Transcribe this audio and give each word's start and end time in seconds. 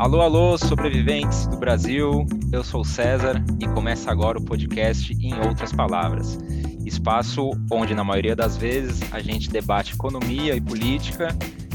Alô, 0.00 0.22
alô, 0.22 0.56
sobreviventes 0.56 1.46
do 1.46 1.58
Brasil. 1.58 2.24
Eu 2.50 2.64
sou 2.64 2.82
César 2.82 3.44
e 3.60 3.68
começa 3.68 4.10
agora 4.10 4.38
o 4.38 4.42
podcast 4.42 5.12
Em 5.12 5.38
Outras 5.46 5.74
Palavras. 5.74 6.38
Espaço 6.86 7.50
onde, 7.70 7.94
na 7.94 8.02
maioria 8.02 8.34
das 8.34 8.56
vezes, 8.56 9.02
a 9.12 9.20
gente 9.20 9.50
debate 9.50 9.92
economia 9.92 10.56
e 10.56 10.60
política. 10.60 11.28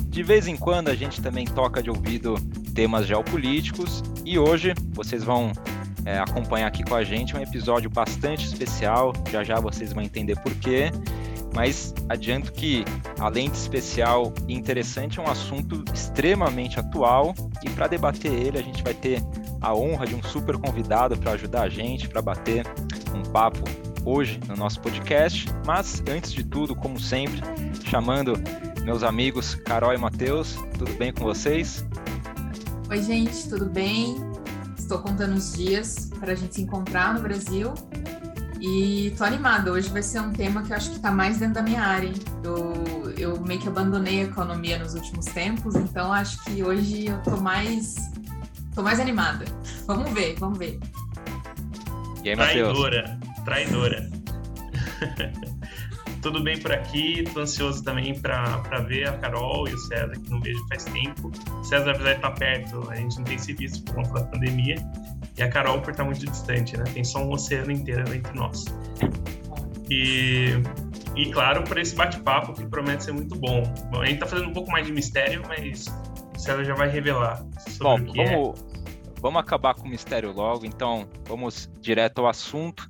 De 0.09 0.23
vez 0.23 0.47
em 0.47 0.57
quando, 0.57 0.87
a 0.87 0.95
gente 0.95 1.21
também 1.21 1.45
toca 1.45 1.83
de 1.83 1.91
ouvido 1.91 2.33
temas 2.73 3.05
geopolíticos. 3.05 4.03
E 4.25 4.39
hoje, 4.39 4.73
vocês 4.89 5.23
vão 5.23 5.51
é, 6.03 6.17
acompanhar 6.17 6.65
aqui 6.65 6.83
com 6.83 6.95
a 6.95 7.03
gente 7.03 7.37
um 7.37 7.39
episódio 7.39 7.91
bastante 7.91 8.47
especial. 8.47 9.13
Já 9.31 9.43
já 9.43 9.59
vocês 9.59 9.93
vão 9.93 10.01
entender 10.01 10.35
por 10.39 10.55
quê 10.55 10.91
mas 11.55 11.93
adianto 12.09 12.51
que, 12.51 12.83
além 13.19 13.49
de 13.49 13.57
especial 13.57 14.33
e 14.47 14.53
interessante, 14.53 15.19
é 15.19 15.23
um 15.23 15.29
assunto 15.29 15.83
extremamente 15.93 16.79
atual 16.79 17.33
e 17.63 17.69
para 17.69 17.87
debater 17.87 18.31
ele 18.31 18.57
a 18.57 18.61
gente 18.61 18.83
vai 18.83 18.93
ter 18.93 19.21
a 19.61 19.73
honra 19.73 20.05
de 20.05 20.15
um 20.15 20.23
super 20.23 20.57
convidado 20.57 21.17
para 21.17 21.31
ajudar 21.31 21.63
a 21.63 21.69
gente, 21.69 22.07
para 22.07 22.21
bater 22.21 22.65
um 23.13 23.23
papo 23.31 23.63
hoje 24.05 24.39
no 24.47 24.55
nosso 24.55 24.79
podcast. 24.79 25.47
Mas 25.65 26.03
antes 26.07 26.31
de 26.31 26.43
tudo, 26.43 26.75
como 26.75 26.99
sempre, 26.99 27.41
chamando 27.83 28.33
meus 28.83 29.01
amigos 29.01 29.55
Carol 29.55 29.93
e 29.93 29.97
Matheus, 29.97 30.55
tudo 30.77 30.93
bem 30.93 31.11
com 31.11 31.23
vocês? 31.23 31.85
Oi, 32.89 33.01
gente, 33.01 33.49
tudo 33.49 33.65
bem? 33.65 34.15
Estou 34.77 34.99
contando 34.99 35.35
os 35.35 35.53
dias 35.53 36.11
para 36.19 36.33
a 36.33 36.35
gente 36.35 36.53
se 36.53 36.61
encontrar 36.61 37.15
no 37.15 37.21
Brasil 37.21 37.73
e 38.61 39.13
tô 39.17 39.23
animada. 39.23 39.71
Hoje 39.71 39.89
vai 39.89 40.03
ser 40.03 40.19
um 40.19 40.31
tema 40.31 40.61
que 40.61 40.71
eu 40.71 40.77
acho 40.77 40.91
que 40.91 40.99
tá 40.99 41.11
mais 41.11 41.39
dentro 41.39 41.55
da 41.55 41.61
minha 41.63 41.81
área. 41.81 42.07
Hein? 42.07 42.13
Eu, 42.43 42.73
eu 43.17 43.39
meio 43.41 43.59
que 43.59 43.67
abandonei 43.67 44.21
a 44.21 44.23
economia 44.23 44.77
nos 44.77 44.93
últimos 44.93 45.25
tempos, 45.25 45.75
então 45.75 46.11
acho 46.11 46.43
que 46.43 46.63
hoje 46.63 47.07
eu 47.07 47.21
tô 47.23 47.37
mais. 47.37 47.95
tô 48.73 48.81
mais 48.81 48.99
animada. 48.99 49.45
Vamos 49.87 50.11
ver, 50.11 50.35
vamos 50.39 50.57
ver. 50.57 50.79
E 52.23 52.29
aí, 52.29 52.35
Matheus? 52.35 52.79
Traidora, 52.79 53.19
traidora. 53.43 54.09
Tudo 56.23 56.41
bem 56.41 56.59
por 56.59 56.71
aqui, 56.71 57.23
tô 57.35 57.41
ansioso 57.41 57.83
também 57.83 58.19
para 58.19 58.79
ver 58.87 59.07
a 59.07 59.15
Carol 59.19 59.67
e 59.67 59.73
o 59.75 59.77
César, 59.77 60.09
que 60.09 60.31
não 60.31 60.41
vejo 60.41 60.59
faz 60.67 60.85
tempo. 60.85 61.31
O 61.51 61.63
César, 61.63 61.91
apesar 61.91 62.13
de 62.13 62.15
estar 62.15 62.31
perto, 62.31 62.89
a 62.89 62.95
gente 62.95 63.15
não 63.17 63.25
tem 63.25 63.37
se 63.37 63.53
visto 63.53 63.83
por 63.83 63.93
conta 63.93 64.21
da 64.21 64.25
pandemia. 64.25 64.75
E 65.37 65.43
a 65.43 65.49
Carol 65.49 65.81
por 65.81 65.91
estar 65.91 66.03
muito 66.03 66.25
distante, 66.25 66.75
né? 66.75 66.83
Tem 66.95 67.03
só 67.03 67.19
um 67.19 67.31
oceano 67.31 67.71
inteiro 67.71 68.11
entre 68.11 68.33
nós. 68.33 68.65
E, 69.87 70.53
e 71.15 71.31
claro, 71.31 71.63
por 71.63 71.77
esse 71.77 71.95
bate-papo 71.95 72.53
que 72.53 72.65
promete 72.65 73.05
ser 73.05 73.13
muito 73.13 73.35
bom. 73.35 73.63
bom. 73.89 74.01
A 74.01 74.05
gente 74.05 74.19
tá 74.19 74.25
fazendo 74.25 74.49
um 74.49 74.53
pouco 74.53 74.69
mais 74.71 74.85
de 74.85 74.91
mistério, 74.91 75.41
mas 75.47 75.85
o 76.35 76.39
César 76.39 76.63
já 76.63 76.73
vai 76.73 76.89
revelar 76.89 77.45
sobre 77.69 78.03
bom, 78.03 78.09
o 78.09 78.13
que 78.13 78.21
é. 78.21 78.35
vamos, 78.35 78.59
é. 78.59 79.21
vamos 79.21 79.39
acabar 79.39 79.75
com 79.75 79.83
o 79.83 79.89
mistério 79.89 80.31
logo, 80.31 80.65
então 80.65 81.09
vamos 81.25 81.69
direto 81.79 82.19
ao 82.19 82.27
assunto. 82.27 82.89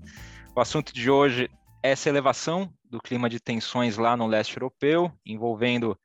O 0.55 0.59
assunto 0.59 0.93
de 0.93 1.09
hoje 1.09 1.49
é 1.83 1.91
essa 1.91 2.09
elevação 2.09 2.73
do 2.89 2.99
clima 2.99 3.29
de 3.29 3.39
tensões 3.39 3.97
lá 3.97 4.17
no 4.17 4.25
leste 4.25 4.57
europeu, 4.57 5.11
envolvendo 5.25 5.97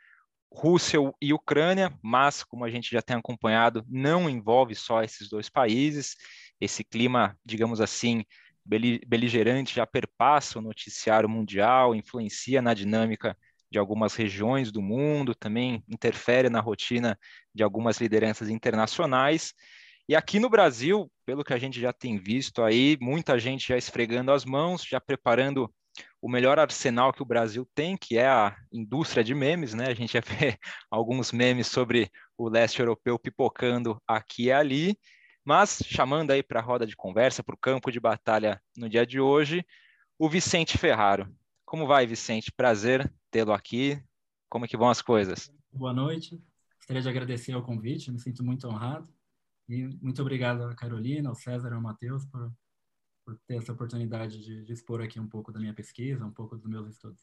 Rússia 0.53 0.99
e 1.23 1.33
Ucrânia, 1.33 1.97
mas, 2.03 2.43
como 2.43 2.65
a 2.65 2.71
gente 2.71 2.91
já 2.91 3.01
tem 3.01 3.17
acompanhado, 3.17 3.85
não 3.89 4.29
envolve 4.29 4.75
só 4.75 5.03
esses 5.03 5.29
dois 5.29 5.49
países. 5.49 6.17
Esse 6.61 6.85
clima, 6.85 7.37
digamos 7.45 7.81
assim, 7.81 8.25
beligerante 9.07 9.75
já 9.75 9.87
perpassa 9.87 10.59
o 10.59 10.63
noticiário 10.63 11.29
mundial, 11.29 11.95
influencia 11.95 12.63
na 12.63 12.73
dinâmica 12.73 13.37
de 13.71 13.79
algumas 13.79 14.15
regiões 14.15 14.73
do 14.73 14.83
mundo, 14.83 15.35
também 15.35 15.83
interfere 15.89 16.49
na 16.49 16.61
rotina 16.61 17.19
de 17.55 17.63
algumas 17.63 17.99
lideranças 17.99 18.49
internacionais. 18.49 19.53
E 20.09 20.17
aqui 20.17 20.41
no 20.41 20.49
Brasil, 20.49 21.11
pelo 21.25 21.45
que 21.45 21.53
a 21.53 21.59
gente 21.59 21.81
já 21.81 21.93
tem 21.93 22.19
visto 22.19 22.63
aí, 22.63 22.97
muita 23.01 23.39
gente 23.39 23.69
já 23.69 23.77
esfregando 23.77 24.33
as 24.33 24.45
mãos, 24.45 24.85
já 24.85 25.01
preparando 25.01 25.73
o 26.21 26.29
melhor 26.29 26.59
arsenal 26.59 27.13
que 27.13 27.23
o 27.23 27.27
Brasil 27.27 27.69
tem, 27.75 27.97
que 27.97 28.19
é 28.19 28.27
a 28.27 28.57
indústria 28.73 29.23
de 29.25 29.35
memes, 29.35 29.73
né? 29.73 29.87
A 29.87 29.95
gente 29.95 30.13
já 30.15 30.21
vê 30.21 30.59
alguns 30.91 31.33
memes 31.33 31.67
sobre 31.67 32.11
o 32.37 32.49
leste 32.49 32.81
europeu 32.81 33.19
pipocando 33.19 34.01
aqui 34.07 34.45
e 34.45 34.53
ali, 34.53 34.99
mas 35.45 35.83
chamando 35.87 36.31
aí 36.31 36.43
para 36.43 36.61
a 36.61 36.63
roda 36.63 36.87
de 36.87 36.97
conversa, 36.97 37.43
para 37.43 37.55
o 37.55 37.59
campo 37.59 37.91
de 37.91 37.99
batalha 38.01 38.61
no 38.77 38.89
dia 38.89 39.07
de 39.07 39.21
hoje, 39.21 39.65
o 40.19 40.29
Vicente 40.29 40.79
Ferraro. 40.79 41.33
Como 41.65 41.87
vai, 41.87 42.07
Vicente? 42.07 42.53
Prazer 42.53 43.13
tê-lo 43.31 43.53
aqui. 43.53 44.03
Como 44.49 44.65
é 44.65 44.69
que 44.69 44.77
vão 44.77 44.89
as 44.89 45.01
coisas? 45.01 45.51
Boa 45.73 45.93
noite. 45.93 46.43
Gostaria 46.79 47.03
de 47.03 47.09
agradecer 47.09 47.55
o 47.55 47.63
convite, 47.63 48.11
me 48.11 48.19
sinto 48.19 48.45
muito 48.45 48.67
honrado. 48.67 49.09
E 49.69 49.87
muito 50.03 50.21
obrigado 50.21 50.65
a 50.65 50.75
Carolina, 50.75 51.29
ao 51.29 51.35
César 51.35 51.71
e 51.71 51.75
ao 51.75 51.81
Matheus 51.81 52.27
por 52.27 52.53
por 53.31 53.39
ter 53.47 53.57
essa 53.57 53.73
oportunidade 53.73 54.43
de, 54.43 54.65
de, 54.65 54.73
expor 54.73 55.01
aqui 55.01 55.21
um 55.21 55.29
pouco 55.29 55.53
da 55.53 55.61
minha 55.61 55.75
pesquisa, 55.75 56.25
um 56.25 56.33
pouco 56.33 56.57
dos 56.57 56.67
meus 56.67 56.89
estudos. 56.89 57.23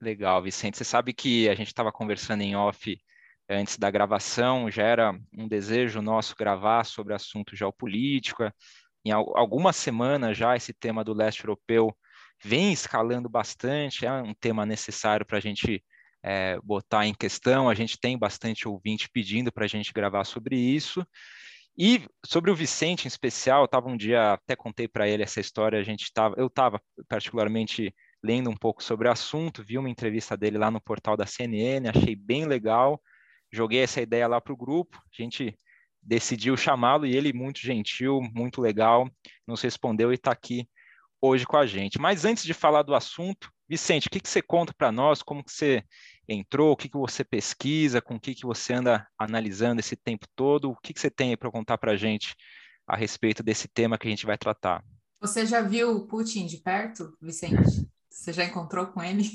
Legal, 0.00 0.42
Vicente. 0.42 0.76
Você 0.76 0.84
sabe 0.84 1.12
que 1.12 1.48
a 1.48 1.54
gente 1.54 1.68
estava 1.68 1.92
conversando 1.92 2.42
em 2.42 2.56
off 2.56 3.00
antes 3.48 3.78
da 3.78 3.90
gravação, 3.90 4.70
já 4.70 4.82
era 4.82 5.18
um 5.36 5.46
desejo 5.46 6.02
nosso 6.02 6.34
gravar 6.36 6.84
sobre 6.84 7.14
assunto 7.14 7.54
geopolítico. 7.56 8.42
Em 9.04 9.12
algumas 9.12 9.76
semanas 9.76 10.36
já 10.36 10.56
esse 10.56 10.72
tema 10.72 11.04
do 11.04 11.14
leste 11.14 11.44
europeu 11.44 11.96
vem 12.42 12.72
escalando 12.72 13.28
bastante, 13.28 14.04
é 14.04 14.12
um 14.12 14.34
tema 14.34 14.66
necessário 14.66 15.24
para 15.24 15.38
a 15.38 15.40
gente 15.40 15.82
é, 16.22 16.58
botar 16.62 17.06
em 17.06 17.14
questão. 17.14 17.68
A 17.68 17.74
gente 17.74 17.98
tem 17.98 18.18
bastante 18.18 18.68
ouvinte 18.68 19.08
pedindo 19.08 19.52
para 19.52 19.64
a 19.64 19.68
gente 19.68 19.92
gravar 19.92 20.24
sobre 20.24 20.56
isso. 20.56 21.06
E 21.78 22.02
sobre 22.24 22.50
o 22.50 22.56
Vicente 22.56 23.04
em 23.04 23.08
especial, 23.08 23.60
eu 23.60 23.66
estava 23.66 23.88
um 23.88 23.96
dia, 23.96 24.32
até 24.32 24.56
contei 24.56 24.88
para 24.88 25.06
ele 25.06 25.22
essa 25.22 25.40
história, 25.40 25.78
a 25.78 25.82
gente 25.82 26.10
tava, 26.10 26.34
eu 26.38 26.46
estava 26.46 26.80
particularmente 27.06 27.94
lendo 28.24 28.48
um 28.48 28.56
pouco 28.56 28.82
sobre 28.82 29.06
o 29.06 29.10
assunto, 29.10 29.62
vi 29.62 29.76
uma 29.76 29.90
entrevista 29.90 30.36
dele 30.38 30.56
lá 30.56 30.70
no 30.70 30.80
portal 30.80 31.18
da 31.18 31.26
CNN, 31.26 31.86
achei 31.86 32.16
bem 32.16 32.46
legal, 32.46 32.98
joguei 33.52 33.80
essa 33.80 34.00
ideia 34.00 34.26
lá 34.26 34.40
para 34.40 34.52
o 34.52 34.56
grupo, 34.56 34.98
a 34.98 35.22
gente 35.22 35.58
decidiu 36.02 36.56
chamá-lo 36.56 37.06
e 37.06 37.16
ele, 37.16 37.32
muito 37.32 37.60
gentil, 37.60 38.20
muito 38.34 38.60
legal, 38.60 39.10
nos 39.46 39.60
respondeu 39.60 40.12
e 40.12 40.14
está 40.14 40.30
aqui 40.30 40.68
hoje 41.20 41.44
com 41.44 41.56
a 41.56 41.66
gente. 41.66 41.98
Mas 41.98 42.24
antes 42.24 42.44
de 42.44 42.54
falar 42.54 42.82
do 42.82 42.94
assunto, 42.94 43.50
Vicente, 43.68 44.06
o 44.06 44.10
que, 44.10 44.20
que 44.20 44.28
você 44.28 44.40
conta 44.40 44.72
para 44.72 44.92
nós? 44.92 45.22
Como 45.22 45.42
que 45.42 45.50
você 45.50 45.82
entrou? 46.28 46.72
O 46.72 46.76
que, 46.76 46.88
que 46.88 46.96
você 46.96 47.24
pesquisa? 47.24 48.00
Com 48.00 48.14
o 48.14 48.20
que, 48.20 48.34
que 48.34 48.46
você 48.46 48.74
anda 48.74 49.06
analisando 49.18 49.80
esse 49.80 49.96
tempo 49.96 50.26
todo? 50.36 50.70
O 50.70 50.76
que, 50.76 50.94
que 50.94 51.00
você 51.00 51.10
tem 51.10 51.36
para 51.36 51.50
contar 51.50 51.76
para 51.76 51.92
a 51.92 51.96
gente 51.96 52.34
a 52.86 52.96
respeito 52.96 53.42
desse 53.42 53.66
tema 53.66 53.98
que 53.98 54.06
a 54.06 54.10
gente 54.10 54.24
vai 54.24 54.38
tratar? 54.38 54.84
Você 55.20 55.44
já 55.44 55.62
viu 55.62 55.96
o 55.96 56.06
Putin 56.06 56.46
de 56.46 56.58
perto, 56.58 57.16
Vicente? 57.20 57.88
Você 58.08 58.32
já 58.32 58.44
encontrou 58.44 58.86
com 58.86 59.02
ele? 59.02 59.28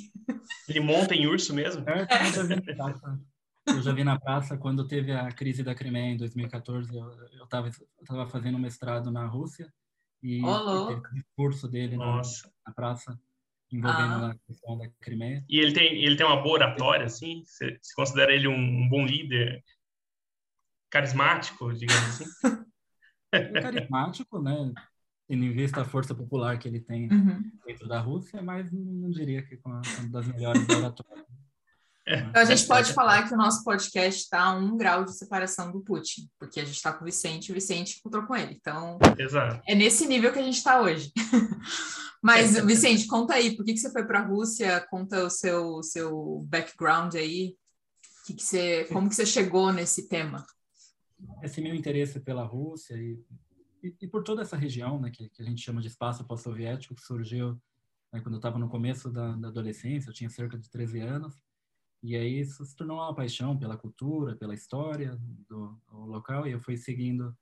Ele 0.68 0.80
monta 0.80 1.14
em 1.14 1.28
urso 1.28 1.54
mesmo? 1.54 1.84
É, 1.90 2.08
eu, 2.38 3.20
eu 3.76 3.82
já 3.82 3.94
vi 3.94 4.04
na 4.04 4.20
praça 4.20 4.58
quando 4.58 4.88
teve 4.88 5.12
a 5.12 5.32
crise 5.32 5.64
da 5.64 5.76
Crimeia 5.76 6.14
em 6.14 6.18
2014. 6.18 6.96
Eu 6.96 7.44
estava 7.44 7.68
eu 7.68 8.06
tava 8.06 8.28
fazendo 8.28 8.60
mestrado 8.60 9.12
na 9.12 9.26
Rússia 9.26 9.72
e, 10.22 10.44
oh, 10.44 10.88
teve 10.88 11.00
o 11.00 11.14
discurso 11.14 11.68
dele 11.68 11.98
na, 11.98 12.22
na 12.66 12.74
praça 12.74 13.20
envolvendo 13.72 14.26
ah. 14.26 14.32
a 14.32 14.36
questão 14.48 14.78
da 14.78 14.88
Crimeia. 15.00 15.44
E 15.50 15.60
ele 15.60 15.74
tem, 15.74 16.04
ele 16.04 16.16
tem 16.16 16.26
uma 16.26 16.42
boa 16.42 16.56
oratória, 16.56 17.06
assim? 17.06 17.44
Você, 17.46 17.78
você 17.82 17.94
considera 17.96 18.34
ele 18.34 18.48
um, 18.48 18.54
um, 18.54 18.90
bom 18.90 19.06
líder? 19.06 19.64
Carismático, 20.90 21.74
digamos 21.74 22.22
assim? 22.22 22.26
É 23.34 23.62
carismático, 23.62 24.42
né? 24.42 24.74
Tendo 25.26 25.46
em 25.46 25.54
vista 25.54 25.80
a 25.80 25.86
força 25.86 26.14
popular 26.14 26.60
que 26.60 26.68
ele 26.68 26.82
tem 26.82 27.10
uhum. 27.10 27.50
dentro 27.66 27.88
da 27.88 27.98
Rússia, 27.98 28.42
mas 28.42 28.70
não 28.74 29.10
diria 29.10 29.42
que 29.42 29.56
com 29.56 29.70
uma 29.70 29.82
das 30.10 30.28
melhores 30.28 30.68
oratórias. 30.68 31.26
Então, 32.08 32.42
a 32.42 32.46
gente 32.46 32.66
pode 32.66 32.94
falar 32.94 33.28
que 33.28 33.34
o 33.34 33.38
nosso 33.38 33.64
podcast 33.64 34.22
está 34.22 34.46
a 34.46 34.56
um 34.56 34.76
grau 34.76 35.06
de 35.06 35.16
separação 35.16 35.72
do 35.72 35.82
Putin, 35.82 36.30
porque 36.40 36.60
a 36.60 36.66
gente 36.66 36.76
está 36.76 36.92
com 36.92 37.04
o 37.04 37.06
Vicente 37.06 37.48
e 37.48 37.52
o 37.52 37.56
Vicente 37.56 38.00
encontrou 38.00 38.26
com 38.26 38.36
ele. 38.36 38.58
Então, 38.60 38.98
Exato. 39.18 39.62
é 39.68 39.76
nesse 39.76 40.08
nível 40.08 40.34
que 40.34 40.40
a 40.40 40.44
gente 40.44 40.58
está 40.58 40.82
hoje. 40.82 41.12
Mas, 42.22 42.60
Vicente, 42.66 43.08
conta 43.08 43.34
aí, 43.34 43.56
por 43.56 43.66
que, 43.66 43.74
que 43.74 43.80
você 43.80 43.92
foi 43.92 44.06
para 44.06 44.20
a 44.20 44.26
Rússia? 44.26 44.86
Conta 44.90 45.26
o 45.26 45.30
seu, 45.30 45.82
seu 45.84 46.46
background 46.48 47.16
aí. 47.16 47.56
Que 48.26 48.34
que 48.34 48.44
você, 48.44 48.86
como 48.86 49.10
que 49.10 49.16
você 49.16 49.26
chegou 49.26 49.72
nesse 49.74 50.08
tema? 50.08 50.46
Esse 51.42 51.62
meu 51.62 51.74
interesse 51.74 52.20
pela 52.20 52.44
Rússia 52.44 52.96
e, 52.96 53.20
e, 53.84 53.96
e 54.02 54.08
por 54.08 54.24
toda 54.24 54.42
essa 54.42 54.56
região, 54.56 55.00
né, 55.00 55.10
que, 55.10 55.30
que, 55.30 55.42
a 55.42 55.46
gente 55.46 55.62
chama 55.62 55.82
de 55.82 55.88
espaço 55.88 56.24
pós-soviético, 56.24 56.96
que 56.96 57.02
surgiu 57.02 57.60
né, 58.14 58.20
quando 58.22 58.36
eu 58.36 58.40
estava 58.40 58.60
no 58.60 58.70
começo 58.70 59.10
da, 59.10 59.36
da 59.36 59.48
adolescência, 59.48 60.10
eu 60.10 60.14
tinha 60.14 60.30
cerca 60.30 60.58
de 60.58 60.70
13 60.70 61.00
anos, 61.00 61.36
e 62.04 62.16
aí 62.16 62.40
isso 62.40 62.66
se 62.66 62.76
tornou 62.76 62.98
uma 62.98 63.14
paixão 63.14 63.58
pela 63.58 63.78
cultura, 63.78 64.36
pela 64.36 64.54
história 64.54 65.16
do, 65.48 65.80
do 65.88 66.06
local, 66.06 66.48
e 66.48 66.52
eu 66.52 66.60
fui 66.60 66.78
seguindo, 66.78 67.36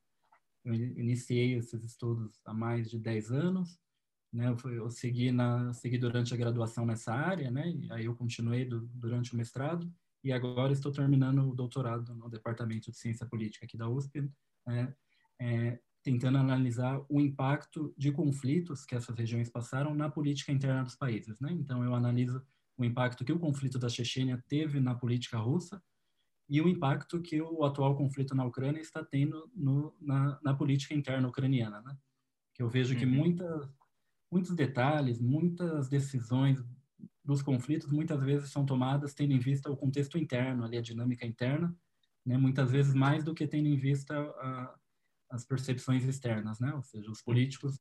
eu 0.66 0.74
iniciei 0.74 1.56
esses 1.56 1.84
estudos 1.84 2.40
há 2.46 2.54
mais 2.54 2.90
de 2.90 3.00
10 3.00 3.32
anos, 3.32 3.80
né? 4.32 4.50
Eu, 4.50 4.58
fui, 4.58 4.78
eu 4.78 4.90
segui 4.90 5.32
na 5.32 5.74
segui 5.74 5.98
durante 5.98 6.34
a 6.34 6.38
graduação 6.38 6.86
nessa 6.86 7.14
área, 7.14 7.50
né? 7.50 7.70
E 7.72 7.92
aí 7.92 8.06
eu 8.06 8.16
continuei 8.16 8.66
do, 8.66 8.82
durante 8.94 9.34
o 9.34 9.38
mestrado 9.38 9.92
e 10.24 10.32
agora 10.32 10.74
estou 10.74 10.92
terminando 10.92 11.50
o 11.50 11.56
doutorado 11.56 12.14
no 12.14 12.30
departamento 12.30 12.92
de 12.92 12.98
ciência 12.98 13.26
política 13.26 13.66
aqui 13.66 13.78
da 13.78 13.90
USP 13.90 14.30
né, 14.68 14.94
é, 15.40 15.80
tentando 16.04 16.38
analisar 16.38 17.02
o 17.10 17.20
impacto 17.20 17.94
de 17.98 18.12
conflitos 18.12 18.86
que 18.86 18.96
essas 18.96 19.16
regiões 19.18 19.50
passaram 19.50 19.94
na 19.94 20.10
política 20.10 20.52
interna 20.52 20.84
dos 20.84 20.96
países. 20.96 21.40
Né? 21.40 21.52
Então, 21.52 21.84
eu 21.84 21.94
analiso 21.94 22.42
o 22.80 22.86
impacto 22.86 23.26
que 23.26 23.34
o 23.34 23.40
conflito 23.40 23.78
da 23.78 23.90
Chechênia 23.90 24.42
teve 24.48 24.80
na 24.80 24.96
política 24.96 25.38
russa 25.38 25.84
e 26.48 26.62
o 26.62 26.68
impacto 26.68 27.22
que 27.22 27.42
o 27.42 27.64
atual 27.66 27.96
conflito 27.96 28.34
na 28.34 28.46
Ucrânia 28.46 28.80
está 28.80 29.04
tendo 29.04 29.52
no, 29.54 29.94
na, 30.00 30.40
na, 30.42 30.54
política 30.54 30.94
interna 30.94 31.28
ucraniana. 31.28 31.82
Né? 31.82 31.96
Que 32.56 32.64
eu 32.64 32.70
vejo 32.70 32.94
uhum. 32.94 33.00
que 33.00 33.06
muita, 33.06 33.74
muitos 34.32 34.56
detalhes, 34.56 35.20
muitas 35.20 35.90
decisões 35.90 36.64
dos 37.24 37.42
conflitos 37.42 37.92
muitas 37.92 38.24
vezes 38.24 38.50
são 38.50 38.66
tomadas 38.66 39.14
tendo 39.14 39.34
em 39.34 39.40
vista 39.40 39.70
o 39.70 39.78
contexto 39.78 40.18
interno, 40.18 40.64
ali 40.64 40.78
a 40.78 40.82
dinâmica 40.82 41.26
interna, 41.28 41.76
né? 42.26 42.38
muitas 42.38 42.72
vezes 42.72 42.94
mais 42.94 43.26
do 43.26 43.36
que 43.36 43.46
tendo 43.46 43.68
em 43.68 43.78
vista 43.78 44.18
a, 44.18 44.76
as 45.32 45.46
percepções 45.46 46.06
externas, 46.06 46.62
né? 46.62 46.74
ou 46.74 46.82
seja, 46.82 47.12
os 47.12 47.22
políticos 47.22 47.78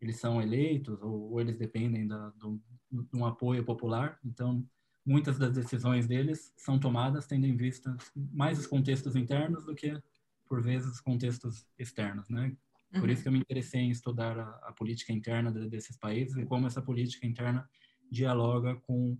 eles 0.00 0.18
são 0.18 0.40
eleitos 0.40 1.02
ou, 1.02 1.32
ou 1.32 1.40
eles 1.40 1.56
dependem 1.56 2.06
da, 2.06 2.30
do, 2.30 2.60
de 2.90 3.16
um 3.16 3.24
apoio 3.24 3.64
popular, 3.64 4.18
então 4.24 4.66
muitas 5.04 5.38
das 5.38 5.52
decisões 5.52 6.06
deles 6.06 6.52
são 6.56 6.78
tomadas 6.78 7.26
tendo 7.26 7.46
em 7.46 7.56
vista 7.56 7.96
mais 8.14 8.58
os 8.58 8.66
contextos 8.66 9.14
internos 9.14 9.64
do 9.64 9.74
que, 9.74 9.96
por 10.48 10.60
vezes, 10.60 10.90
os 10.90 11.00
contextos 11.00 11.64
externos, 11.78 12.28
né? 12.28 12.54
Por 12.92 13.04
uhum. 13.04 13.10
isso 13.10 13.22
que 13.22 13.28
eu 13.28 13.32
me 13.32 13.38
interessei 13.38 13.80
em 13.80 13.90
estudar 13.90 14.38
a, 14.38 14.48
a 14.68 14.72
política 14.72 15.12
interna 15.12 15.52
de, 15.52 15.68
desses 15.68 15.96
países 15.96 16.36
e 16.36 16.46
como 16.46 16.66
essa 16.66 16.82
política 16.82 17.26
interna 17.26 17.68
dialoga 18.10 18.76
com, 18.76 19.18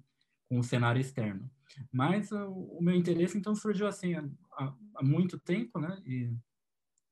com 0.49 0.59
o 0.59 0.65
cenário 0.65 1.01
externo. 1.01 1.51
Mas 1.93 2.31
o, 2.33 2.53
o 2.79 2.83
meu 2.83 2.95
interesse, 2.95 3.37
então, 3.37 3.55
surgiu 3.55 3.87
assim 3.87 4.15
há, 4.15 4.75
há, 4.95 5.03
muito 5.03 5.39
tempo, 5.39 5.79
né? 5.79 6.01
E 6.07 6.33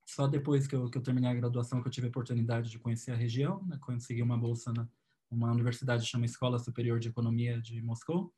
só 0.07 0.27
depois 0.27 0.67
que 0.67 0.75
eu, 0.75 0.91
que 0.91 0.99
eu 0.99 1.03
terminei 1.03 1.31
a 1.31 1.35
graduação 1.35 1.81
que 1.81 1.89
eu 1.89 1.93
tive 1.93 2.07
a 2.07 2.11
oportunidade 2.11 2.71
de 2.71 2.79
conhecer 2.79 3.13
a 3.13 3.17
região, 3.17 3.65
né? 3.67 3.79
consegui 3.81 4.23
uma 4.23 4.37
bolsa 4.37 4.73
na 4.73 4.89
uma 5.31 5.51
universidade 5.51 6.07
chama 6.07 6.25
Escola 6.25 6.59
Superior 6.59 6.99
de 6.99 7.09
Economia 7.09 7.61
de 7.61 7.83
Moscou, 7.83 8.33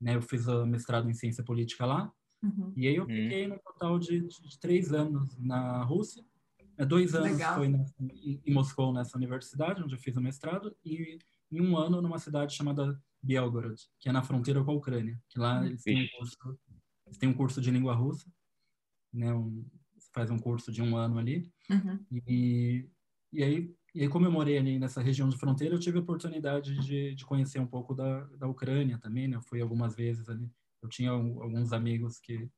né? 0.00 0.16
Eu 0.16 0.22
fiz 0.22 0.46
o 0.46 0.66
mestrado 0.66 1.08
em 1.08 1.14
ciência 1.14 1.42
política 1.44 1.86
lá, 1.86 2.12
uhum. 2.42 2.72
e 2.76 2.86
aí 2.86 2.96
eu 2.96 3.06
fiquei 3.06 3.46
no 3.46 3.58
total 3.58 3.98
de, 3.98 4.20
de, 4.26 4.58
três 4.58 4.92
anos 4.92 5.36
na 5.38 5.82
Rússia, 5.84 6.24
é, 6.76 6.84
dois 6.84 7.14
anos 7.14 7.32
Legal. 7.32 7.56
foi 7.56 7.68
na, 7.68 7.84
em, 8.00 8.40
em, 8.44 8.52
Moscou 8.52 8.92
nessa 8.92 9.16
universidade 9.16 9.82
onde 9.82 9.94
eu 9.94 9.98
fiz 9.98 10.16
o 10.16 10.20
mestrado 10.20 10.76
e 10.84 11.18
em 11.50 11.60
um 11.60 11.76
ano 11.76 12.02
numa 12.02 12.18
cidade 12.18 12.54
chamada 12.54 13.00
Belgorod, 13.22 13.80
que 13.98 14.08
é 14.08 14.12
na 14.12 14.22
fronteira 14.22 14.62
com 14.62 14.72
a 14.72 14.74
Ucrânia, 14.74 15.18
que 15.28 15.38
lá 15.38 15.64
eles 15.64 15.82
têm 15.82 16.04
um 16.04 16.08
curso, 16.18 16.36
eles 17.06 17.18
têm 17.18 17.28
um 17.28 17.34
curso 17.34 17.60
de 17.60 17.70
língua 17.70 17.94
russa, 17.94 18.30
né? 19.12 19.32
Um, 19.32 19.64
faz 20.16 20.30
um 20.30 20.38
curso 20.38 20.72
de 20.72 20.80
um 20.80 20.96
ano 20.96 21.18
ali. 21.18 21.46
Uhum. 21.68 22.02
E, 22.10 22.88
e, 23.30 23.44
aí, 23.44 23.74
e 23.94 24.02
aí, 24.02 24.08
como 24.08 24.24
eu 24.24 24.32
morei 24.32 24.56
ali 24.56 24.78
nessa 24.78 25.02
região 25.02 25.28
de 25.28 25.36
fronteira, 25.36 25.74
eu 25.74 25.78
tive 25.78 25.98
a 25.98 26.00
oportunidade 26.00 26.74
de, 26.80 27.14
de 27.14 27.24
conhecer 27.26 27.58
um 27.58 27.66
pouco 27.66 27.94
da, 27.94 28.24
da 28.38 28.48
Ucrânia 28.48 28.98
também, 28.98 29.28
né? 29.28 29.36
Eu 29.36 29.42
fui 29.42 29.60
algumas 29.60 29.94
vezes 29.94 30.26
ali. 30.30 30.50
Eu 30.82 30.88
tinha 30.88 31.10
alguns 31.10 31.74
amigos 31.74 32.18
que, 32.18 32.48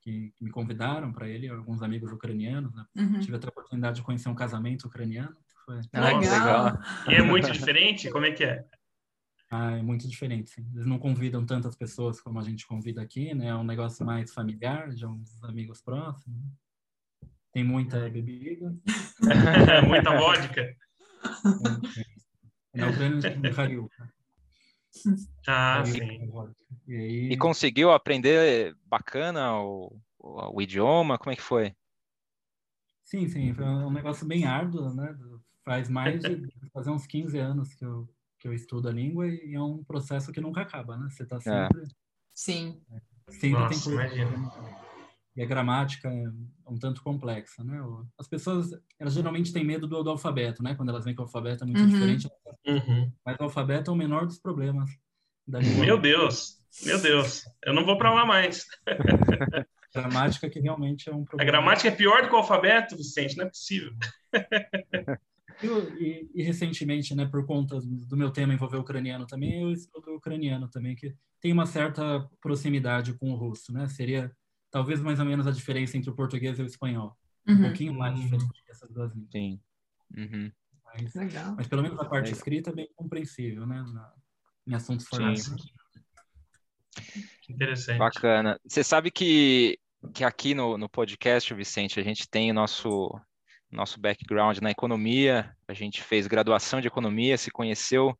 que, 0.00 0.32
que 0.34 0.42
me 0.42 0.50
convidaram 0.50 1.12
para 1.12 1.28
ele, 1.28 1.46
alguns 1.48 1.82
amigos 1.82 2.10
ucranianos, 2.10 2.74
né? 2.74 2.86
Uhum. 2.96 3.20
Tive 3.20 3.36
a 3.36 3.48
oportunidade 3.48 3.96
de 3.96 4.02
conhecer 4.02 4.30
um 4.30 4.34
casamento 4.34 4.86
ucraniano. 4.86 5.36
Foi... 5.66 5.80
Ah, 5.92 6.00
legal. 6.00 6.20
legal. 6.20 6.78
E 7.10 7.14
é 7.16 7.22
muito 7.22 7.52
diferente? 7.52 8.10
Como 8.10 8.24
é 8.24 8.32
que 8.32 8.44
é? 8.44 8.66
Ah, 9.50 9.72
é 9.72 9.82
muito 9.82 10.08
diferente, 10.08 10.50
sim. 10.50 10.66
Eles 10.72 10.86
não 10.86 10.98
convidam 10.98 11.44
tantas 11.44 11.76
pessoas 11.76 12.18
como 12.18 12.38
a 12.38 12.42
gente 12.42 12.66
convida 12.66 13.02
aqui, 13.02 13.34
né? 13.34 13.48
É 13.48 13.54
um 13.54 13.62
negócio 13.62 14.04
mais 14.06 14.32
familiar, 14.32 14.88
de 14.88 15.04
uns 15.06 15.42
amigos 15.44 15.82
próximos. 15.82 16.63
Tem 17.54 17.62
muita 17.62 18.10
bebida. 18.10 18.74
muita 19.86 20.18
vodka. 20.18 20.76
Na 22.74 22.90
Ucrânia. 22.90 23.20
Ah, 25.46 25.84
sim. 25.86 26.00
E, 26.88 26.96
aí... 26.96 27.32
e, 27.32 27.36
conseguiu 27.36 27.92
aprender 27.92 28.76
bacana 28.84 29.56
o, 29.60 29.96
o, 30.18 30.56
o, 30.56 30.62
idioma? 30.62 31.16
Como 31.16 31.30
é 31.30 31.36
que 31.36 31.42
foi? 31.42 31.72
Sim, 33.04 33.28
sim. 33.28 33.54
Foi 33.54 33.64
um 33.64 33.92
negócio 33.92 34.26
bem 34.26 34.46
árduo, 34.46 34.92
né? 34.92 35.16
Faz 35.64 35.88
mais 35.88 36.20
de 36.20 36.48
fazer 36.72 36.90
uns 36.90 37.06
15 37.06 37.38
anos 37.38 37.72
que 37.74 37.84
eu, 37.84 38.08
que 38.40 38.48
eu 38.48 38.52
estudo 38.52 38.88
a 38.88 38.92
língua 38.92 39.28
e 39.28 39.54
é 39.54 39.62
um 39.62 39.84
processo 39.84 40.32
que 40.32 40.40
nunca 40.40 40.62
acaba, 40.62 40.96
né? 40.96 41.08
Você 41.08 41.22
está 41.22 41.36
é. 41.36 41.40
sempre... 41.40 41.82
É. 41.82 41.86
Sim. 42.34 42.82
Sempre 43.30 43.50
Nossa, 43.50 43.90
tem 43.90 43.96
coisa. 43.96 44.14
Imagina 44.16 44.83
e 45.36 45.42
a 45.42 45.46
gramática 45.46 46.08
é 46.08 46.24
um 46.70 46.78
tanto 46.78 47.02
complexa, 47.02 47.64
né? 47.64 47.80
As 48.18 48.28
pessoas, 48.28 48.70
elas 48.98 49.14
geralmente 49.14 49.52
têm 49.52 49.64
medo 49.64 49.86
do, 49.86 50.02
do 50.02 50.10
alfabeto, 50.10 50.62
né? 50.62 50.74
Quando 50.74 50.90
elas 50.90 51.04
veem 51.04 51.14
que 51.14 51.20
o 51.20 51.24
alfabeto 51.24 51.64
é 51.64 51.66
muito 51.66 51.80
uhum. 51.80 51.88
diferente, 51.88 52.28
uhum. 52.66 53.12
mas 53.24 53.36
o 53.38 53.44
alfabeto 53.44 53.90
é 53.90 53.94
o 53.94 53.96
menor 53.96 54.26
dos 54.26 54.38
problemas. 54.38 54.88
Meu 55.46 56.00
Deus, 56.00 56.58
meu 56.84 57.00
Deus, 57.00 57.44
eu 57.64 57.74
não 57.74 57.84
vou 57.84 57.98
para 57.98 58.14
lá 58.14 58.24
mais. 58.24 58.64
gramática 59.94 60.50
que 60.50 60.58
realmente 60.58 61.08
é 61.08 61.12
um 61.12 61.24
problema. 61.24 61.42
A 61.42 61.52
gramática 61.52 61.88
é 61.88 61.92
pior 61.92 62.22
do 62.22 62.28
que 62.28 62.34
o 62.34 62.38
alfabeto, 62.38 62.96
Vicente, 62.96 63.36
não 63.36 63.46
é 63.46 63.48
possível. 63.48 63.92
E, 65.62 65.66
e, 65.66 66.30
e, 66.34 66.42
recentemente, 66.42 67.14
né, 67.14 67.26
por 67.26 67.46
conta 67.46 67.78
do 67.80 68.16
meu 68.16 68.32
tema 68.32 68.52
envolver 68.52 68.76
o 68.76 68.80
ucraniano 68.80 69.24
também, 69.24 69.62
eu 69.62 69.70
estudo 69.70 70.10
o 70.10 70.16
ucraniano 70.16 70.68
também, 70.68 70.96
que 70.96 71.14
tem 71.40 71.52
uma 71.52 71.64
certa 71.64 72.28
proximidade 72.40 73.14
com 73.14 73.30
o 73.30 73.36
russo, 73.36 73.72
né? 73.72 73.86
Seria 73.86 74.32
talvez 74.74 75.00
mais 75.00 75.20
ou 75.20 75.24
menos 75.24 75.46
a 75.46 75.52
diferença 75.52 75.96
entre 75.96 76.10
o 76.10 76.16
português 76.16 76.58
e 76.58 76.62
o 76.62 76.66
espanhol. 76.66 77.16
Uhum. 77.46 77.54
Um 77.54 77.62
pouquinho 77.62 77.94
mais 77.94 78.18
diferente 78.18 78.64
dessas 78.66 78.90
duas 78.90 79.14
línguas. 79.14 79.30
Sim. 79.30 79.60
Uhum. 80.16 80.50
Mas, 80.84 81.14
Legal. 81.14 81.54
mas 81.56 81.68
pelo 81.68 81.82
menos 81.82 81.96
a 82.00 82.04
parte 82.04 82.32
escrita 82.32 82.70
é 82.70 82.74
bem 82.74 82.88
compreensível, 82.96 83.68
né? 83.68 83.84
Na, 83.92 84.12
em 84.66 84.74
assuntos 84.74 85.06
formais. 85.06 85.48
Interessante. 87.48 87.98
Bacana. 87.98 88.58
Você 88.66 88.82
sabe 88.82 89.12
que, 89.12 89.78
que 90.12 90.24
aqui 90.24 90.56
no, 90.56 90.76
no 90.76 90.88
podcast, 90.88 91.54
Vicente, 91.54 92.00
a 92.00 92.02
gente 92.02 92.28
tem 92.28 92.50
o 92.50 92.54
nosso, 92.54 93.12
nosso 93.70 94.00
background 94.00 94.58
na 94.58 94.72
economia, 94.72 95.56
a 95.68 95.72
gente 95.72 96.02
fez 96.02 96.26
graduação 96.26 96.80
de 96.80 96.88
economia, 96.88 97.38
se 97.38 97.52
conheceu 97.52 98.18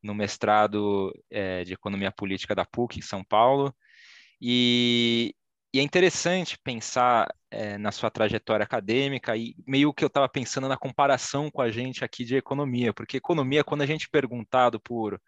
no 0.00 0.14
mestrado 0.14 1.12
é, 1.28 1.64
de 1.64 1.72
economia 1.72 2.12
política 2.12 2.54
da 2.54 2.64
PUC 2.64 3.00
em 3.00 3.02
São 3.02 3.24
Paulo, 3.24 3.74
e, 4.40 5.34
e 5.72 5.80
é 5.80 5.82
interessante 5.82 6.58
pensar 6.62 7.28
é, 7.50 7.76
na 7.78 7.92
sua 7.92 8.10
trajetória 8.10 8.64
acadêmica 8.64 9.36
e 9.36 9.54
meio 9.66 9.92
que 9.92 10.04
eu 10.04 10.08
estava 10.08 10.28
pensando 10.28 10.68
na 10.68 10.76
comparação 10.76 11.50
com 11.50 11.60
a 11.60 11.70
gente 11.70 12.04
aqui 12.04 12.24
de 12.24 12.36
economia, 12.36 12.92
porque 12.94 13.18
economia, 13.18 13.64
quando 13.64 13.82
a 13.82 13.86
gente 13.86 14.06
é 14.06 14.08
perguntado 14.10 14.80
por, 14.80 15.20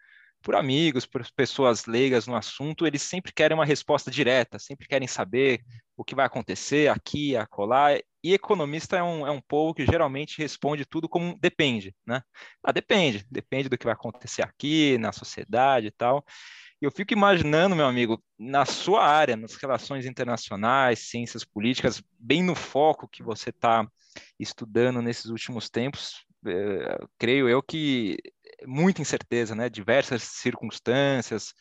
por 0.43 0.55
amigos, 0.55 1.05
por 1.05 1.27
pessoas 1.35 1.87
leigas 1.87 2.27
no 2.27 2.37
assunto, 2.37 2.87
eles 2.87 3.03
sempre 3.03 3.33
querem 3.33 3.57
uma 3.57 3.65
resposta 3.65 4.11
direta, 4.11 4.59
sempre 4.59 4.87
querem 4.87 5.09
saber 5.09 5.61
o 5.97 6.05
que 6.05 6.15
vai 6.15 6.25
acontecer 6.25 6.89
aqui, 6.89 7.37
acolá, 7.37 7.99
e 8.23 8.33
economista 8.33 8.97
é 8.97 9.03
um, 9.03 9.27
é 9.27 9.31
um 9.31 9.41
povo 9.41 9.75
que 9.75 9.85
geralmente 9.85 10.39
responde 10.39 10.85
tudo 10.85 11.09
como 11.09 11.39
depende, 11.41 11.95
né? 12.07 12.23
Ah, 12.63 12.73
depende, 12.73 13.27
depende 13.31 13.69
do 13.69 13.77
que 13.79 13.85
vai 13.85 13.95
acontecer 13.95 14.43
aqui, 14.43 14.97
na 14.99 15.13
sociedade 15.13 15.89
e 15.89 15.91
tal. 15.91 16.25
Eu 16.81 16.93
fico 16.93 17.13
imaginando, 17.13 17.75
meu 17.75 17.87
amigo, 17.87 18.23
na 18.39 18.65
sua 18.65 19.05
área, 19.05 19.37
nas 19.37 19.57
relações 19.57 20.07
internacionais, 20.07 21.09
ciências 21.11 21.45
políticas, 21.45 22.01
bem 22.19 22.43
no 22.43 22.55
foco 22.55 23.09
que 23.09 23.23
você 23.23 23.51
está 23.51 23.87
estudando 24.39 25.03
nesses 25.03 25.27
últimos 25.27 25.69
tempos, 25.69 26.25
é, 26.47 26.99
creio 27.19 27.49
eu 27.49 27.61
que 27.61 28.17
muita 28.67 29.03
incerteza, 29.03 29.55
né? 29.55 29.69
Diversas 29.69 30.23
circunstâncias, 30.23 31.53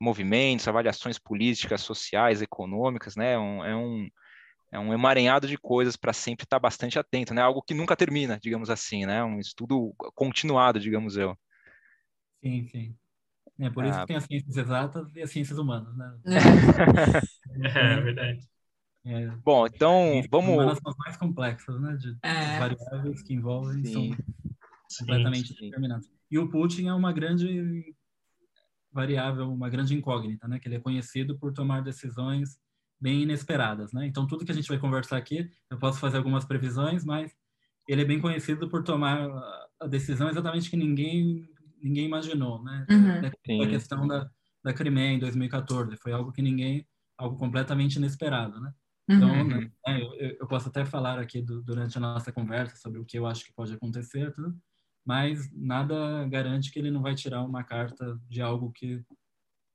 movimentos, 0.00 0.68
avaliações 0.68 1.18
políticas, 1.18 1.80
sociais, 1.82 2.40
econômicas, 2.40 3.16
né? 3.16 3.38
Um, 3.38 3.64
é 3.64 3.76
um 3.76 4.08
é 4.72 4.78
um 4.78 4.94
emaranhado 4.94 5.48
de 5.48 5.58
coisas 5.58 5.96
para 5.96 6.12
sempre 6.12 6.44
estar 6.44 6.60
bastante 6.60 6.96
atento, 6.96 7.34
né? 7.34 7.42
Algo 7.42 7.60
que 7.60 7.74
nunca 7.74 7.96
termina, 7.96 8.38
digamos 8.40 8.70
assim, 8.70 9.04
né? 9.04 9.22
Um 9.24 9.40
estudo 9.40 9.92
continuado, 10.14 10.78
digamos 10.78 11.16
eu. 11.16 11.36
Sim, 12.40 12.68
sim. 12.68 12.96
É 13.60 13.68
por 13.68 13.84
isso 13.84 13.98
ah. 13.98 14.00
que 14.00 14.06
tem 14.06 14.16
as 14.16 14.24
ciências 14.24 14.56
exatas 14.56 15.14
e 15.14 15.22
as 15.22 15.30
ciências 15.30 15.58
humanas, 15.58 15.94
né? 15.96 16.18
É, 17.62 17.94
é 17.94 18.00
verdade. 18.00 18.48
É, 19.04 19.26
Bom, 19.44 19.66
então 19.66 20.22
vamos. 20.30 20.50
Humanas 20.50 20.78
são 20.78 20.92
as 20.92 20.96
mais 20.96 21.16
complexas, 21.16 21.80
né? 21.80 21.96
De 21.96 22.16
é. 22.22 22.58
variáveis 22.58 23.22
que 23.22 23.34
envolvem 23.34 23.84
sim. 23.84 24.14
são 24.88 25.06
completamente 25.06 25.48
sim, 25.48 25.64
determinadas. 25.64 26.10
E 26.30 26.38
o 26.38 26.48
Putin 26.48 26.86
é 26.86 26.94
uma 26.94 27.12
grande 27.12 27.94
variável, 28.92 29.52
uma 29.52 29.68
grande 29.68 29.94
incógnita, 29.94 30.46
né? 30.48 30.58
Que 30.58 30.68
ele 30.68 30.76
é 30.76 30.80
conhecido 30.80 31.38
por 31.38 31.52
tomar 31.52 31.82
decisões 31.82 32.58
bem 33.00 33.22
inesperadas, 33.22 33.92
né? 33.92 34.06
Então 34.06 34.26
tudo 34.26 34.44
que 34.44 34.52
a 34.52 34.54
gente 34.54 34.68
vai 34.68 34.78
conversar 34.78 35.16
aqui, 35.16 35.50
eu 35.70 35.78
posso 35.78 35.98
fazer 35.98 36.18
algumas 36.18 36.44
previsões, 36.44 37.04
mas 37.04 37.34
ele 37.88 38.02
é 38.02 38.04
bem 38.04 38.20
conhecido 38.20 38.68
por 38.70 38.84
tomar 38.84 39.28
a 39.80 39.86
decisão 39.86 40.28
exatamente 40.28 40.70
que 40.70 40.76
ninguém 40.76 41.48
ninguém 41.82 42.06
imaginou, 42.06 42.62
né? 42.62 42.86
Uhum. 42.90 43.62
A 43.62 43.68
questão 43.68 44.06
da, 44.06 44.28
da 44.62 44.72
Crimeia 44.72 45.12
em 45.12 45.18
2014 45.18 45.96
foi 45.96 46.12
algo 46.12 46.32
que 46.32 46.42
ninguém, 46.42 46.86
algo 47.16 47.36
completamente 47.36 47.96
inesperado, 47.96 48.60
né? 48.60 48.72
Então, 49.08 49.28
uhum. 49.28 49.48
né, 49.48 49.70
eu, 50.00 50.36
eu, 50.38 50.46
posso 50.46 50.68
até 50.68 50.84
falar 50.84 51.18
aqui 51.18 51.42
do, 51.42 51.60
durante 51.62 51.98
a 51.98 52.00
nossa 52.00 52.30
conversa 52.30 52.76
sobre 52.76 53.00
o 53.00 53.04
que 53.04 53.18
eu 53.18 53.26
acho 53.26 53.44
que 53.44 53.52
pode 53.52 53.72
acontecer, 53.72 54.32
tudo, 54.32 54.56
mas 55.04 55.50
nada 55.52 56.28
garante 56.28 56.70
que 56.70 56.78
ele 56.78 56.92
não 56.92 57.02
vai 57.02 57.16
tirar 57.16 57.42
uma 57.42 57.64
carta 57.64 58.16
de 58.28 58.40
algo 58.40 58.70
que, 58.70 59.02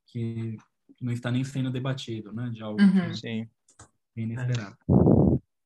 que 0.07 0.55
não 1.01 1.11
está 1.11 1.29
nem 1.31 1.43
sendo 1.43 1.69
debatido, 1.69 2.31
né? 2.31 2.49
De 2.49 2.63
algo 2.63 2.81
uhum. 2.81 3.09
que 3.09 3.17
Sim. 3.17 3.49
é 4.15 4.21
inesperado. 4.21 4.77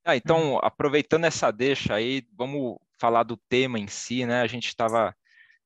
Ah, 0.04 0.16
então, 0.16 0.58
aproveitando 0.64 1.26
essa 1.26 1.52
deixa 1.52 1.94
aí, 1.94 2.26
vamos 2.36 2.78
falar 2.98 3.22
do 3.22 3.38
tema 3.38 3.78
em 3.78 3.88
si, 3.88 4.26
né? 4.26 4.42
A 4.42 4.48
gente 4.48 4.68
estava 4.68 5.16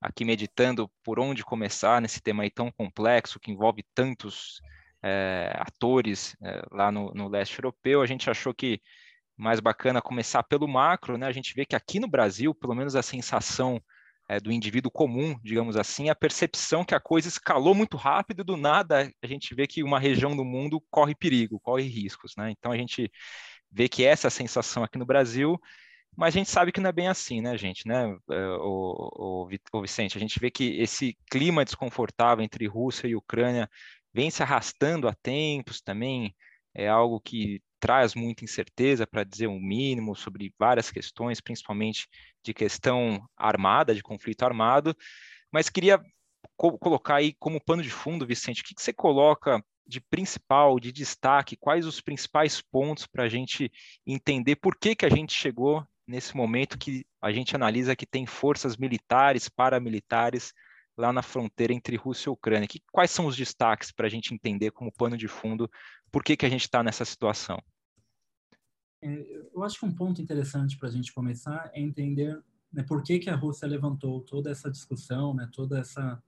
aqui 0.04 0.26
meditando 0.26 0.92
por 1.02 1.18
onde 1.18 1.46
começar 1.46 2.02
nesse 2.02 2.22
tema 2.22 2.44
aí 2.44 2.52
tão 2.52 2.70
complexo, 2.70 3.40
que 3.40 3.52
envolve 3.52 3.84
tantos 3.96 4.62
é, 5.02 5.54
atores 5.56 6.36
é, 6.44 6.62
lá 6.72 6.92
no, 6.92 7.14
no, 7.14 7.30
leste 7.30 7.58
europeu. 7.58 8.02
A 8.02 8.06
gente 8.06 8.30
achou 8.30 8.54
que 8.54 8.82
mais 9.38 9.62
bacana 9.62 10.02
começar 10.02 10.44
pelo 10.44 10.68
macro, 10.68 11.18
né? 11.18 11.26
A 11.26 11.32
gente 11.32 11.54
vê 11.56 11.66
que 11.66 11.76
aqui 11.76 12.00
no 12.00 12.08
Brasil, 12.08 12.54
pelo 12.54 12.76
menos 12.76 12.98
a 12.98 13.02
sensação 13.02 13.82
é, 14.28 14.40
do 14.42 14.52
indivíduo 14.52 14.92
comum, 14.92 15.40
digamos 15.42 15.78
assim, 15.78 16.10
a 16.10 16.16
percepção 16.16 16.84
que 16.84 16.94
a 16.94 17.00
coisa 17.00 17.30
escalou 17.30 17.74
muito 17.74 17.96
rápido 17.96 18.44
do 18.44 18.58
nada 18.58 19.10
a 19.22 19.28
gente 19.28 19.56
vê 19.56 19.66
que 19.68 19.84
uma 19.84 20.00
região 20.00 20.36
do 20.36 20.44
mundo 20.44 20.82
corre 20.92 21.16
perigo, 21.16 21.60
corre 21.62 21.88
riscos, 21.88 22.34
né? 22.38 22.52
Então 22.52 22.74
a 22.74 22.78
gente 22.78 23.10
vê 23.72 23.88
que 23.88 24.04
essa 24.04 24.30
sensação 24.30 24.84
aqui 24.84 24.98
no 24.98 25.06
Brasil, 25.06 25.58
mas 26.16 26.34
a 26.34 26.38
gente 26.38 26.50
sabe 26.50 26.72
que 26.72 26.80
não 26.80 26.90
é 26.90 26.94
bem 26.94 27.08
assim, 27.08 27.42
né, 27.42 27.58
gente, 27.58 27.88
né, 27.88 28.16
é, 28.30 28.48
o, 28.60 29.48
o, 29.50 29.50
o 29.74 29.82
Vicente? 29.82 30.18
A 30.18 30.22
gente 30.22 30.40
vê 30.40 30.52
que 30.52 30.80
esse 30.80 31.18
clima 31.30 31.66
desconfortável 31.66 32.44
entre 32.44 32.68
Rússia 32.68 33.08
e 33.08 33.16
Ucrânia 33.16 33.70
vem 34.14 34.30
se 34.30 34.44
arrastando 34.44 35.08
há 35.08 35.14
tempos 35.14 35.82
também, 35.82 36.36
é 36.74 36.88
algo 36.88 37.20
que 37.20 37.62
traz 37.80 38.16
muita 38.16 38.46
incerteza, 38.46 39.06
para 39.06 39.24
dizer 39.24 39.48
o 39.48 39.52
um 39.52 39.60
mínimo, 39.60 40.16
sobre 40.16 40.54
várias 40.58 40.90
questões, 40.90 41.42
principalmente 41.42 42.08
de 42.44 42.54
questão 42.54 43.28
armada, 43.36 43.94
de 43.94 44.02
conflito 44.02 44.44
armado, 44.44 44.96
mas 45.52 45.70
queria 45.70 46.00
co 46.56 46.78
colocar 46.78 47.16
aí 47.16 47.34
como 47.34 47.60
pano 47.62 47.84
de 47.84 47.90
fundo, 47.90 48.26
Vicente, 48.26 48.62
o 48.62 48.66
que, 48.66 48.76
que 48.76 48.82
você 48.82 48.94
coloca 48.94 49.64
de 49.86 50.00
principal, 50.00 50.80
de 50.80 50.92
destaque, 50.92 51.58
quais 51.58 51.86
os 51.86 52.00
principais 52.00 52.62
pontos 52.62 53.06
para 53.06 53.24
a 53.24 53.30
gente 53.30 53.72
entender 54.08 54.56
por 54.56 54.78
que, 54.78 54.96
que 54.96 55.06
a 55.06 55.10
gente 55.10 55.34
chegou 55.34 55.86
nesse 56.08 56.36
momento 56.36 56.78
que 56.78 57.06
a 57.22 57.32
gente 57.32 57.56
analisa 57.56 57.96
que 57.96 58.06
tem 58.06 58.26
forças 58.26 58.78
militares, 58.78 59.50
paramilitares 59.50 60.54
lá 60.98 61.12
na 61.12 61.22
fronteira 61.22 61.74
entre 61.74 61.96
Rússia 61.96 62.30
e 62.30 62.34
Ucrânia. 62.34 62.68
Que, 62.68 62.82
quais 62.92 63.12
são 63.12 63.26
os 63.26 63.36
destaques 63.36 63.92
para 63.92 64.08
a 64.08 64.10
gente 64.10 64.34
entender 64.34 64.72
como 64.72 64.92
pano 64.92 65.18
de 65.18 65.28
fundo 65.28 65.70
por 66.12 66.24
que, 66.24 66.38
que 66.38 66.46
a 66.46 66.50
gente 66.50 66.62
está 66.62 66.84
nessa 66.84 67.04
situação? 67.04 67.60
É, 69.02 69.48
eu 69.54 69.64
acho 69.64 69.80
que 69.80 69.86
um 69.86 69.96
ponto 69.96 70.22
interessante 70.22 70.78
para 70.78 70.88
a 70.88 70.92
gente 70.92 71.12
começar 71.12 71.72
é 71.74 71.82
entender 71.82 72.40
né, 72.72 72.84
por 72.84 73.02
que, 73.02 73.20
que 73.20 73.30
a 73.30 73.36
Rússia 73.36 73.68
levantou 73.68 74.22
toda 74.22 74.52
essa 74.52 74.70
discussão, 74.70 75.34
né, 75.34 75.50
toda 75.52 75.80
essa 75.80 76.22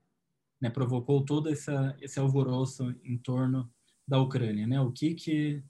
né, 0.60 0.70
provocou 0.70 1.24
todo 1.24 1.50
essa, 1.50 1.96
esse 2.02 2.20
alvoroço 2.20 2.96
em 3.04 3.18
torno 3.18 3.72
da 4.08 4.20
Ucrânia, 4.20 4.68
né? 4.68 4.80
O 4.80 4.92
que 4.92 5.16
que 5.16 5.64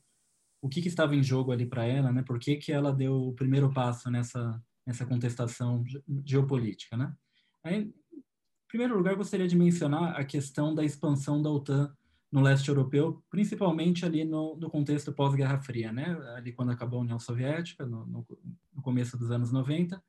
o 0.66 0.70
que, 0.70 0.82
que 0.82 0.88
estava 0.88 1.16
em 1.16 1.22
jogo 1.22 1.52
ali 1.52 1.64
para 1.64 1.86
ela, 1.86 2.12
né? 2.12 2.24
Por 2.24 2.40
que, 2.40 2.56
que 2.56 2.72
ela 2.72 2.92
deu 2.92 3.28
o 3.28 3.34
primeiro 3.34 3.72
passo 3.72 4.10
nessa 4.10 4.60
nessa 4.86 5.06
contestação 5.06 5.84
geopolítica, 6.24 6.96
né? 6.96 7.14
Aí, 7.64 7.82
em 7.82 7.94
primeiro 8.68 8.96
lugar, 8.96 9.16
gostaria 9.16 9.48
de 9.48 9.56
mencionar 9.56 10.16
a 10.16 10.24
questão 10.24 10.76
da 10.76 10.84
expansão 10.84 11.42
da 11.42 11.50
OTAN 11.50 11.92
no 12.32 12.42
leste 12.42 12.70
europeu, 12.70 13.24
principalmente 13.30 14.06
ali 14.06 14.24
no, 14.24 14.56
no 14.58 14.70
contexto 14.70 15.12
pós-Guerra 15.12 15.60
Fria, 15.60 15.92
né? 15.92 16.18
Ali 16.36 16.52
quando 16.52 16.72
acabou 16.72 17.00
a 17.00 17.04
União 17.04 17.20
Soviética, 17.20 17.86
no, 17.86 18.06
no, 18.06 18.26
no 18.74 18.82
começo 18.82 19.18
dos 19.18 19.32
anos 19.32 19.52
90, 19.52 20.02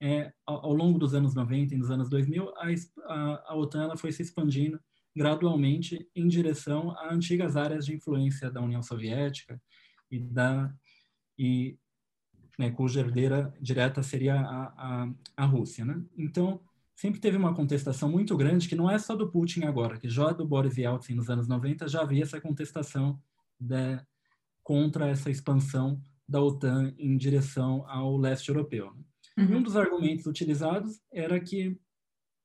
é, 0.00 0.32
ao, 0.44 0.66
ao, 0.66 0.72
longo 0.72 0.98
dos 0.98 1.14
anos 1.14 1.34
90 1.34 1.74
e 1.74 1.78
dos 1.78 1.90
anos 1.90 2.08
2000, 2.08 2.52
a, 2.56 2.66
a, 3.06 3.52
a 3.52 3.56
OTAN 3.56 3.96
foi 3.96 4.10
se 4.10 4.22
expandindo 4.22 4.80
gradualmente 5.14 6.08
em 6.14 6.26
direção 6.26 6.90
a 6.98 7.14
antigas 7.14 7.56
áreas 7.56 7.86
de 7.86 7.94
influência 7.94 8.50
da 8.50 8.60
União 8.60 8.82
Soviética 8.82 9.60
e 10.14 10.18
da 10.20 10.72
e 11.36 11.76
né, 12.58 12.70
cuja 12.70 13.00
herdeira 13.00 13.52
direta 13.60 14.02
seria 14.02 14.40
a, 14.40 14.64
a, 14.76 15.10
a 15.36 15.44
Rússia, 15.44 15.84
né? 15.84 16.00
Então 16.16 16.60
sempre 16.94 17.20
teve 17.20 17.36
uma 17.36 17.54
contestação 17.54 18.08
muito 18.08 18.36
grande, 18.36 18.68
que 18.68 18.76
não 18.76 18.88
é 18.88 18.98
só 18.98 19.16
do 19.16 19.30
Putin 19.30 19.64
agora, 19.64 19.98
que 19.98 20.08
já 20.08 20.30
do 20.30 20.46
Boris 20.46 20.76
Yeltsin 20.76 21.14
nos 21.14 21.28
anos 21.28 21.48
90 21.48 21.88
já 21.88 22.02
havia 22.02 22.22
essa 22.22 22.40
contestação 22.40 23.20
de, 23.58 24.00
contra 24.62 25.08
essa 25.08 25.30
expansão 25.30 26.00
da 26.28 26.40
OTAN 26.40 26.94
em 26.96 27.16
direção 27.16 27.84
ao 27.88 28.16
leste 28.16 28.48
europeu. 28.48 28.94
Né? 28.94 29.44
Uhum. 29.44 29.56
Um 29.56 29.62
dos 29.62 29.76
argumentos 29.76 30.26
utilizados 30.26 31.00
era 31.12 31.40
que 31.40 31.76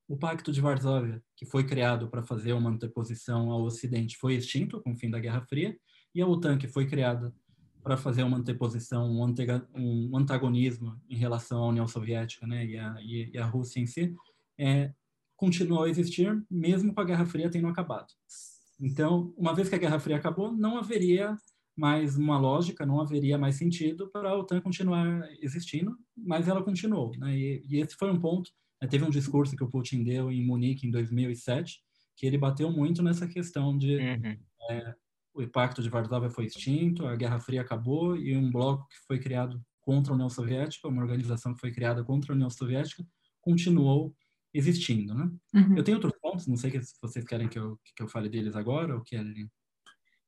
o 0.08 0.16
Pacto 0.16 0.50
de 0.50 0.60
Varsóvia, 0.60 1.22
que 1.36 1.46
foi 1.46 1.64
criado 1.64 2.10
para 2.10 2.24
fazer 2.24 2.52
uma 2.52 2.68
anteposição 2.68 3.52
ao 3.52 3.62
Ocidente, 3.62 4.16
foi 4.16 4.34
extinto 4.34 4.80
com 4.82 4.92
o 4.92 4.96
fim 4.96 5.08
da 5.08 5.20
Guerra 5.20 5.46
Fria, 5.48 5.78
e 6.12 6.20
a 6.20 6.26
OTAN, 6.26 6.58
que 6.58 6.66
foi 6.66 6.84
criada 6.88 7.32
para 7.82 7.96
fazer 7.96 8.22
uma 8.22 8.36
anteposição, 8.36 9.10
um, 9.74 10.16
antagonismo 10.16 11.00
em 11.08 11.16
relação 11.16 11.62
à 11.62 11.68
União 11.68 11.86
Soviética 11.86 12.46
né, 12.46 12.66
e, 12.66 12.78
a, 12.78 12.96
e, 13.00 13.30
e 13.32 13.38
a 13.38 13.46
Rússia 13.46 13.80
em 13.80 13.86
si, 13.86 14.14
é, 14.58 14.92
continuou 15.36 15.84
a 15.84 15.88
existir, 15.88 16.44
mesmo 16.50 16.94
com 16.94 17.00
a 17.00 17.04
Guerra 17.04 17.24
Fria 17.24 17.50
tendo 17.50 17.68
acabado. 17.68 18.08
Então, 18.80 19.32
uma 19.36 19.54
vez 19.54 19.68
que 19.68 19.74
a 19.74 19.78
Guerra 19.78 19.98
Fria 19.98 20.16
acabou, 20.16 20.52
não 20.52 20.78
haveria 20.78 21.36
mais 21.76 22.16
uma 22.16 22.38
lógica, 22.38 22.84
não 22.84 23.00
haveria 23.00 23.38
mais 23.38 23.56
sentido 23.56 24.10
para 24.10 24.30
a 24.30 24.38
OTAN 24.38 24.60
continuar 24.60 25.26
existindo, 25.40 25.96
mas 26.16 26.46
ela 26.48 26.62
continuou. 26.62 27.12
Né? 27.16 27.36
E, 27.36 27.62
e, 27.68 27.80
esse 27.80 27.96
foi 27.96 28.10
um 28.10 28.20
ponto. 28.20 28.50
Né? 28.80 28.88
Teve 28.88 29.04
um 29.04 29.10
discurso 29.10 29.56
que 29.56 29.64
o 29.64 29.70
Putin 29.70 30.04
deu 30.04 30.30
em 30.30 30.44
Munique 30.44 30.86
em 30.86 30.90
2007, 30.90 31.80
que 32.16 32.26
ele 32.26 32.36
bateu 32.36 32.70
muito 32.70 33.02
nessa 33.02 33.26
questão 33.26 33.76
de 33.76 33.96
uhum. 33.96 34.36
é, 34.70 34.94
o 35.44 35.50
Pacto 35.50 35.82
de 35.82 35.88
Varsóvia 35.88 36.30
foi 36.30 36.46
extinto, 36.46 37.06
a 37.06 37.16
Guerra 37.16 37.40
Fria 37.40 37.60
acabou 37.60 38.16
e 38.16 38.36
um 38.36 38.50
bloco 38.50 38.86
que 38.88 38.96
foi 39.06 39.18
criado 39.18 39.60
contra 39.80 40.12
a 40.12 40.14
União 40.14 40.28
Soviética, 40.28 40.88
uma 40.88 41.02
organização 41.02 41.54
que 41.54 41.60
foi 41.60 41.72
criada 41.72 42.04
contra 42.04 42.32
a 42.32 42.34
União 42.34 42.50
Soviética, 42.50 43.04
continuou 43.40 44.14
existindo, 44.52 45.14
né? 45.14 45.30
Uhum. 45.54 45.76
Eu 45.76 45.84
tenho 45.84 45.96
outros 45.96 46.14
pontos, 46.20 46.46
não 46.46 46.56
sei 46.56 46.70
se 46.82 46.94
vocês 47.00 47.24
querem 47.24 47.48
que 47.48 47.58
eu, 47.58 47.78
que 47.96 48.02
eu 48.02 48.08
fale 48.08 48.28
deles 48.28 48.56
agora 48.56 48.94
ou 48.94 49.02
querem... 49.02 49.50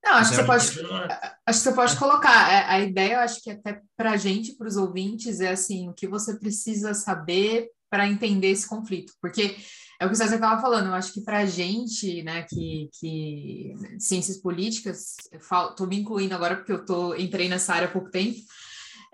Não, 0.04 0.14
acho 0.14 0.31
que 0.31 0.37
você 0.37 0.45
pode, 0.45 0.64
acho 0.64 1.59
que 1.59 1.64
você 1.64 1.75
pode 1.75 1.97
colocar. 1.97 2.49
A, 2.49 2.52
é, 2.52 2.64
a 2.64 2.81
ideia, 2.81 3.14
eu 3.14 3.21
acho 3.21 3.40
que 3.40 3.50
até 3.50 3.81
para 3.97 4.12
a 4.12 4.16
gente, 4.16 4.57
para 4.57 4.66
os 4.66 4.76
ouvintes, 4.76 5.40
é 5.40 5.50
assim, 5.50 5.88
o 5.88 5.95
que 5.95 6.09
você 6.09 6.37
precisa 6.37 6.92
saber 6.92 7.69
para 7.93 8.09
entender 8.09 8.49
esse 8.49 8.67
conflito, 8.67 9.13
porque 9.21 9.55
é 10.01 10.07
o 10.07 10.09
que 10.09 10.15
o 10.15 10.17
César 10.17 10.37
estava 10.37 10.59
falando, 10.63 10.87
eu 10.87 10.95
acho 10.95 11.13
que 11.13 11.21
para 11.21 11.41
a 11.41 11.45
gente, 11.45 12.23
né, 12.23 12.43
que, 12.45 12.89
que 12.99 13.75
ciências 13.99 14.39
políticas, 14.39 15.17
estou 15.31 15.87
me 15.87 15.99
incluindo 15.99 16.35
agora 16.35 16.57
porque 16.57 16.73
eu 16.73 16.87
tô, 16.87 17.15
entrei 17.15 17.51
nessa 17.51 17.75
área 17.75 17.89
há 17.89 17.91
pouco 17.91 18.11
tempo, 18.11 18.39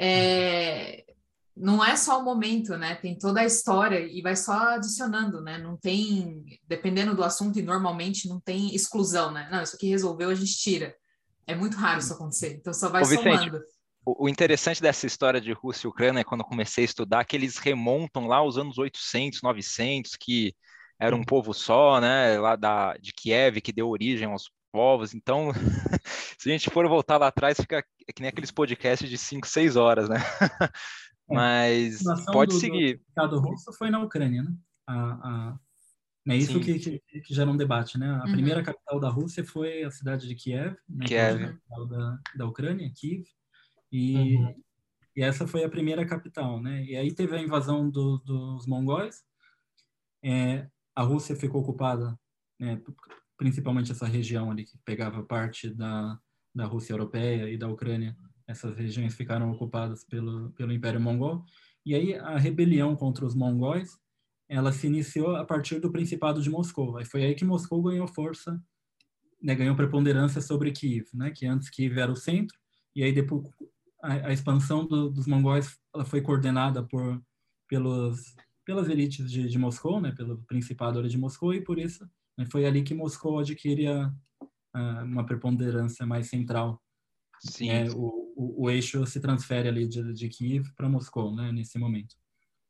é, 0.01 1.05
não 1.57 1.85
é 1.85 1.97
só 1.97 2.21
o 2.21 2.25
momento, 2.25 2.77
né? 2.77 2.95
Tem 2.95 3.19
toda 3.19 3.41
a 3.41 3.45
história 3.45 3.99
e 3.99 4.23
vai 4.23 4.37
só 4.37 4.53
adicionando, 4.77 5.41
né? 5.41 5.59
Não 5.59 5.77
tem, 5.77 6.45
dependendo 6.69 7.17
do 7.17 7.25
assunto, 7.25 7.59
e 7.59 7.63
normalmente 7.63 8.29
não 8.29 8.39
tem 8.39 8.73
exclusão, 8.73 9.33
né? 9.33 9.49
Não, 9.51 9.61
isso 9.61 9.75
aqui 9.75 9.89
resolveu, 9.89 10.31
a 10.31 10.35
gente 10.37 10.57
tira. 10.57 10.95
É 11.49 11.57
muito 11.57 11.77
raro 11.77 11.99
isso 11.99 12.13
acontecer, 12.13 12.55
então 12.61 12.73
só 12.73 12.89
vai 12.89 13.03
Ô, 13.03 13.07
Vicente, 13.07 13.51
O, 14.19 14.29
interessante 14.29 14.81
dessa 14.81 15.07
história 15.07 15.41
de 15.41 15.53
Rússia 15.53 15.87
e 15.87 15.91
Ucrânia, 15.91 16.25
quando 16.25 16.41
eu 16.41 16.47
comecei 16.47 16.85
a 16.85 16.87
estudar, 16.87 17.25
que 17.25 17.37
eles 17.37 17.59
remontam 17.59 18.27
lá 18.27 18.37
aos 18.37 18.57
anos 18.57 18.79
800, 18.79 19.43
900, 19.43 20.17
que 20.17 20.55
era 21.01 21.15
um 21.15 21.25
povo 21.25 21.53
só, 21.53 22.01
né? 22.01 22.39
Lá 22.39 22.57
da, 22.57 22.97
de 22.97 23.13
Kiev, 23.13 23.61
que 23.61 23.73
deu 23.73 23.89
origem 23.89 24.27
aos 24.27 24.51
povos. 24.73 25.15
Então, 25.15 25.53
se 26.39 26.49
a 26.49 26.53
gente 26.53 26.71
for 26.71 26.89
voltar 26.89 27.19
lá 27.19 27.29
atrás, 27.29 27.59
fica 27.61 27.85
que 28.15 28.23
nem 28.23 28.29
aqueles 28.29 28.51
podcasts 28.51 29.09
de 29.09 29.19
5, 29.19 29.47
6 29.47 29.77
horas, 29.77 30.09
né? 30.09 30.17
É. 31.31 31.35
Mas 31.35 32.03
pode 32.33 32.55
do, 32.55 32.59
seguir. 32.59 32.97
O 32.97 33.09
Estado 33.11 33.39
russo 33.39 33.71
foi 33.75 33.91
na 33.91 34.03
Ucrânia, 34.03 34.43
né? 34.43 34.51
A, 34.87 34.95
a, 34.95 35.59
é 36.27 36.37
isso 36.37 36.61
que, 36.61 36.79
que, 36.79 37.01
que, 37.01 37.35
gera 37.35 37.51
um 37.51 37.57
debate, 37.57 37.99
né? 37.99 38.09
A 38.11 38.25
uhum. 38.25 38.33
primeira 38.33 38.63
capital 38.63 39.01
da 39.01 39.09
Rússia 39.09 39.45
foi 39.45 39.83
a 39.83 39.91
cidade 39.91 40.27
de 40.27 40.35
Kiev, 40.35 40.77
né? 40.89 41.07
Kiev. 41.07 41.39
Que 41.39 41.45
é 41.45 41.47
a 41.47 41.53
capital 41.53 41.87
da, 41.87 42.19
da 42.37 42.47
Ucrânia, 42.47 42.91
Kiev. 42.95 43.25
E, 43.91 44.37
uhum. 44.37 44.63
e 45.17 45.23
essa 45.23 45.47
foi 45.47 45.65
a 45.65 45.69
primeira 45.69 46.07
capital, 46.07 46.61
né? 46.61 46.85
E 46.85 46.97
aí 46.97 47.15
teve 47.15 47.37
a 47.37 47.43
invasão 47.43 47.89
do, 47.91 48.19
dos 48.19 48.67
mongóis. 48.67 49.23
É, 50.23 50.69
a 50.95 51.03
Rússia 51.03 51.37
ficou 51.37 51.61
ocupada, 51.61 52.19
né? 52.59 52.81
principalmente 53.37 53.93
essa 53.93 54.07
região 54.07 54.51
ali 54.51 54.65
que 54.65 54.77
pegava 54.85 55.23
parte 55.23 55.71
da, 55.71 56.19
da 56.55 56.67
Rússia 56.67 56.93
europeia 56.93 57.49
e 57.49 57.57
da 57.57 57.69
Ucrânia 57.69 58.17
essas 58.49 58.75
regiões 58.75 59.15
ficaram 59.15 59.51
ocupadas 59.53 60.03
pelo, 60.05 60.51
pelo 60.53 60.73
Império 60.73 60.99
Mongol. 60.99 61.45
E 61.85 61.95
aí 61.95 62.15
a 62.15 62.39
rebelião 62.39 62.97
contra 62.97 63.27
os 63.27 63.35
mongóis, 63.35 63.91
ela 64.49 64.73
se 64.73 64.87
iniciou 64.87 65.37
a 65.37 65.45
partir 65.45 65.79
do 65.79 65.93
Principado 65.93 66.41
de 66.41 66.49
Moscou. 66.49 66.97
Aí 66.97 67.05
foi 67.05 67.25
aí 67.25 67.35
que 67.35 67.45
Moscou 67.45 67.83
ganhou 67.83 68.09
força, 68.09 68.59
né, 69.41 69.55
ganhou 69.55 69.77
preponderância 69.77 70.41
sobre 70.41 70.73
Kiev, 70.73 71.07
né, 71.13 71.31
que 71.31 71.47
antes 71.47 71.69
Kiev 71.69 71.99
era 71.99 72.11
o 72.11 72.17
centro 72.17 72.59
e 72.97 73.05
aí 73.05 73.13
depois 73.13 73.47
a, 74.09 74.29
a 74.29 74.33
expansão 74.33 74.87
do, 74.87 75.11
dos 75.11 75.27
mongóis 75.27 75.79
ela 75.95 76.05
foi 76.05 76.23
coordenada 76.23 76.83
por 76.83 77.23
pelos 77.69 78.35
pelas 78.65 78.89
elites 78.89 79.31
de, 79.31 79.49
de 79.49 79.59
Moscou, 79.59 79.99
né, 79.99 80.13
pelo 80.13 80.43
Principado 80.43 81.07
de 81.09 81.17
Moscou 81.17 81.55
e 81.55 81.61
por 81.63 81.79
isso 81.79 82.09
né, 82.37 82.47
foi 82.51 82.67
ali 82.67 82.83
que 82.83 82.95
Moscou 82.95 83.39
adquiria 83.39 84.13
uh, 84.75 85.05
uma 85.05 85.25
preponderância 85.25 86.05
mais 86.05 86.29
central. 86.29 86.83
Sim. 87.41 87.71
É, 87.71 87.89
o, 87.91 88.35
o, 88.37 88.65
o, 88.65 88.71
eixo 88.71 89.07
se 89.07 89.21
transfere 89.21 89.69
ali 89.69 89.87
de, 89.87 90.13
de 90.13 90.29
Kiev 90.29 90.71
para 90.77 90.89
Moscou, 90.89 91.35
né, 91.35 91.51
nesse 91.51 91.79
momento. 91.79 92.15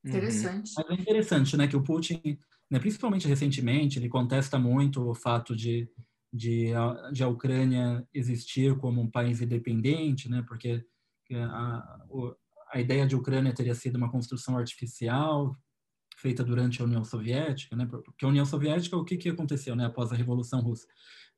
Interessante. 0.04 0.70
Mas 0.76 0.90
é 0.90 0.94
interessante, 0.94 1.56
né, 1.56 1.66
que 1.66 1.76
o 1.76 1.82
Putin, 1.82 2.38
né, 2.70 2.78
principalmente 2.78 3.26
recentemente, 3.26 3.98
ele 3.98 4.08
contesta 4.08 4.58
muito 4.58 5.02
o 5.02 5.14
fato 5.14 5.56
de 5.56 5.88
de 6.32 6.74
a, 6.74 7.10
de 7.10 7.24
a 7.24 7.28
Ucrânia 7.28 8.06
existir 8.12 8.76
como 8.76 9.00
um 9.00 9.10
país 9.10 9.40
independente, 9.40 10.28
né, 10.28 10.44
porque 10.46 10.84
a, 11.36 11.98
a 12.72 12.80
ideia 12.80 13.06
de 13.06 13.16
Ucrânia 13.16 13.54
teria 13.54 13.74
sido 13.74 13.96
uma 13.96 14.10
construção 14.10 14.56
artificial 14.56 15.56
feita 16.16 16.42
durante 16.42 16.82
a 16.82 16.84
União 16.84 17.04
Soviética, 17.04 17.76
né? 17.76 17.86
Porque 17.86 18.24
a 18.24 18.28
União 18.28 18.44
Soviética, 18.44 18.96
o 18.96 19.04
que 19.04 19.16
que 19.16 19.28
aconteceu, 19.28 19.76
né? 19.76 19.86
Após 19.86 20.10
a 20.10 20.16
Revolução 20.16 20.60
Russa, 20.60 20.86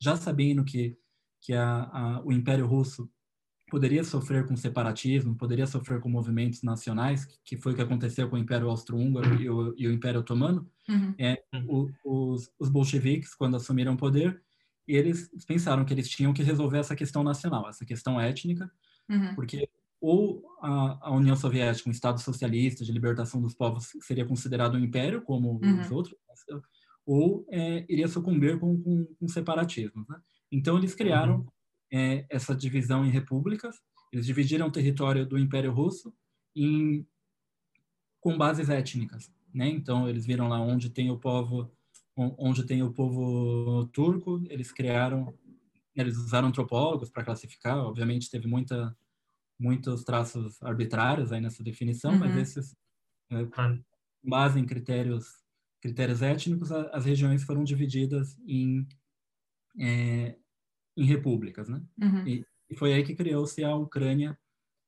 já 0.00 0.16
sabendo 0.16 0.64
que 0.64 0.97
que 1.42 1.54
a, 1.54 1.85
a, 1.85 2.23
o 2.23 2.32
Império 2.32 2.66
Russo 2.66 3.11
poderia 3.70 4.02
sofrer 4.02 4.47
com 4.47 4.56
separatismo, 4.56 5.37
poderia 5.37 5.66
sofrer 5.66 6.00
com 6.00 6.09
movimentos 6.09 6.62
nacionais, 6.62 7.25
que 7.44 7.56
foi 7.56 7.73
o 7.73 7.76
que 7.76 7.82
aconteceu 7.82 8.28
com 8.28 8.37
o 8.37 8.38
Império 8.38 8.68
Austro-Húngaro 8.68 9.40
e, 9.40 9.44
e, 9.44 9.88
o 9.88 9.92
Império 9.92 10.20
Otomano. 10.20 10.68
Uhum. 10.88 11.14
É, 11.16 11.42
o, 11.68 11.88
os, 12.04 12.50
os 12.59 12.68
bolcheviques, 12.68 13.35
quando 13.35 13.56
assumiram 13.56 13.94
o 13.94 13.97
poder, 13.97 14.42
eles 14.88 15.30
pensaram 15.47 15.85
que 15.85 15.94
eles 15.94 16.09
tinham 16.09 16.32
que 16.32 16.42
resolver 16.42 16.78
essa 16.78 16.97
questão 16.97 17.23
nacional, 17.23 17.68
essa 17.68 17.87
questão 17.87 18.20
étnica, 18.20 18.70
uhum. 19.09 19.35
porque 19.37 19.68
ou 20.00 20.42
a, 20.62 21.09
a, 21.09 21.14
União 21.14 21.37
Soviética, 21.37 21.88
um 21.88 21.92
Estado 21.92 22.21
socialista 22.21 22.85
de 22.85 22.92
libertação 22.92 23.40
dos 23.40 23.54
povos, 23.54 23.88
seria 24.00 24.25
considerado 24.25 24.76
um 24.76 24.78
império, 24.78 25.23
como 25.23 25.61
uhum. 25.62 25.80
os 25.80 25.90
outros, 25.90 26.14
ou 27.04 27.47
é, 27.50 27.85
iria 27.88 28.09
sucumbir 28.09 28.59
com, 28.59 28.80
com, 28.80 29.04
com 29.19 29.28
separatismo. 29.28 30.07
Né? 30.09 30.21
Então, 30.50 30.78
eles 30.78 30.95
criaram 30.95 31.40
uhum. 31.40 31.47
é, 31.92 32.25
essa 32.30 32.54
divisão 32.54 33.04
em 33.04 33.11
repúblicas, 33.11 33.76
eles 34.12 34.26
dividiram 34.26 34.69
o 34.69 34.73
território 34.73 35.26
do 35.26 35.38
Império 35.38 35.73
Russo 35.73 36.12
em, 36.57 37.07
com 38.21 38.37
bases 38.38 38.69
étnicas. 38.69 39.30
Né? 39.52 39.69
Então, 39.69 40.09
eles 40.09 40.25
viram 40.25 40.49
lá 40.49 40.61
onde 40.61 40.88
tem 40.88 41.11
o 41.11 41.19
povo 41.19 41.71
onde 42.16 42.64
tem 42.64 42.83
o 42.83 42.92
povo 42.92 43.87
turco, 43.87 44.42
eles 44.50 44.71
criaram, 44.71 45.33
eles 45.97 46.19
usaram 46.19 46.49
antropólogos 46.49 47.09
para 47.09 47.25
classificar, 47.25 47.78
obviamente 47.78 48.30
teve 48.30 48.47
muita 48.47 48.95
muitos 49.61 50.02
traços 50.02 50.61
arbitrários 50.62 51.31
aí 51.31 51.40
nessa 51.40 51.62
definição, 51.62 52.12
uhum. 52.12 52.19
mas 52.19 52.37
esses, 52.37 52.75
é, 53.31 53.45
com 53.45 53.79
base 54.25 54.59
em 54.59 54.64
critérios, 54.64 55.26
critérios 55.83 56.23
étnicos, 56.23 56.73
a, 56.73 56.85
as 56.88 57.05
regiões 57.05 57.45
foram 57.45 57.62
divididas 57.62 58.38
em, 58.47 58.88
é, 59.79 60.37
em 60.97 61.05
repúblicas, 61.05 61.69
né? 61.69 61.83
Uhum. 62.00 62.26
E, 62.26 62.47
e, 62.71 62.76
foi 62.76 62.95
aí 62.95 63.05
que 63.05 63.14
criou-se 63.14 63.62
a 63.62 63.76
Ucrânia 63.76 64.37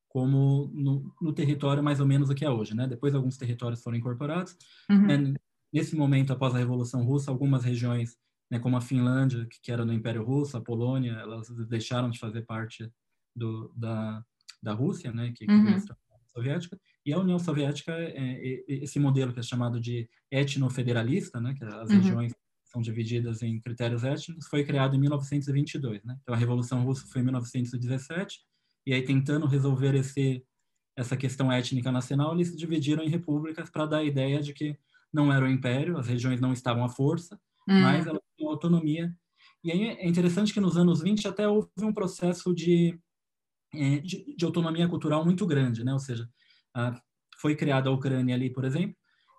como 0.09 0.71
no, 0.75 1.15
no, 1.21 1.33
território 1.33 1.83
mais 1.83 2.01
ou 2.01 2.07
menos 2.07 2.31
o 2.31 2.35
que 2.35 2.45
é 2.45 2.51
hoje, 2.51 2.75
né? 2.75 2.87
Depois 2.87 3.15
alguns 3.15 3.37
territórios 3.37 3.83
foram 3.83 3.97
incorporados. 3.97 4.57
Uhum. 4.91 5.07
Né? 5.07 5.35
Nesse 5.73 5.97
momento, 5.97 6.33
após 6.33 6.55
a 6.55 6.59
Revolução 6.59 7.05
Russa, 7.05 7.31
algumas 7.31 7.65
regiões, 7.65 8.19
né, 8.51 8.59
como 8.59 8.77
a 8.77 8.81
Finlândia, 8.81 9.47
que, 9.47 9.59
que 9.61 9.73
era 9.73 9.87
no 9.87 9.93
Império 9.93 10.23
Russo, 10.23 10.57
a 10.57 10.61
Polônia, 10.61 11.13
elas 11.13 11.49
deixaram 11.67 12.11
de 12.11 12.19
fazer 12.19 12.43
parte 12.43 12.93
do, 13.35 13.73
da, 13.75 14.23
da 14.63 14.73
Rússia, 14.73 15.13
né, 15.13 15.33
que, 15.35 15.45
uhum. 15.51 15.65
veio 15.65 15.77
a 15.77 15.81
Soviética, 16.33 16.79
e 17.05 17.13
a 17.13 17.19
União 17.19 17.39
Soviética, 17.39 17.93
é, 17.93 18.15
é, 18.17 18.65
esse 18.69 18.99
modelo 18.99 19.33
que 19.33 19.41
é 19.41 19.43
chamado 19.43 19.81
de 19.81 20.09
etnofederalista, 20.31 21.41
né, 21.41 21.55
que 21.55 21.65
as 21.65 21.91
uhum. 21.91 21.97
regiões 21.97 22.33
são 22.65 22.81
divididas 22.81 23.43
em 23.43 23.61
critérios 23.61 24.03
étnicos, 24.03 24.47
foi 24.47 24.65
criado 24.65 24.97
em 24.97 25.01
1922. 25.01 26.03
Né? 26.05 26.17
Então, 26.23 26.35
a 26.35 26.39
Revolução 26.39 26.83
Russa 26.85 27.07
foi 27.07 27.21
em 27.21 27.25
1917, 27.25 28.41
e 28.87 28.95
aí, 28.95 29.03
tentando 29.03 29.47
resolver 29.47 29.95
esse, 29.95 30.43
essa 30.97 31.17
questão 31.17 31.53
étnica 31.53 31.93
nacional, 31.93 32.35
eles 32.35 32.49
se 32.49 32.57
dividiram 32.57 33.03
em 33.03 33.09
repúblicas 33.09 33.71
para 33.71 33.87
dar 33.87 33.99
a 33.99 34.05
ideia 34.05 34.41
de 34.41 34.53
que 34.55 34.77
não 35.13 35.33
era 35.33 35.45
o 35.45 35.49
império, 35.49 35.99
as 35.99 36.09
regiões 36.09 36.41
não 36.41 36.53
estavam 36.53 36.85
à 36.85 36.89
força, 36.89 37.39
uhum. 37.69 37.81
mas 37.81 38.07
elas 38.07 38.23
tinham 38.37 38.51
autonomia. 38.51 39.15
E 39.63 39.71
aí 39.71 39.85
é 39.85 40.09
interessante 40.09 40.53
que 40.53 40.61
nos 40.61 40.77
anos 40.77 41.03
20 41.03 41.29
até 41.29 41.47
houve 41.47 41.69
um 41.83 41.93
processo 41.93 42.55
de 42.55 42.99
é, 43.75 43.99
de, 43.99 44.37
de, 44.37 44.45
autonomia 44.45 44.89
cultural 44.89 45.25
muito 45.25 45.47
grande, 45.47 45.85
né? 45.85 45.93
Ou 45.93 45.99
seja, 45.99 46.29
a, 46.75 47.01
foi 47.39 47.57
criada 47.57 47.89
a 47.89 47.93
Ucrânia 47.93 48.35
ali, 48.35 48.51
por 48.51 48.65
exemplo, 48.65 48.97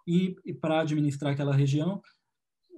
e, 0.08 0.36
e 0.46 0.54
para 0.54 0.82
administrar 0.82 1.34
aquela 1.34 1.56
região 1.56 2.02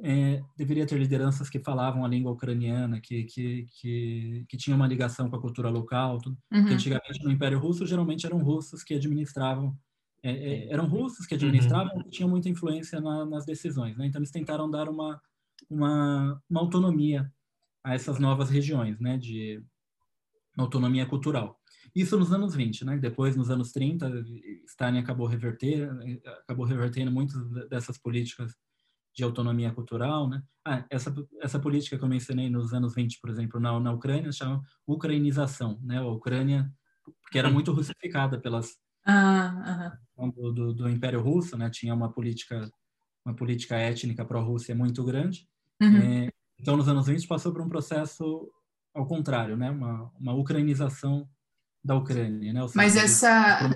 é, 0.04 0.42
deveria 0.58 0.86
ter 0.86 0.98
lideranças 0.98 1.50
que 1.50 1.60
falavam 1.60 2.04
a 2.04 2.08
língua 2.08 2.32
ucraniana, 2.32 3.00
que 3.00 3.24
que 3.24 3.66
que, 3.80 4.46
que 4.48 4.58
tinham 4.58 4.76
uma 4.76 4.88
ligação 4.88 5.30
com 5.30 5.36
a 5.36 5.42
cultura 5.42 5.70
local, 5.70 6.20
tudo. 6.20 6.38
Uhum. 6.52 6.68
antigamente 6.68 7.24
no 7.24 7.32
Império 7.32 7.60
Russo 7.60 7.86
geralmente 7.86 8.26
eram 8.26 8.40
russos 8.40 8.84
que 8.84 8.94
administravam 8.94 9.78
é, 10.22 10.32
é, 10.32 10.74
eram 10.74 10.88
russos 10.88 11.26
que 11.26 11.36
administravam, 11.36 11.96
uhum. 11.96 12.10
tinham 12.10 12.30
muita 12.30 12.50
influência 12.50 13.00
na, 13.00 13.26
nas 13.26 13.46
decisões, 13.46 13.96
né? 13.98 14.06
Então 14.08 14.20
eles 14.20 14.32
tentaram 14.32 14.70
dar 14.70 14.90
uma 14.90 15.22
uma, 15.70 16.42
uma 16.50 16.60
autonomia 16.60 17.32
a 17.84 17.94
essas 17.94 18.20
novas 18.20 18.50
regiões, 18.50 19.00
né? 19.00 19.18
De 19.18 19.64
autonomia 20.58 21.06
cultural. 21.06 21.60
Isso 21.96 22.18
nos 22.18 22.34
anos 22.34 22.56
20, 22.56 22.84
né? 22.86 22.98
Depois, 22.98 23.36
nos 23.36 23.50
anos 23.50 23.72
30, 23.72 24.26
Stalin 24.68 25.00
acabou 25.00 25.28
reverter, 25.28 25.90
acabou 26.44 26.66
revertendo 26.66 27.12
muitas 27.12 27.42
dessas 27.70 27.98
políticas 27.98 28.54
de 29.16 29.24
autonomia 29.24 29.72
cultural, 29.72 30.28
né? 30.28 30.44
Ah, 30.66 30.86
essa 30.90 31.14
essa 31.42 31.58
política 31.58 31.98
que 31.98 32.04
eu 32.04 32.10
mencionei 32.10 32.50
nos 32.50 32.74
anos 32.74 32.94
20, 32.94 33.20
por 33.22 33.30
exemplo, 33.30 33.62
na, 33.62 33.80
na 33.80 33.94
Ucrânia, 33.94 34.32
chama 34.32 34.62
ucranização, 34.86 35.80
né? 35.82 36.00
A 36.00 36.06
Ucrânia, 36.06 36.70
que 37.32 37.40
era 37.40 37.50
muito 37.50 37.72
russificada 37.72 38.38
pelas 38.38 38.78
ah, 39.06 39.98
uh 40.18 40.26
-huh. 40.26 40.34
do, 40.34 40.52
do, 40.52 40.74
do, 40.74 40.90
Império 40.90 41.22
Russo, 41.22 41.58
né? 41.58 41.70
Tinha 41.70 41.94
uma 41.94 42.12
política 42.12 42.70
uma 43.26 43.36
política 43.36 43.76
étnica 43.76 44.26
pró-Rússia 44.26 44.76
muito 44.76 45.04
grande. 45.04 45.48
Uhum. 45.82 45.98
É, 45.98 46.30
então, 46.60 46.78
nos 46.78 46.88
anos 46.88 47.08
20 47.08 47.28
passou 47.28 47.52
por 47.52 47.62
um 47.62 47.70
processo 47.70 48.52
ao 48.96 49.06
contrário, 49.06 49.58
né? 49.58 49.70
Uma, 49.70 50.12
uma 50.18 50.34
ucranização 50.34 51.30
da 51.84 51.96
Ucrânia, 51.96 52.54
né? 52.54 52.62
Mas 52.74 52.96
essa 52.96 53.70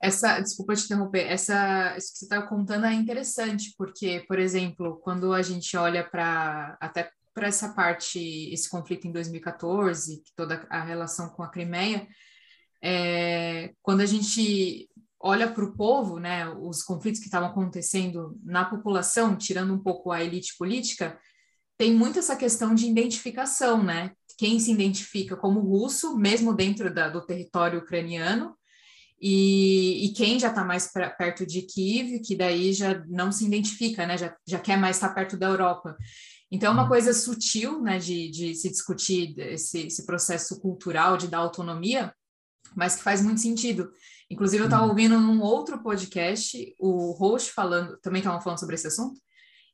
essa, 0.00 0.40
desculpa 0.40 0.74
te 0.74 0.84
interromper, 0.84 1.26
essa 1.26 1.96
isso 1.96 2.12
que 2.12 2.18
você 2.18 2.24
está 2.24 2.40
contando 2.42 2.86
é 2.86 2.94
interessante 2.94 3.74
porque, 3.76 4.24
por 4.26 4.38
exemplo, 4.38 4.98
quando 5.02 5.32
a 5.32 5.42
gente 5.42 5.76
olha 5.76 6.08
para 6.08 6.76
até 6.80 7.10
para 7.34 7.46
essa 7.46 7.72
parte, 7.72 8.18
esse 8.52 8.68
conflito 8.68 9.06
em 9.06 9.12
2014, 9.12 10.24
toda 10.34 10.66
a 10.68 10.82
relação 10.82 11.28
com 11.28 11.44
a 11.44 11.48
Crimeia, 11.48 12.08
é, 12.82 13.72
quando 13.80 14.00
a 14.00 14.06
gente 14.06 14.88
olha 15.20 15.48
para 15.48 15.64
o 15.64 15.76
povo, 15.76 16.18
né, 16.18 16.48
os 16.48 16.82
conflitos 16.82 17.20
que 17.20 17.26
estavam 17.26 17.50
acontecendo 17.50 18.36
na 18.42 18.64
população, 18.64 19.36
tirando 19.36 19.72
um 19.72 19.78
pouco 19.78 20.10
a 20.10 20.22
elite 20.22 20.56
política, 20.58 21.16
tem 21.78 21.94
muito 21.94 22.18
essa 22.18 22.34
questão 22.34 22.74
de 22.74 22.86
identificação, 22.86 23.82
né? 23.82 24.10
Quem 24.36 24.58
se 24.58 24.72
identifica 24.72 25.36
como 25.36 25.60
russo, 25.60 26.16
mesmo 26.16 26.52
dentro 26.52 26.92
da, 26.92 27.08
do 27.08 27.24
território 27.24 27.78
ucraniano, 27.78 28.54
e, 29.20 30.06
e 30.06 30.12
quem 30.12 30.38
já 30.38 30.48
está 30.48 30.64
mais 30.64 30.92
pra, 30.92 31.10
perto 31.10 31.46
de 31.46 31.62
Kiev, 31.62 32.20
que 32.20 32.36
daí 32.36 32.72
já 32.72 33.02
não 33.08 33.32
se 33.32 33.46
identifica, 33.46 34.06
né? 34.06 34.18
Já, 34.18 34.36
já 34.46 34.58
quer 34.58 34.76
mais 34.76 34.96
estar 34.96 35.10
perto 35.10 35.36
da 35.36 35.46
Europa. 35.46 35.96
Então, 36.50 36.70
é 36.70 36.72
uma 36.72 36.82
uhum. 36.82 36.88
coisa 36.88 37.12
sutil, 37.12 37.80
né, 37.82 37.98
de, 37.98 38.30
de 38.30 38.54
se 38.54 38.70
discutir 38.70 39.38
esse, 39.38 39.86
esse 39.86 40.06
processo 40.06 40.58
cultural 40.60 41.16
de 41.16 41.28
dar 41.28 41.38
autonomia, 41.38 42.12
mas 42.74 42.96
que 42.96 43.02
faz 43.02 43.20
muito 43.20 43.40
sentido. 43.40 43.90
Inclusive, 44.30 44.62
eu 44.62 44.66
estava 44.66 44.84
uhum. 44.84 44.90
ouvindo 44.90 45.20
num 45.20 45.42
outro 45.42 45.82
podcast 45.82 46.74
o 46.78 47.12
host 47.12 47.52
falando, 47.52 47.98
também 47.98 48.20
estavam 48.20 48.40
falando 48.40 48.60
sobre 48.60 48.76
esse 48.76 48.86
assunto, 48.86 49.20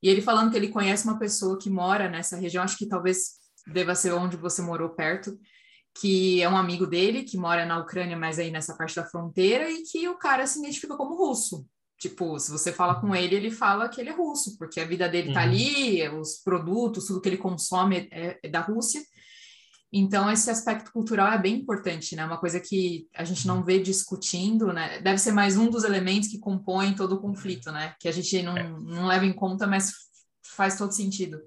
e 0.05 0.09
ele 0.11 0.21
falando 0.21 0.51
que 0.51 0.57
ele 0.59 0.69
conhece 0.69 1.05
uma 1.05 1.19
pessoa 1.19 1.59
que 1.59 1.71
mora 1.71 2.11
nessa 2.11 2.37
região, 2.37 2.63
acho 2.63 2.77
que 2.77 2.87
talvez 2.87 3.37
deva 3.67 3.95
ser 3.95 4.13
onde 4.13 4.37
você 4.37 4.61
morou 4.61 4.91
perto, 4.91 5.35
que 5.99 6.43
é 6.43 6.49
um 6.49 6.59
amigo 6.59 6.87
dele, 6.87 7.23
que 7.23 7.39
mora 7.39 7.65
na 7.65 7.79
Ucrânia, 7.79 8.15
mas 8.15 8.39
aí 8.39 8.51
nessa 8.51 8.77
parte 8.77 8.95
da 8.95 9.07
fronteira, 9.07 9.71
e 9.71 9.83
que 9.83 10.07
o 10.07 10.19
cara 10.19 10.47
se 10.47 10.59
identifica 10.59 10.95
como 10.95 11.17
russo. 11.17 11.67
Tipo, 11.99 12.39
se 12.39 12.51
você 12.51 12.71
fala 12.71 13.01
com 13.01 13.17
ele, 13.17 13.35
ele 13.35 13.51
fala 13.51 13.89
que 13.89 13.99
ele 13.99 14.11
é 14.11 14.13
russo, 14.13 14.59
porque 14.59 14.79
a 14.79 14.85
vida 14.85 15.09
dele 15.09 15.33
tá 15.33 15.41
uhum. 15.41 15.47
ali, 15.47 16.09
os 16.11 16.35
produtos, 16.45 17.07
tudo 17.07 17.23
que 17.23 17.31
ele 17.31 17.39
consome 17.39 18.07
é, 18.13 18.39
é 18.43 18.49
da 18.51 18.61
Rússia. 18.61 19.01
Então, 19.97 20.29
esse 20.29 20.51
aspecto 20.51 20.91
cultural 20.91 21.31
é 21.31 21.39
bem 21.39 21.55
importante, 21.55 22.17
né? 22.17 22.25
Uma 22.25 22.37
coisa 22.37 22.59
que 22.59 23.07
a 23.15 23.23
gente 23.23 23.47
não 23.47 23.63
vê 23.63 23.79
discutindo, 23.79 24.73
né? 24.73 25.01
Deve 25.01 25.19
ser 25.19 25.31
mais 25.31 25.57
um 25.57 25.71
dos 25.71 25.85
elementos 25.85 26.29
que 26.29 26.41
compõem 26.41 26.97
todo 26.97 27.15
o 27.15 27.21
conflito, 27.21 27.71
né? 27.71 27.95
Que 28.01 28.09
a 28.09 28.13
gente 28.13 28.43
não, 28.43 28.57
é. 28.57 28.65
não 28.65 29.07
leva 29.07 29.25
em 29.25 29.33
conta, 29.33 29.69
mas 29.69 29.93
faz 30.57 30.77
todo 30.77 30.91
sentido. 30.91 31.41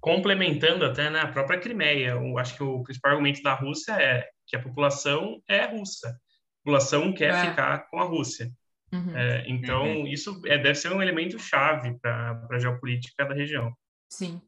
Complementando 0.00 0.84
até 0.84 1.08
na 1.08 1.26
né, 1.26 1.32
própria 1.32 1.60
Crimeia, 1.60 2.10
eu 2.10 2.36
acho 2.36 2.56
que 2.56 2.64
o 2.64 2.82
principal 2.82 3.12
argumento 3.12 3.40
da 3.42 3.54
Rússia 3.54 3.92
é 3.92 4.28
que 4.44 4.56
a 4.56 4.60
população 4.60 5.40
é 5.48 5.64
russa. 5.64 6.08
A 6.08 6.64
população 6.64 7.14
quer 7.14 7.32
é. 7.32 7.48
ficar 7.48 7.88
com 7.88 8.00
a 8.00 8.04
Rússia. 8.04 8.50
Uhum. 8.92 9.16
É, 9.16 9.44
então, 9.46 9.84
uhum. 9.84 10.06
isso 10.08 10.42
é, 10.46 10.58
deve 10.58 10.74
ser 10.74 10.92
um 10.92 11.00
elemento 11.00 11.38
chave 11.38 11.96
para 12.00 12.44
a 12.50 12.58
geopolítica 12.58 13.24
da 13.24 13.34
região. 13.34 13.72
Sim. 14.08 14.42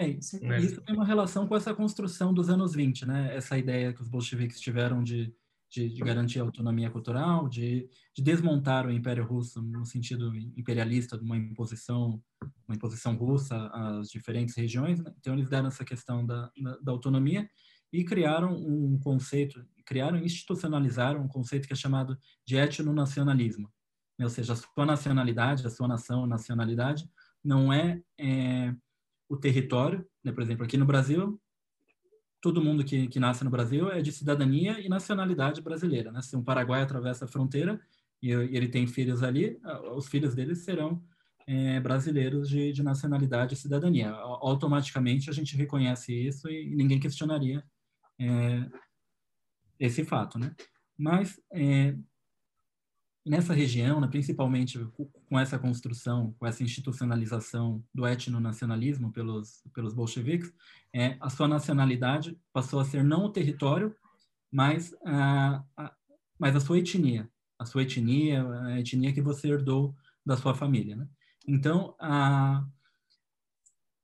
É, 0.00 0.08
isso, 0.08 0.42
né? 0.42 0.58
isso 0.58 0.80
tem 0.80 0.96
uma 0.96 1.04
relação 1.04 1.46
com 1.46 1.54
essa 1.54 1.74
construção 1.74 2.32
dos 2.32 2.48
anos 2.48 2.72
20, 2.72 3.04
né? 3.04 3.36
Essa 3.36 3.58
ideia 3.58 3.92
que 3.92 4.00
os 4.00 4.08
bolcheviques 4.08 4.58
tiveram 4.58 5.02
de, 5.02 5.30
de, 5.70 5.90
de 5.90 6.00
garantir 6.00 6.40
a 6.40 6.42
autonomia 6.42 6.90
cultural, 6.90 7.46
de, 7.46 7.86
de, 8.16 8.22
desmontar 8.22 8.86
o 8.86 8.90
Império 8.90 9.26
Russo 9.26 9.60
no 9.60 9.84
sentido 9.84 10.34
imperialista 10.56 11.18
de 11.18 11.24
uma 11.24 11.36
imposição, 11.36 12.18
uma 12.66 12.74
imposição 12.74 13.14
russa 13.14 13.68
às 13.74 14.08
diferentes 14.08 14.56
regiões. 14.56 14.98
Né? 15.00 15.12
Então, 15.18 15.34
eles 15.34 15.50
deram 15.50 15.68
essa 15.68 15.84
questão 15.84 16.24
da, 16.24 16.50
da, 16.58 16.78
da 16.78 16.92
autonomia 16.92 17.46
e 17.92 18.02
criaram 18.02 18.54
um 18.56 18.98
conceito, 18.98 19.62
criaram 19.84 20.16
institucionalizaram 20.16 21.20
um 21.20 21.28
conceito 21.28 21.66
que 21.66 21.74
é 21.74 21.76
chamado 21.76 22.18
de 22.46 22.56
etnonacionalismo. 22.56 23.70
Ou 24.18 24.30
seja, 24.30 24.54
a 24.54 24.56
sua 24.56 24.86
nacionalidade, 24.86 25.66
a 25.66 25.70
sua 25.70 25.86
nação, 25.86 26.26
nacionalidade, 26.26 27.06
não 27.44 27.70
é, 27.70 28.00
é 28.18 28.74
o 29.30 29.36
território. 29.36 30.04
Né? 30.22 30.32
Por 30.32 30.42
exemplo, 30.42 30.64
aqui 30.64 30.76
no 30.76 30.84
Brasil, 30.84 31.40
todo 32.40 32.62
mundo 32.62 32.84
que, 32.84 33.06
que 33.06 33.20
nasce 33.20 33.44
no 33.44 33.50
Brasil 33.50 33.90
é 33.90 34.02
de 34.02 34.10
cidadania 34.10 34.80
e 34.80 34.88
nacionalidade 34.88 35.62
brasileira. 35.62 36.10
Né? 36.10 36.20
Se 36.20 36.36
um 36.36 36.42
paraguai 36.42 36.82
atravessa 36.82 37.24
a 37.24 37.28
fronteira 37.28 37.80
e, 38.20 38.30
e 38.30 38.56
ele 38.56 38.68
tem 38.68 38.86
filhos 38.88 39.22
ali, 39.22 39.58
os 39.94 40.08
filhos 40.08 40.34
dele 40.34 40.56
serão 40.56 41.02
é, 41.46 41.78
brasileiros 41.80 42.48
de, 42.48 42.72
de, 42.72 42.82
nacionalidade 42.82 43.54
e 43.54 43.56
cidadania. 43.56 44.10
Automaticamente 44.10 45.30
a 45.30 45.32
gente 45.32 45.56
reconhece 45.56 46.12
isso 46.12 46.48
e, 46.48 46.72
e 46.72 46.74
ninguém 46.74 46.98
questionaria 46.98 47.64
é, 48.18 48.68
esse 49.78 50.04
fato, 50.04 50.38
né? 50.38 50.54
Mas 50.98 51.40
é, 51.52 51.96
nessa 53.24 53.52
região, 53.52 54.00
né, 54.00 54.08
principalmente 54.08 54.78
com 55.28 55.38
essa 55.38 55.58
construção, 55.58 56.34
com 56.38 56.46
essa 56.46 56.62
institucionalização 56.62 57.84
do 57.94 58.06
etnonacionalismo 58.06 59.12
pelos 59.12 59.62
pelos 59.74 59.92
bolcheviques, 59.94 60.52
é, 60.92 61.16
a 61.20 61.30
sua 61.30 61.46
nacionalidade 61.46 62.38
passou 62.52 62.80
a 62.80 62.84
ser 62.84 63.04
não 63.04 63.24
o 63.26 63.32
território, 63.32 63.94
mas 64.50 64.94
a, 65.04 65.62
a, 65.76 65.94
mas 66.38 66.56
a 66.56 66.60
sua 66.60 66.78
etnia, 66.78 67.30
a 67.58 67.66
sua 67.66 67.82
etnia, 67.82 68.46
a 68.48 68.80
etnia 68.80 69.12
que 69.12 69.22
você 69.22 69.48
herdou 69.48 69.94
da 70.24 70.36
sua 70.36 70.54
família, 70.54 70.96
né? 70.96 71.08
Então, 71.46 71.94
a 71.98 72.64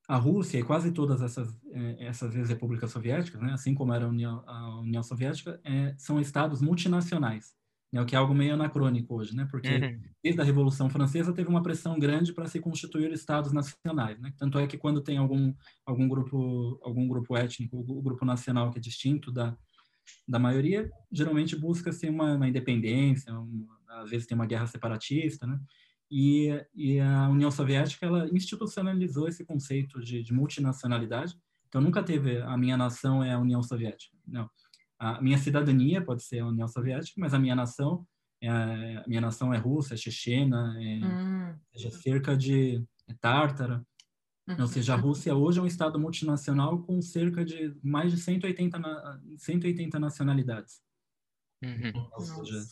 a 0.08 0.16
Rússia 0.16 0.58
e 0.58 0.62
quase 0.62 0.92
todas 0.92 1.20
essas 1.20 1.58
é, 1.72 2.06
essas 2.06 2.32
repúblicas 2.48 2.90
soviéticas, 2.90 3.40
né, 3.40 3.52
assim 3.52 3.74
como 3.74 3.92
era 3.92 4.04
a 4.04 4.08
União, 4.08 4.42
a 4.46 4.80
União 4.80 5.02
Soviética, 5.02 5.60
é, 5.64 5.94
são 5.98 6.20
estados 6.20 6.62
multinacionais, 6.62 7.54
né, 7.92 8.00
o 8.00 8.06
que 8.06 8.14
é 8.14 8.18
algo 8.18 8.34
meio 8.34 8.54
anacrônico 8.54 9.14
hoje, 9.14 9.34
né, 9.34 9.46
porque 9.50 9.68
uhum. 9.68 10.00
desde 10.22 10.40
a 10.40 10.44
Revolução 10.44 10.90
Francesa 10.90 11.32
teve 11.32 11.48
uma 11.48 11.62
pressão 11.62 11.98
grande 11.98 12.32
para 12.32 12.46
se 12.46 12.60
constituir 12.60 13.12
estados 13.12 13.52
nacionais, 13.52 14.18
né, 14.20 14.32
tanto 14.36 14.58
é 14.58 14.66
que 14.66 14.76
quando 14.76 15.00
tem 15.00 15.18
algum 15.18 15.54
algum 15.84 16.08
grupo 16.08 16.78
algum 16.82 17.06
grupo 17.08 17.36
étnico, 17.36 17.78
o 17.78 18.02
grupo 18.02 18.24
nacional 18.24 18.70
que 18.70 18.78
é 18.78 18.80
distinto 18.80 19.30
da 19.32 19.56
da 20.26 20.38
maioria, 20.38 20.88
geralmente 21.10 21.56
busca-se 21.56 22.08
uma, 22.08 22.34
uma 22.34 22.48
independência, 22.48 23.32
às 23.88 24.08
vezes 24.08 24.24
tem 24.24 24.36
uma 24.36 24.46
guerra 24.46 24.66
separatista, 24.66 25.46
né, 25.46 25.58
e, 26.10 26.48
e, 26.74 27.00
a 27.00 27.28
União 27.28 27.50
Soviética 27.50 28.06
ela 28.06 28.28
institucionalizou 28.32 29.28
esse 29.28 29.44
conceito 29.44 30.00
de, 30.00 30.22
de, 30.22 30.32
multinacionalidade. 30.32 31.36
Então 31.68 31.80
nunca 31.80 32.02
teve 32.02 32.40
a 32.42 32.56
minha 32.56 32.76
nação 32.76 33.24
é 33.24 33.32
a 33.32 33.38
União 33.38 33.62
Soviética. 33.62 34.16
Não, 34.26 34.48
a 34.98 35.20
minha 35.20 35.38
cidadania 35.38 36.02
pode 36.02 36.22
ser 36.22 36.40
a 36.40 36.46
União 36.46 36.66
Soviética, 36.66 37.20
mas 37.20 37.34
a 37.34 37.38
minha 37.38 37.54
nação 37.54 38.06
é 38.40 38.48
a, 38.48 39.04
minha 39.06 39.20
nação 39.20 39.52
é 39.52 39.58
russa, 39.58 39.94
é 39.94 39.96
chechena, 39.96 40.74
é, 40.78 41.04
hum. 41.04 41.54
seja 41.72 41.90
cerca 41.90 42.36
de 42.36 42.82
é 43.08 43.14
tártara. 43.14 43.84
Uhum. 44.48 44.60
Ou 44.60 44.66
seja, 44.66 44.94
a 44.94 44.96
Rússia 44.96 45.34
hoje 45.34 45.58
é 45.58 45.62
um 45.62 45.66
estado 45.66 45.98
multinacional 45.98 46.80
com 46.82 47.02
cerca 47.02 47.44
de 47.44 47.76
mais 47.82 48.12
de 48.12 48.18
180, 48.18 48.78
na, 48.78 49.20
180 49.38 49.98
nacionalidades. 49.98 50.80
Uhum. 51.62 52.08
Ou 52.12 52.20
seja, 52.20 52.62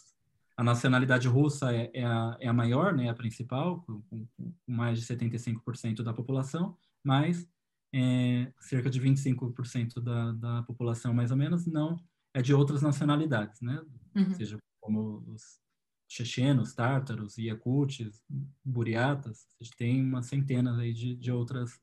a 0.56 0.62
nacionalidade 0.62 1.26
russa 1.26 1.74
é, 1.74 1.90
é, 1.92 2.04
a, 2.04 2.36
é 2.40 2.48
a 2.48 2.52
maior, 2.52 2.94
né, 2.94 3.08
a 3.08 3.14
principal, 3.14 3.80
com, 3.82 4.02
com, 4.08 4.26
mais 4.68 5.00
de 5.00 5.06
75% 5.06 6.02
da 6.02 6.14
população, 6.14 6.76
mas 7.02 7.48
é, 7.92 8.52
cerca 8.60 8.88
de 8.88 9.00
25% 9.00 10.00
da, 10.00 10.32
da 10.32 10.62
população, 10.62 11.12
mais 11.12 11.32
ou 11.32 11.36
menos, 11.36 11.66
não 11.66 11.98
é 12.34 12.42
de 12.42 12.52
outras 12.52 12.82
nacionalidades, 12.82 13.60
né? 13.60 13.80
Uhum. 14.14 14.34
Seja 14.34 14.58
como 14.80 15.24
os 15.28 15.60
chechenos, 16.08 16.74
tártaros, 16.74 17.38
yakutes, 17.38 18.22
buriatas, 18.62 19.46
tem 19.78 20.02
uma 20.02 20.22
centena 20.22 20.76
aí 20.78 20.92
de, 20.92 21.16
de 21.16 21.32
outras 21.32 21.80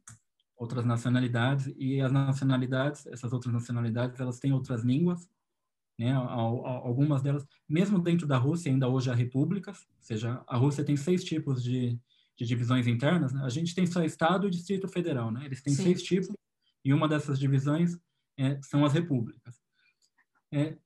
outras 0.55 0.85
nacionalidades 0.85 1.73
e 1.75 1.99
as 1.99 2.11
nacionalidades, 2.11 3.07
essas 3.07 3.33
outras 3.33 3.51
nacionalidades, 3.51 4.19
elas 4.19 4.37
têm 4.37 4.53
outras 4.53 4.83
línguas, 4.83 5.27
né? 5.97 6.13
Algumas 6.13 7.23
delas, 7.23 7.45
mesmo 7.67 7.97
dentro 7.97 8.27
da 8.27 8.37
Rússia, 8.37 8.71
ainda 8.71 8.87
hoje 8.87 9.09
há 9.09 9.15
repúblicas, 9.15 9.87
ou 9.97 10.03
seja, 10.03 10.43
a 10.47 10.57
Rússia 10.57 10.83
tem 10.83 10.95
seis 10.95 11.23
tipos 11.23 11.63
de, 11.63 11.99
de 12.37 12.45
divisões 12.45 12.85
internas. 12.85 13.33
Né? 13.33 13.41
A 13.43 13.49
gente 13.49 13.73
tem 13.73 13.87
só 13.87 14.03
Estado 14.03 14.47
e 14.47 14.51
Distrito 14.51 14.87
Federal, 14.87 15.31
né? 15.31 15.45
Eles 15.45 15.63
têm 15.63 15.73
Sim. 15.73 15.83
seis 15.83 16.03
tipos 16.03 16.35
e 16.85 16.93
uma 16.93 17.07
dessas 17.07 17.39
divisões 17.39 17.97
é, 18.37 18.59
são 18.61 18.85
as 18.85 18.93
repúblicas. 18.93 19.60
É, 20.51 20.77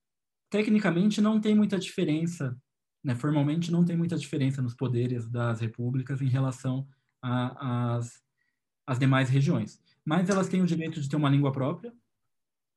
tecnicamente, 0.50 1.22
não 1.22 1.40
tem 1.40 1.56
muita 1.56 1.78
diferença, 1.78 2.58
né? 3.04 3.16
formalmente, 3.16 3.72
não 3.72 3.84
tem 3.84 3.98
muita 3.98 4.18
diferença 4.18 4.62
nos 4.62 4.76
poderes 4.76 5.28
das 5.30 5.60
repúblicas 5.60 6.22
em 6.22 6.28
relação 6.28 6.88
às 7.22 8.22
demais 9.00 9.30
regiões. 9.30 9.82
Mas 10.04 10.30
elas 10.30 10.48
têm 10.48 10.62
o 10.62 10.68
direito 10.68 11.02
de 11.02 11.10
ter 11.10 11.16
uma 11.16 11.30
língua 11.30 11.52
própria, 11.52 11.92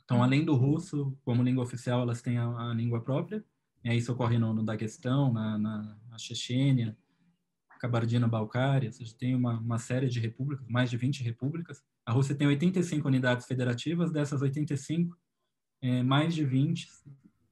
então, 0.09 0.23
além 0.23 0.43
do 0.43 0.55
russo 0.55 1.15
como 1.23 1.43
língua 1.43 1.63
oficial, 1.63 2.01
elas 2.01 2.23
têm 2.23 2.39
a, 2.39 2.71
a 2.71 2.73
língua 2.73 3.05
própria. 3.05 3.45
E 3.85 3.95
isso 3.95 4.11
ocorre 4.11 4.39
no, 4.39 4.55
no 4.55 4.65
Daguestão, 4.65 5.31
na, 5.31 5.59
na, 5.59 5.99
na 6.09 6.19
Chechênia, 6.19 6.97
Kabardino-Balcária. 7.79 8.89
Ou 8.89 8.93
seja, 8.93 9.15
tem 9.19 9.35
uma, 9.35 9.61
uma 9.61 9.79
série 9.79 10.09
de 10.09 10.19
repúblicas, 10.19 10.67
mais 10.67 10.89
de 10.89 10.97
20 10.97 11.23
repúblicas. 11.23 11.85
A 12.07 12.13
Rússia 12.13 12.35
tem 12.35 12.47
85 12.47 13.07
unidades 13.07 13.47
federativas, 13.47 14.11
dessas 14.11 14.41
85, 14.41 15.15
é, 15.81 16.03
mais 16.03 16.35
de 16.35 16.45
20 16.45 16.89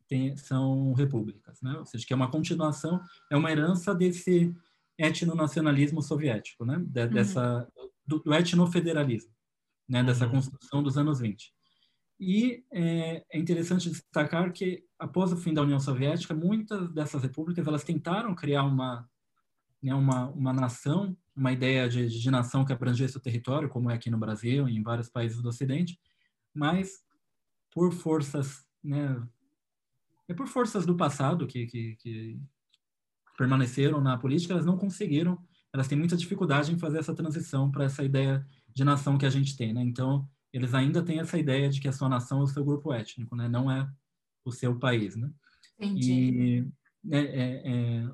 tem, 0.09 0.37
são 0.37 0.93
repúblicas, 0.93 1.61
né? 1.61 1.77
Ou 1.79 1.85
seja, 1.85 2.07
que 2.07 2.13
é 2.13 2.17
uma 2.17 2.31
continuação, 2.31 3.01
é 3.31 3.37
uma 3.37 3.51
herança 3.51 3.95
desse 3.95 4.55
etnonacionalismo 4.99 6.03
soviético, 6.03 6.65
né? 6.65 6.83
De, 6.87 7.03
uhum. 7.03 7.09
Dessa, 7.11 7.69
do, 8.07 8.21
do 8.21 8.35
etnofederalismo, 8.35 9.33
né? 9.89 10.03
Dessa 10.03 10.27
uhum. 10.27 10.33
construção 10.33 10.83
dos 10.83 10.97
anos 10.97 11.21
20. 11.21 11.53
E 12.19 12.65
é, 12.73 13.25
é, 13.31 13.39
interessante 13.39 13.91
destacar 13.91 14.51
que, 14.53 14.85
após 14.99 15.33
o 15.33 15.37
fim 15.37 15.53
da 15.53 15.63
União 15.63 15.79
Soviética, 15.79 16.35
muitas 16.35 16.91
dessas 16.93 17.23
repúblicas 17.23 17.67
elas 17.67 17.85
tentaram 17.85 18.35
criar 18.35 18.65
uma, 18.65 19.07
né, 19.83 19.95
uma, 19.95 20.31
uma 20.31 20.53
nação, 20.53 21.15
uma 21.35 21.53
ideia 21.53 21.89
de, 21.89 22.09
de 22.09 22.31
nação 22.31 22.65
que 22.65 22.73
abrangesse 22.73 23.17
o 23.17 23.21
território, 23.21 23.69
como 23.69 23.91
é 23.91 23.95
aqui 23.95 24.09
no 24.09 24.19
Brasil 24.19 24.67
e 24.67 24.77
em 24.77 24.83
vários 24.83 25.11
países 25.11 25.43
do 25.43 25.49
Ocidente, 25.49 26.01
mas 26.55 27.05
por 27.77 27.93
forças, 27.93 28.67
né, 28.83 29.23
é 30.27 30.33
por 30.33 30.47
forças 30.47 30.87
do 30.87 30.97
passado 30.97 31.47
que, 31.47 31.67
que, 31.67 31.95
que 31.97 32.41
permaneceram 33.37 34.01
na 34.01 34.17
política, 34.17 34.55
elas 34.55 34.65
não 34.65 34.79
conseguiram, 34.79 35.39
elas 35.75 35.87
têm 35.87 35.99
muita 35.99 36.17
dificuldade 36.17 36.73
em 36.73 36.79
fazer 36.79 36.97
essa 36.97 37.15
transição 37.15 37.71
para 37.71 37.85
essa 37.85 38.03
ideia 38.03 38.43
de 38.75 38.83
nação 38.83 39.19
que 39.19 39.27
a 39.27 39.31
gente 39.31 39.59
tem, 39.59 39.75
né? 39.75 39.83
Então, 39.83 40.27
eles 40.55 40.73
ainda 40.73 41.03
têm 41.03 41.21
essa 41.21 41.37
ideia 41.37 41.69
de 41.69 41.79
que 41.79 41.87
a 41.87 41.93
sua 41.93 42.09
nação 42.09 42.41
é 42.41 42.45
o 42.45 42.47
seu 42.47 42.65
grupo 42.65 42.95
étnico, 42.95 43.37
né? 43.37 43.47
Não 43.47 43.71
é 43.71 43.87
o 44.43 44.51
seu 44.51 44.79
país, 44.79 45.15
né? 45.15 45.31
Entendi. 45.79 46.13
E 47.05 47.15
é, 47.15 47.19
é, 47.19 47.63
é 47.65 48.11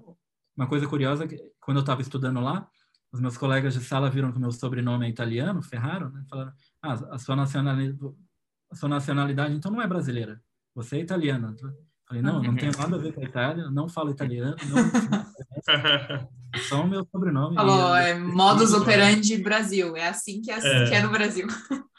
uma 0.57 0.66
coisa 0.66 0.88
curiosa 0.88 1.29
que 1.29 1.37
quando 1.61 1.77
eu 1.77 1.83
estava 1.83 2.03
estudando 2.03 2.40
lá, 2.40 2.68
os 3.12 3.20
meus 3.20 3.37
colegas 3.37 3.75
de 3.75 3.81
sala 3.81 4.11
viram 4.11 4.33
que 4.33 4.38
o 4.38 4.40
meu 4.40 4.51
sobrenome 4.51 5.07
é 5.07 5.09
italiano, 5.09 5.62
Ferraro, 5.62 6.11
né? 6.11 6.25
Falaram, 6.29 6.53
ah, 6.83 6.94
a 7.12 7.18
sua 7.18 7.37
nacionalidade, 7.37 7.96
sua 8.75 8.89
nacionalidade 8.89 9.55
então 9.55 9.71
não 9.71 9.83
é 9.83 9.87
brasileira, 9.87 10.41
você 10.75 10.97
é 10.97 11.01
italiana. 11.01 11.55
Falei, 12.07 12.23
não, 12.23 12.43
não 12.43 12.55
tem 12.55 12.71
nada 12.77 12.97
a 12.97 12.99
ver 12.99 13.13
com 13.15 13.21
a 13.21 13.25
Itália, 13.25 13.71
não 13.71 13.89
falo 13.89 14.11
italiano, 14.11 14.57
não, 14.69 16.61
só 16.69 16.83
o 16.83 16.87
meu 16.87 17.07
sobrenome. 17.07 17.55
Falou, 17.55 17.97
é 17.97 18.19
modus 18.19 18.75
operandi 18.75 19.39
Brasil, 19.39 19.97
é 19.97 20.09
assim 20.09 20.43
que 20.43 20.51
é, 20.51 20.57
assim 20.57 20.69
é. 20.69 20.89
Que 20.89 20.95
é 20.95 21.03
no 21.03 21.11
Brasil. 21.11 21.47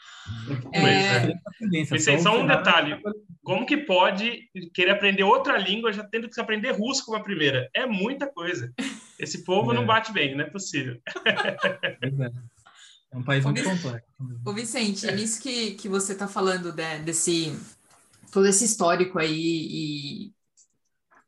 É... 0.72 1.34
Pensei 1.90 2.18
só 2.18 2.40
um 2.40 2.46
detalhe. 2.46 2.98
Como 3.42 3.66
que 3.66 3.76
pode 3.76 4.48
querer 4.72 4.92
aprender 4.92 5.22
outra 5.22 5.58
língua 5.58 5.92
já 5.92 6.02
tendo 6.02 6.28
que 6.30 6.40
aprender 6.40 6.72
russo 6.72 7.04
como 7.04 7.18
a 7.18 7.22
primeira? 7.22 7.68
É 7.74 7.84
muita 7.84 8.26
coisa. 8.26 8.72
Esse 9.18 9.44
povo 9.44 9.72
é. 9.72 9.74
não 9.74 9.84
bate 9.84 10.12
bem, 10.12 10.34
não 10.34 10.44
é 10.44 10.48
possível. 10.48 10.98
É. 11.26 12.30
É 13.14 13.16
um 13.16 13.22
país 13.22 13.44
muito 13.44 13.62
complexo. 13.62 14.08
Ô, 14.44 14.52
Vicente, 14.52 15.06
é. 15.06 15.14
isso 15.14 15.40
que, 15.40 15.74
que 15.74 15.88
você 15.88 16.14
está 16.14 16.26
falando 16.26 16.72
de, 16.72 16.98
desse 16.98 17.56
todo 18.32 18.48
esse 18.48 18.64
histórico 18.64 19.20
aí 19.20 19.30
e 19.30 20.34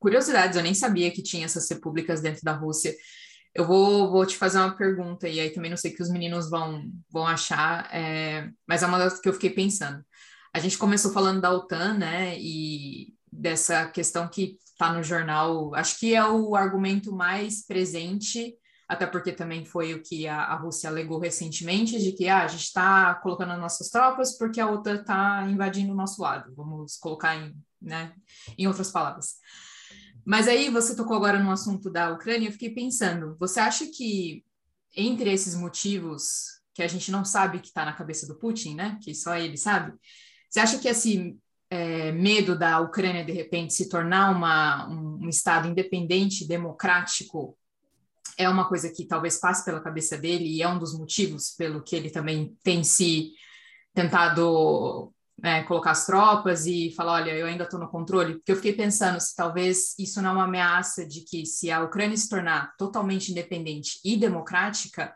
curiosidades, 0.01 0.57
eu 0.57 0.64
nem 0.64 0.75
sabia 0.75 1.12
que 1.12 1.22
tinha 1.22 1.44
essas 1.44 1.70
repúblicas 1.70 2.20
dentro 2.20 2.42
da 2.42 2.53
Rússia. 2.53 2.92
Eu 3.55 3.64
vou, 3.64 4.11
vou 4.11 4.27
te 4.27 4.37
fazer 4.37 4.59
uma 4.59 4.77
pergunta, 4.77 5.29
e 5.29 5.38
aí 5.38 5.51
também 5.51 5.70
não 5.70 5.77
sei 5.77 5.92
o 5.92 5.94
que 5.94 6.03
os 6.03 6.11
meninos 6.11 6.51
vão, 6.51 6.90
vão 7.09 7.25
achar, 7.25 7.88
é, 7.94 8.51
mas 8.66 8.83
é 8.83 8.87
uma 8.87 8.99
das 8.99 9.20
que 9.20 9.29
eu 9.29 9.33
fiquei 9.33 9.51
pensando. 9.51 10.05
A 10.53 10.59
gente 10.59 10.77
começou 10.77 11.12
falando 11.12 11.40
da 11.40 11.53
OTAN, 11.53 11.94
né, 11.94 12.37
e 12.38 13.14
dessa 13.31 13.87
questão 13.87 14.29
que 14.29 14.59
está 14.64 14.92
no 14.92 15.05
jornal, 15.05 15.72
acho 15.75 16.01
que 16.01 16.14
é 16.14 16.25
o 16.25 16.57
argumento 16.57 17.12
mais 17.12 17.64
presente, 17.64 18.55
até 18.88 19.07
porque 19.07 19.33
também 19.33 19.64
foi 19.64 19.94
o 19.94 20.03
que 20.03 20.29
a, 20.29 20.42
a 20.42 20.55
Rússia 20.55 20.88
alegou 20.88 21.18
recentemente, 21.18 21.99
de 21.99 22.12
que 22.12 22.29
ah, 22.29 22.44
a 22.44 22.46
gente 22.46 22.62
está 22.62 23.14
colocando 23.16 23.57
nossas 23.57 23.88
tropas 23.88 24.38
porque 24.38 24.61
a 24.61 24.70
OTAN 24.70 25.01
está 25.01 25.44
invadindo 25.49 25.92
o 25.92 25.96
nosso 25.96 26.22
lado, 26.22 26.55
vamos 26.55 26.96
colocar 26.96 27.37
em, 27.37 27.55
né, 27.81 28.14
em 28.57 28.66
outras 28.66 28.90
palavras. 28.90 29.37
Mas 30.25 30.49
aí 30.49 30.70
você 30.70 30.94
tocou 30.94 31.16
agora 31.16 31.38
no 31.38 31.51
assunto 31.51 31.90
da 31.90 32.12
Ucrânia, 32.12 32.49
eu 32.49 32.53
fiquei 32.53 32.70
pensando, 32.70 33.37
você 33.38 33.61
acha 33.61 33.87
que 33.87 34.44
entre 34.96 35.33
esses 35.33 35.55
motivos 35.55 36.61
que 36.72 36.83
a 36.83 36.88
gente 36.88 37.11
não 37.11 37.25
sabe 37.25 37.61
que 37.61 37.68
está 37.68 37.85
na 37.85 37.92
cabeça 37.92 38.27
do 38.27 38.38
Putin, 38.38 38.75
né, 38.75 38.99
que 39.03 39.14
só 39.14 39.37
ele 39.37 39.57
sabe, 39.57 39.92
você 40.49 40.61
acha 40.61 40.79
que 40.79 40.88
esse 40.88 41.37
é, 41.68 42.12
medo 42.12 42.57
da 42.57 42.81
Ucrânia 42.81 43.25
de 43.25 43.33
repente 43.33 43.75
se 43.75 43.88
tornar 43.88 44.31
uma, 44.31 44.88
um, 44.88 45.25
um 45.25 45.29
Estado 45.29 45.68
independente, 45.68 46.46
democrático, 46.46 47.57
é 48.37 48.49
uma 48.49 48.68
coisa 48.68 48.90
que 48.90 49.07
talvez 49.07 49.38
passe 49.38 49.64
pela 49.64 49.81
cabeça 49.81 50.16
dele 50.16 50.44
e 50.44 50.62
é 50.62 50.68
um 50.68 50.79
dos 50.79 50.96
motivos 50.96 51.51
pelo 51.51 51.83
que 51.83 51.96
ele 51.96 52.11
também 52.11 52.57
tem 52.62 52.85
se 52.85 53.33
tentado 53.94 55.12
né, 55.38 55.62
colocar 55.64 55.90
as 55.90 56.07
tropas 56.07 56.66
e 56.66 56.92
falar, 56.96 57.14
olha, 57.14 57.31
eu 57.33 57.46
ainda 57.46 57.64
estou 57.64 57.79
no 57.79 57.88
controle, 57.88 58.35
porque 58.35 58.53
eu 58.53 58.57
fiquei 58.57 58.72
pensando 58.72 59.20
se 59.20 59.35
talvez 59.35 59.94
isso 59.99 60.20
não 60.22 60.31
é 60.31 60.33
uma 60.35 60.44
ameaça 60.44 61.07
de 61.07 61.22
que 61.22 61.44
se 61.44 61.70
a 61.70 61.83
Ucrânia 61.83 62.16
se 62.16 62.29
tornar 62.29 62.75
totalmente 62.77 63.31
independente 63.31 64.01
e 64.05 64.16
democrática, 64.16 65.14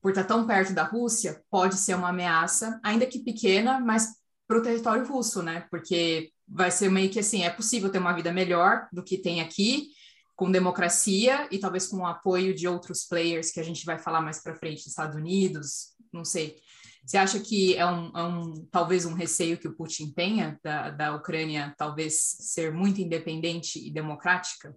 por 0.00 0.10
estar 0.10 0.24
tão 0.24 0.46
perto 0.46 0.74
da 0.74 0.82
Rússia, 0.82 1.42
pode 1.50 1.76
ser 1.76 1.94
uma 1.94 2.10
ameaça, 2.10 2.78
ainda 2.82 3.06
que 3.06 3.20
pequena, 3.20 3.80
mas 3.80 4.08
para 4.46 4.58
o 4.58 4.62
território 4.62 5.06
russo, 5.06 5.42
né? 5.42 5.66
Porque 5.70 6.30
vai 6.46 6.70
ser 6.70 6.90
meio 6.90 7.08
que 7.10 7.18
assim, 7.18 7.42
é 7.42 7.48
possível 7.48 7.90
ter 7.90 7.98
uma 7.98 8.12
vida 8.12 8.30
melhor 8.30 8.86
do 8.92 9.02
que 9.02 9.16
tem 9.16 9.40
aqui, 9.40 9.88
com 10.36 10.50
democracia 10.50 11.48
e 11.50 11.58
talvez 11.58 11.86
com 11.86 11.98
o 11.98 12.06
apoio 12.06 12.54
de 12.54 12.66
outros 12.66 13.04
players 13.04 13.50
que 13.50 13.60
a 13.60 13.62
gente 13.62 13.84
vai 13.84 13.98
falar 13.98 14.20
mais 14.20 14.42
para 14.42 14.56
frente, 14.56 14.88
Estados 14.88 15.16
Unidos, 15.16 15.94
não 16.12 16.24
sei. 16.24 16.56
Você 17.04 17.18
acha 17.18 17.38
que 17.38 17.76
é 17.76 17.84
um, 17.86 18.16
é 18.16 18.22
um, 18.22 18.66
talvez 18.70 19.04
um 19.04 19.12
receio 19.12 19.58
que 19.58 19.68
o 19.68 19.74
Putin 19.74 20.10
tenha 20.12 20.58
da, 20.62 20.90
da 20.90 21.14
Ucrânia 21.14 21.74
talvez 21.76 22.14
ser 22.40 22.72
muito 22.72 23.00
independente 23.00 23.78
e 23.78 23.92
democrática? 23.92 24.74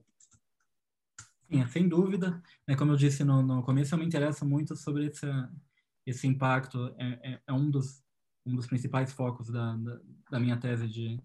Sim, 1.50 1.66
sem 1.68 1.88
dúvida. 1.88 2.42
É, 2.68 2.76
como 2.76 2.92
eu 2.92 2.98
disse 2.98 3.24
no, 3.24 3.42
no 3.42 3.64
começo, 3.64 3.96
eu 3.96 4.00
me 4.00 4.06
interesso 4.06 4.46
muito 4.46 4.76
sobre 4.76 5.06
esse, 5.08 5.26
esse 6.06 6.28
impacto. 6.28 6.94
É, 6.98 7.32
é, 7.32 7.42
é 7.48 7.54
um, 7.54 7.70
dos, 7.70 8.04
um 8.46 8.56
dos 8.56 8.68
principais 8.68 9.14
focos 9.14 9.50
da, 9.50 9.76
da, 9.78 10.00
da 10.30 10.40
minha 10.40 10.58
tese 10.58 10.86
de, 10.86 11.18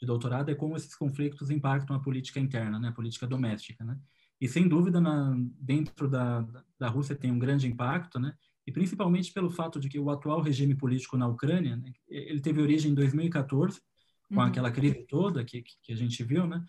de, 0.00 0.06
doutorado, 0.06 0.50
é 0.50 0.54
como 0.54 0.76
esses 0.76 0.94
conflitos 0.94 1.50
impactam 1.50 1.94
a 1.94 2.00
política 2.00 2.40
interna, 2.40 2.78
né, 2.78 2.88
a 2.88 2.92
política 2.92 3.26
doméstica. 3.26 3.84
Né? 3.84 3.98
E, 4.40 4.48
sem 4.48 4.66
dúvida, 4.66 5.00
na, 5.00 5.36
dentro 5.60 6.08
da, 6.08 6.46
da 6.78 6.88
Rússia 6.88 7.14
tem 7.14 7.30
um 7.30 7.38
grande 7.38 7.66
impacto, 7.68 8.18
né? 8.18 8.34
e 8.66 8.72
principalmente 8.72 9.32
pelo 9.32 9.50
fato 9.50 9.80
de 9.80 9.88
que 9.88 9.98
o 9.98 10.10
atual 10.10 10.40
regime 10.40 10.74
político 10.74 11.16
na 11.16 11.26
Ucrânia, 11.26 11.76
né, 11.76 11.92
ele 12.08 12.40
teve 12.40 12.60
origem 12.60 12.92
em 12.92 12.94
2014, 12.94 13.80
com 14.28 14.36
uhum. 14.36 14.42
aquela 14.42 14.70
crise 14.70 15.04
toda 15.08 15.44
que, 15.44 15.62
que 15.82 15.92
a 15.92 15.96
gente 15.96 16.22
viu, 16.22 16.46
né? 16.46 16.64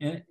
É, 0.00 0.24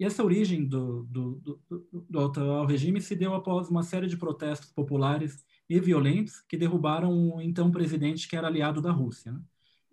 e 0.00 0.04
essa 0.04 0.24
origem 0.24 0.66
do, 0.66 1.04
do, 1.04 1.34
do, 1.68 2.04
do, 2.10 2.20
atual 2.20 2.66
regime 2.66 3.00
se 3.00 3.14
deu 3.14 3.34
após 3.34 3.68
uma 3.68 3.82
série 3.84 4.08
de 4.08 4.16
protestos 4.16 4.72
populares 4.72 5.44
e 5.68 5.78
violentos 5.78 6.40
que 6.40 6.56
derrubaram 6.56 7.12
o 7.12 7.40
então 7.40 7.70
presidente 7.70 8.26
que 8.26 8.34
era 8.34 8.48
aliado 8.48 8.80
da 8.80 8.90
Rússia. 8.90 9.30
Né? 9.32 9.40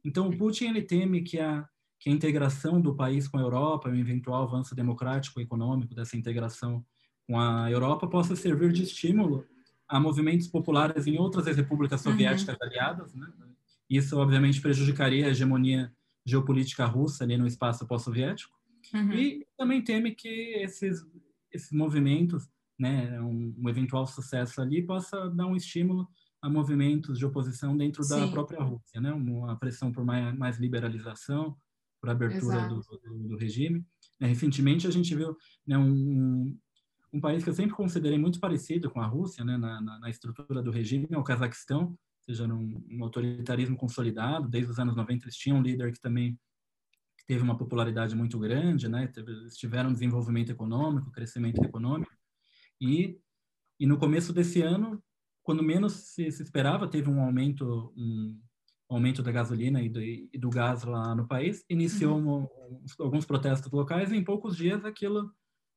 Então, 0.03 0.27
o 0.27 0.37
Putin 0.37 0.65
ele 0.65 0.81
teme 0.81 1.21
que 1.21 1.39
a, 1.39 1.67
que 1.99 2.09
a 2.09 2.13
integração 2.13 2.79
do 2.79 2.95
país 2.95 3.27
com 3.27 3.37
a 3.37 3.41
Europa, 3.41 3.89
o 3.89 3.95
eventual 3.95 4.43
avanço 4.43 4.75
democrático 4.75 5.39
e 5.39 5.43
econômico 5.43 5.93
dessa 5.93 6.17
integração 6.17 6.85
com 7.27 7.39
a 7.39 7.69
Europa 7.69 8.07
possa 8.07 8.35
servir 8.35 8.71
de 8.71 8.83
estímulo 8.83 9.45
a 9.87 9.99
movimentos 9.99 10.47
populares 10.47 11.07
em 11.07 11.17
outras 11.17 11.57
repúblicas 11.57 12.05
uhum. 12.05 12.11
soviéticas 12.11 12.55
uhum. 12.55 12.67
aliadas. 12.67 13.13
Né? 13.13 13.27
Isso, 13.89 14.17
obviamente, 14.17 14.61
prejudicaria 14.61 15.25
a 15.25 15.29
hegemonia 15.29 15.91
geopolítica 16.25 16.85
russa 16.85 17.23
ali 17.23 17.37
no 17.37 17.47
espaço 17.47 17.87
pós-soviético. 17.87 18.55
Uhum. 18.93 19.13
E 19.13 19.47
também 19.57 19.83
teme 19.83 20.13
que 20.13 20.27
esses, 20.27 21.05
esses 21.51 21.71
movimentos, 21.71 22.47
né, 22.77 23.19
um, 23.19 23.53
um, 23.57 23.69
eventual 23.69 24.05
sucesso 24.05 24.61
ali, 24.61 24.81
possa 24.81 25.29
dar 25.29 25.47
um 25.47 25.55
estímulo 25.55 26.07
a 26.41 26.49
movimentos 26.49 27.17
de 27.17 27.25
oposição 27.25 27.75
dentro 27.75 28.03
Sim. 28.03 28.21
da 28.21 28.27
própria 28.27 28.61
Rússia, 28.61 29.01
né? 29.01 29.11
uma 29.11 29.57
pressão 29.57 29.91
por 29.91 30.05
mais, 30.05 30.35
mais 30.37 30.57
liberalização, 30.57 31.57
por 31.99 32.09
abertura 32.09 32.67
do, 32.67 32.79
do, 32.79 33.27
do, 33.29 33.37
regime. 33.37 33.85
É, 34.19 34.27
recentemente, 34.27 34.87
a 34.87 34.91
gente 34.91 35.13
viu 35.13 35.35
né, 35.67 35.77
um, 35.77 36.57
um 37.11 37.19
país 37.19 37.43
que 37.43 37.49
eu 37.49 37.53
sempre 37.53 37.75
considerei 37.75 38.17
muito 38.17 38.39
parecido 38.39 38.89
com 38.89 39.01
a 39.01 39.05
Rússia, 39.05 39.43
né, 39.43 39.57
na, 39.57 39.81
na, 39.81 39.99
na 39.99 40.09
estrutura 40.09 40.61
do 40.61 40.71
regime, 40.71 41.07
é 41.11 41.17
o 41.17 41.23
Cazaquistão, 41.23 41.97
seja, 42.21 42.45
um, 42.45 42.83
um, 42.89 43.03
autoritarismo 43.03 43.75
consolidado. 43.75 44.47
Desde 44.47 44.71
os 44.71 44.79
anos 44.79 44.95
90 44.95 45.25
eles 45.25 45.35
tinham 45.35 45.57
um 45.57 45.61
líder 45.61 45.91
que 45.91 45.99
também 45.99 46.39
teve 47.27 47.43
uma 47.43 47.57
popularidade 47.57 48.15
muito 48.15 48.39
grande, 48.39 48.87
né, 48.87 49.07
teve, 49.07 49.31
eles 49.31 49.57
tiveram 49.57 49.91
desenvolvimento 49.91 50.51
econômico, 50.51 51.11
crescimento 51.11 51.61
econômico. 51.63 52.11
E, 52.79 53.19
e 53.77 53.85
no 53.85 53.97
começo 53.97 54.31
desse 54.31 54.61
ano, 54.61 55.03
quando 55.49 55.63
menos 55.63 55.93
se, 55.93 56.29
se 56.29 56.43
esperava, 56.43 56.87
teve 56.87 57.09
um 57.09 57.23
aumento, 57.23 57.91
um, 57.97 58.39
aumento 58.87 59.23
da 59.23 59.31
gasolina 59.31 59.81
e 59.81 59.89
do, 59.89 59.99
e 59.99 60.29
do, 60.37 60.47
gás 60.47 60.83
lá 60.83 61.15
no 61.15 61.27
país, 61.27 61.65
iniciou 61.67 62.19
uhum. 62.19 62.43
um, 62.43 62.85
alguns 62.99 63.25
protestos 63.25 63.71
locais 63.71 64.11
e 64.11 64.15
em 64.15 64.23
poucos 64.23 64.55
dias 64.55 64.85
aquilo 64.85 65.33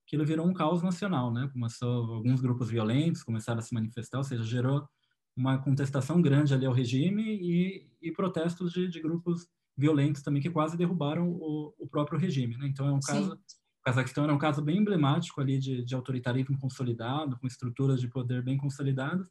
aquilo 0.06 0.26
virou 0.26 0.46
um 0.46 0.52
caos 0.52 0.82
nacional, 0.82 1.32
né? 1.32 1.48
Começou 1.54 2.12
alguns 2.16 2.42
grupos 2.42 2.68
violentos 2.68 3.22
começaram 3.22 3.60
a 3.60 3.62
se 3.62 3.72
manifestar, 3.72 4.18
ou 4.18 4.24
seja, 4.24 4.44
gerou 4.44 4.86
uma 5.34 5.56
contestação 5.56 6.20
grande 6.20 6.52
ali 6.52 6.66
ao 6.66 6.74
regime 6.74 7.22
e, 7.22 7.88
e 8.02 8.12
protestos 8.12 8.72
de, 8.72 8.86
de, 8.88 9.00
grupos 9.00 9.46
violentos 9.74 10.20
também 10.20 10.42
que 10.42 10.50
quase 10.50 10.76
derrubaram 10.76 11.30
o, 11.30 11.74
o 11.78 11.88
próprio 11.88 12.18
regime, 12.18 12.58
né? 12.58 12.66
Então 12.66 12.86
é 12.86 12.92
um 12.92 13.00
caso, 13.00 13.30
Sim. 13.30 13.32
o 13.80 13.84
Cazaquistão 13.86 14.24
era 14.24 14.34
um 14.34 14.38
caso 14.38 14.60
bem 14.60 14.76
emblemático 14.76 15.40
ali 15.40 15.58
de, 15.58 15.82
de 15.82 15.94
autoritarismo 15.94 16.58
consolidado, 16.60 17.38
com 17.38 17.46
estruturas 17.46 18.02
de 18.02 18.08
poder 18.08 18.42
bem 18.42 18.58
consolidadas. 18.58 19.30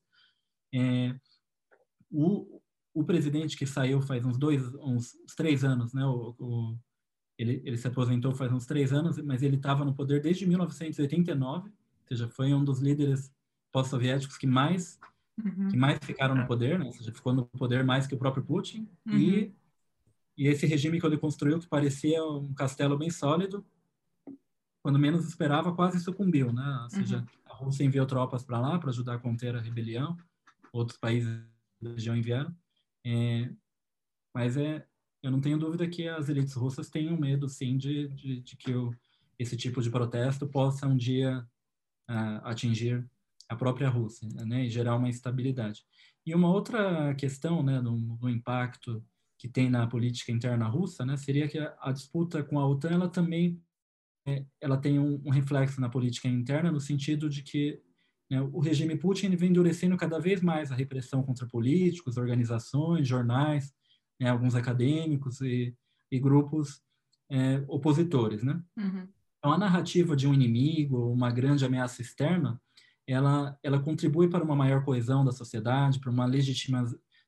É, 0.73 1.15
o, 2.09 2.61
o 2.93 3.03
presidente 3.03 3.57
que 3.57 3.65
saiu 3.65 4.01
faz 4.01 4.25
uns 4.25 4.37
dois, 4.37 4.63
uns, 4.75 5.15
uns 5.15 5.35
três 5.35 5.63
anos, 5.63 5.93
né? 5.93 6.05
O, 6.05 6.35
o 6.39 6.77
ele, 7.37 7.61
ele 7.65 7.77
se 7.77 7.87
aposentou 7.87 8.35
faz 8.35 8.51
uns 8.51 8.65
três 8.65 8.93
anos, 8.93 9.17
mas 9.17 9.41
ele 9.41 9.55
estava 9.55 9.83
no 9.83 9.95
poder 9.95 10.21
desde 10.21 10.45
1989, 10.45 11.69
ou 11.69 11.73
seja, 12.07 12.27
foi 12.27 12.53
um 12.53 12.63
dos 12.63 12.79
líderes 12.79 13.33
pós-soviéticos 13.71 14.37
que 14.37 14.45
mais 14.45 14.99
uhum. 15.43 15.69
que 15.69 15.77
mais 15.77 15.99
ficaram 16.03 16.35
no 16.35 16.45
poder, 16.45 16.77
né? 16.77 16.85
ou 16.85 16.91
seja, 16.91 17.11
ficou 17.11 17.33
no 17.33 17.45
poder 17.45 17.83
mais 17.83 18.07
que 18.07 18.15
o 18.15 18.17
próprio 18.17 18.43
Putin. 18.43 18.87
Uhum. 19.05 19.17
E, 19.17 19.55
e 20.37 20.47
esse 20.47 20.65
regime 20.65 20.99
que 20.99 21.05
ele 21.05 21.17
construiu, 21.17 21.59
que 21.59 21.67
parecia 21.67 22.23
um 22.23 22.53
castelo 22.53 22.97
bem 22.97 23.09
sólido, 23.09 23.65
quando 24.83 24.97
menos 24.97 25.27
esperava, 25.27 25.73
quase 25.73 25.99
sucumbiu, 25.99 26.51
né? 26.51 26.79
Ou 26.83 26.89
seja, 26.89 27.17
uhum. 27.17 27.25
a 27.45 27.53
Rússia 27.55 27.83
enviou 27.83 28.05
tropas 28.05 28.43
para 28.43 28.59
lá 28.59 28.79
para 28.79 28.89
ajudar 28.89 29.15
a 29.15 29.19
conter 29.19 29.55
a 29.55 29.61
rebelião, 29.61 30.17
outros 30.71 30.97
países 30.97 31.43
da 31.81 31.91
região 31.91 32.15
enviaram. 32.15 32.55
É, 33.05 33.51
mas 34.33 34.57
é, 34.57 34.85
eu 35.23 35.31
não 35.31 35.41
tenho 35.41 35.57
dúvida 35.57 35.87
que 35.87 36.07
as 36.07 36.29
elites 36.29 36.53
russas 36.53 36.89
tenham 36.89 37.17
medo, 37.17 37.47
sim, 37.49 37.77
de, 37.77 38.07
de, 38.09 38.41
de 38.41 38.55
que 38.55 38.73
o, 38.73 38.95
esse 39.37 39.57
tipo 39.57 39.81
de 39.81 39.89
protesto 39.89 40.47
possa 40.47 40.87
um 40.87 40.95
dia 40.95 41.45
uh, 42.09 42.41
atingir 42.43 43.07
a 43.49 43.55
própria 43.55 43.89
Rússia, 43.89 44.27
né, 44.45 44.65
e 44.65 44.69
gerar 44.69 44.95
uma 44.95 45.09
instabilidade. 45.09 45.83
E 46.25 46.33
uma 46.33 46.49
outra 46.49 47.13
questão, 47.15 47.61
né, 47.61 47.81
do, 47.81 47.97
do 48.15 48.29
impacto 48.29 49.03
que 49.37 49.47
tem 49.47 49.69
na 49.69 49.87
política 49.87 50.31
interna 50.31 50.67
russa, 50.67 51.05
né, 51.05 51.17
seria 51.17 51.47
que 51.47 51.57
a, 51.57 51.75
a 51.81 51.91
disputa 51.91 52.43
com 52.43 52.59
a 52.59 52.67
OTAN, 52.67 52.91
ela 52.91 53.09
também 53.09 53.61
é, 54.25 54.45
ela 54.59 54.77
tem 54.77 54.99
um, 54.99 55.21
um, 55.25 55.31
reflexo 55.31 55.81
na 55.81 55.89
política 55.89 56.27
interna, 56.27 56.71
no 56.71 56.79
sentido 56.79 57.27
de 57.29 57.41
que 57.41 57.81
o 58.39 58.59
regime 58.59 58.95
Putin 58.95 59.35
vem 59.35 59.49
endurecendo 59.49 59.97
cada 59.97 60.19
vez 60.19 60.41
mais 60.41 60.71
a 60.71 60.75
repressão 60.75 61.21
contra 61.21 61.45
políticos, 61.45 62.17
organizações, 62.17 63.07
jornais, 63.07 63.73
né, 64.19 64.29
alguns 64.29 64.55
acadêmicos 64.55 65.41
e, 65.41 65.75
e 66.11 66.19
grupos 66.19 66.81
é, 67.29 67.63
opositores, 67.67 68.43
né? 68.43 68.61
Uhum. 68.77 69.07
Então, 69.37 69.53
a 69.53 69.57
narrativa 69.57 70.15
de 70.15 70.27
um 70.27 70.33
inimigo, 70.33 71.11
uma 71.11 71.31
grande 71.31 71.65
ameaça 71.65 72.01
externa, 72.01 72.61
ela, 73.07 73.57
ela 73.63 73.79
contribui 73.79 74.29
para 74.29 74.43
uma 74.43 74.55
maior 74.55 74.85
coesão 74.85 75.25
da 75.25 75.31
sociedade, 75.31 75.99
para 75.99 76.11
uma, 76.11 76.25
legitima, 76.25 76.85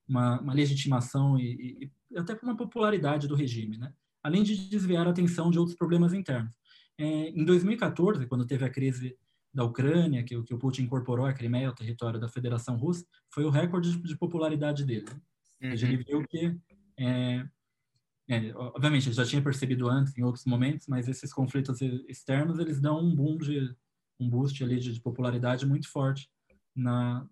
uma, 0.08 0.39
uma 0.39 0.54
legitimação 0.54 1.39
e, 1.39 1.92
e, 2.12 2.18
até 2.18 2.36
para 2.36 2.48
uma 2.48 2.56
popularidade 2.56 3.28
do 3.28 3.36
regime, 3.36 3.78
né? 3.78 3.92
além 4.22 4.44
de 4.44 4.70
desviar 4.70 5.08
a 5.08 5.10
atenção 5.10 5.50
de 5.50 5.60
outros 5.60 5.76
problemas 5.76 6.13
internos. 6.13 6.56
É, 6.98 7.30
em 7.30 7.44
2014, 7.44 8.28
quando 8.28 8.46
teve 8.46 8.63
a 8.63 8.70
crise 8.70 9.18
da 9.54 9.63
Ucrânia, 9.63 10.24
que, 10.24 10.42
que 10.44 10.54
o 10.54 10.58
Putin 10.58 10.84
incorporou 10.84 11.26
a 11.26 11.34
Crimeia 11.34 11.68
ao 11.68 11.76
território 11.76 12.20
da 12.20 12.28
Federação 12.28 12.76
Russa, 12.76 13.06
foi 13.30 13.46
o 13.46 13.50
recorde 13.50 13.92
de, 13.92 14.02
de 14.02 14.18
popularidade 14.18 14.84
dele. 14.84 15.06
Uhum. 15.62 15.72
Ele 15.72 15.98
viu 15.98 16.28
que, 16.28 16.58
é, 16.98 17.46
é, 18.28 18.54
obviamente, 18.56 19.08
ele 19.08 19.16
já 19.16 19.26
tinha 19.26 19.42
percebido 19.42 19.88
antes, 19.88 20.18
em 20.18 20.24
outros 20.24 20.46
momentos, 20.46 20.88
mas 20.88 21.08
esses 21.08 21.32
conflitos 21.32 21.82
externos, 21.82 22.58
eles 22.58 22.82
dão 22.82 23.00
um 23.00 23.13
boom 23.13 23.38
de, 23.38 23.76
um 24.20 24.30
boost 24.30 24.63
ali 24.63 24.80
de, 24.80 24.94
de 24.94 25.02
popularidade 25.02 25.66
muito 25.66 25.89
forte 25.89 26.30
na, 26.76 27.28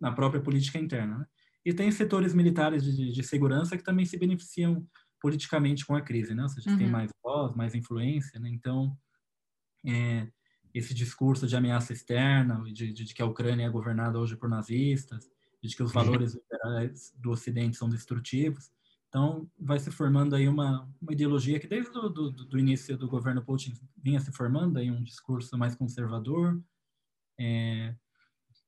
na 0.00 0.12
própria 0.12 0.42
política 0.42 0.78
interna. 0.78 1.18
Né? 1.18 1.26
E 1.64 1.72
tem 1.72 1.90
setores 1.90 2.34
militares 2.34 2.84
de, 2.84 3.10
de, 3.10 3.22
segurança 3.22 3.76
que 3.76 3.82
também 3.82 4.04
se 4.04 4.18
beneficiam 4.18 4.86
politicamente 5.20 5.86
com 5.86 5.94
a 5.94 6.02
crise, 6.02 6.34
né? 6.34 6.42
Ou 6.42 6.48
seja, 6.50 6.68
uhum. 6.68 6.76
tem 6.76 6.86
mais 6.86 7.10
voz, 7.22 7.54
mais 7.56 7.74
influência, 7.74 8.38
né? 8.38 8.50
Então, 8.50 8.94
é, 9.86 10.28
esse 10.74 10.92
discurso 10.92 11.46
de 11.46 11.56
ameaça 11.56 11.92
externa, 11.92 12.60
de, 12.64 12.92
de, 12.92 13.04
de, 13.04 13.14
que 13.14 13.22
a 13.22 13.26
Ucrânia 13.26 13.64
é 13.64 13.70
governada 13.70 14.18
hoje 14.18 14.36
por 14.36 14.48
nazistas, 14.48 15.30
de 15.62 15.74
que 15.74 15.82
os 15.82 15.94
uhum. 15.94 16.02
valores 16.02 16.34
liberais 16.34 17.14
do 17.16 17.30
Ocidente 17.30 17.76
são 17.76 17.88
destrutivos. 17.88 18.70
Então, 19.08 19.48
vai 19.56 19.78
se 19.78 19.92
formando 19.92 20.34
aí 20.34 20.48
uma, 20.48 20.90
uma 21.00 21.12
ideologia 21.12 21.60
que 21.60 21.68
desde 21.68 21.96
o 21.96 22.08
do, 22.08 22.30
do, 22.30 22.44
do, 22.44 22.58
início 22.58 22.98
do 22.98 23.06
governo 23.06 23.44
Putin 23.44 23.72
vinha 23.96 24.18
se 24.18 24.32
formando 24.32 24.76
aí 24.78 24.90
um 24.90 25.04
discurso 25.04 25.56
mais 25.56 25.76
conservador 25.76 26.60
é, 27.38 27.94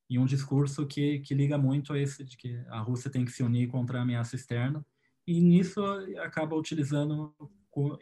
e 0.09 0.17
um 0.17 0.25
discurso 0.25 0.87
que, 0.87 1.19
que 1.19 1.35
liga 1.35 1.59
muito 1.59 1.93
a 1.93 1.99
esse 1.99 2.23
de 2.23 2.37
que 2.37 2.55
a 2.69 2.79
Rússia 2.79 3.11
tem 3.11 3.25
que 3.25 3.33
se 3.33 3.43
unir 3.43 3.67
contra 3.67 3.99
a 3.99 4.03
ameaça 4.03 4.37
externa 4.37 4.87
e 5.27 5.41
nisso 5.41 5.83
acaba 6.19 6.55
utilizando 6.55 7.35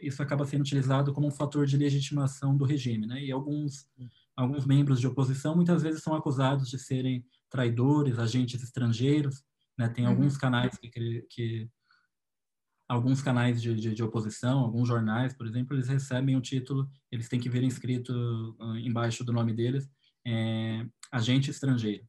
isso 0.01 0.21
acaba 0.21 0.45
sendo 0.45 0.61
utilizado 0.61 1.13
como 1.13 1.27
um 1.27 1.31
fator 1.31 1.65
de 1.65 1.77
legitimação 1.77 2.55
do 2.55 2.65
regime, 2.65 3.05
né? 3.05 3.23
E 3.23 3.31
alguns 3.31 3.87
alguns 4.35 4.65
membros 4.65 4.99
de 4.99 5.07
oposição 5.07 5.55
muitas 5.55 5.81
vezes 5.81 6.03
são 6.03 6.13
acusados 6.13 6.69
de 6.69 6.77
serem 6.77 7.25
traidores, 7.49 8.19
agentes 8.19 8.61
estrangeiros, 8.61 9.43
né? 9.77 9.87
Tem 9.89 10.05
uhum. 10.05 10.11
alguns 10.11 10.37
canais 10.37 10.77
que, 10.77 11.25
que 11.29 11.69
alguns 12.87 13.21
canais 13.21 13.61
de, 13.61 13.73
de, 13.75 13.93
de, 13.93 14.03
oposição, 14.03 14.59
alguns 14.59 14.87
jornais, 14.87 15.33
por 15.33 15.47
exemplo, 15.47 15.75
eles 15.75 15.87
recebem 15.87 16.35
o 16.35 16.41
título, 16.41 16.89
eles 17.11 17.27
têm 17.29 17.39
que 17.39 17.49
ver 17.49 17.63
inscrito 17.63 18.13
uh, 18.59 18.77
embaixo 18.77 19.23
do 19.23 19.33
nome 19.33 19.53
deles, 19.53 19.89
é, 20.25 20.85
agente 21.11 21.49
estrangeiro. 21.49 22.05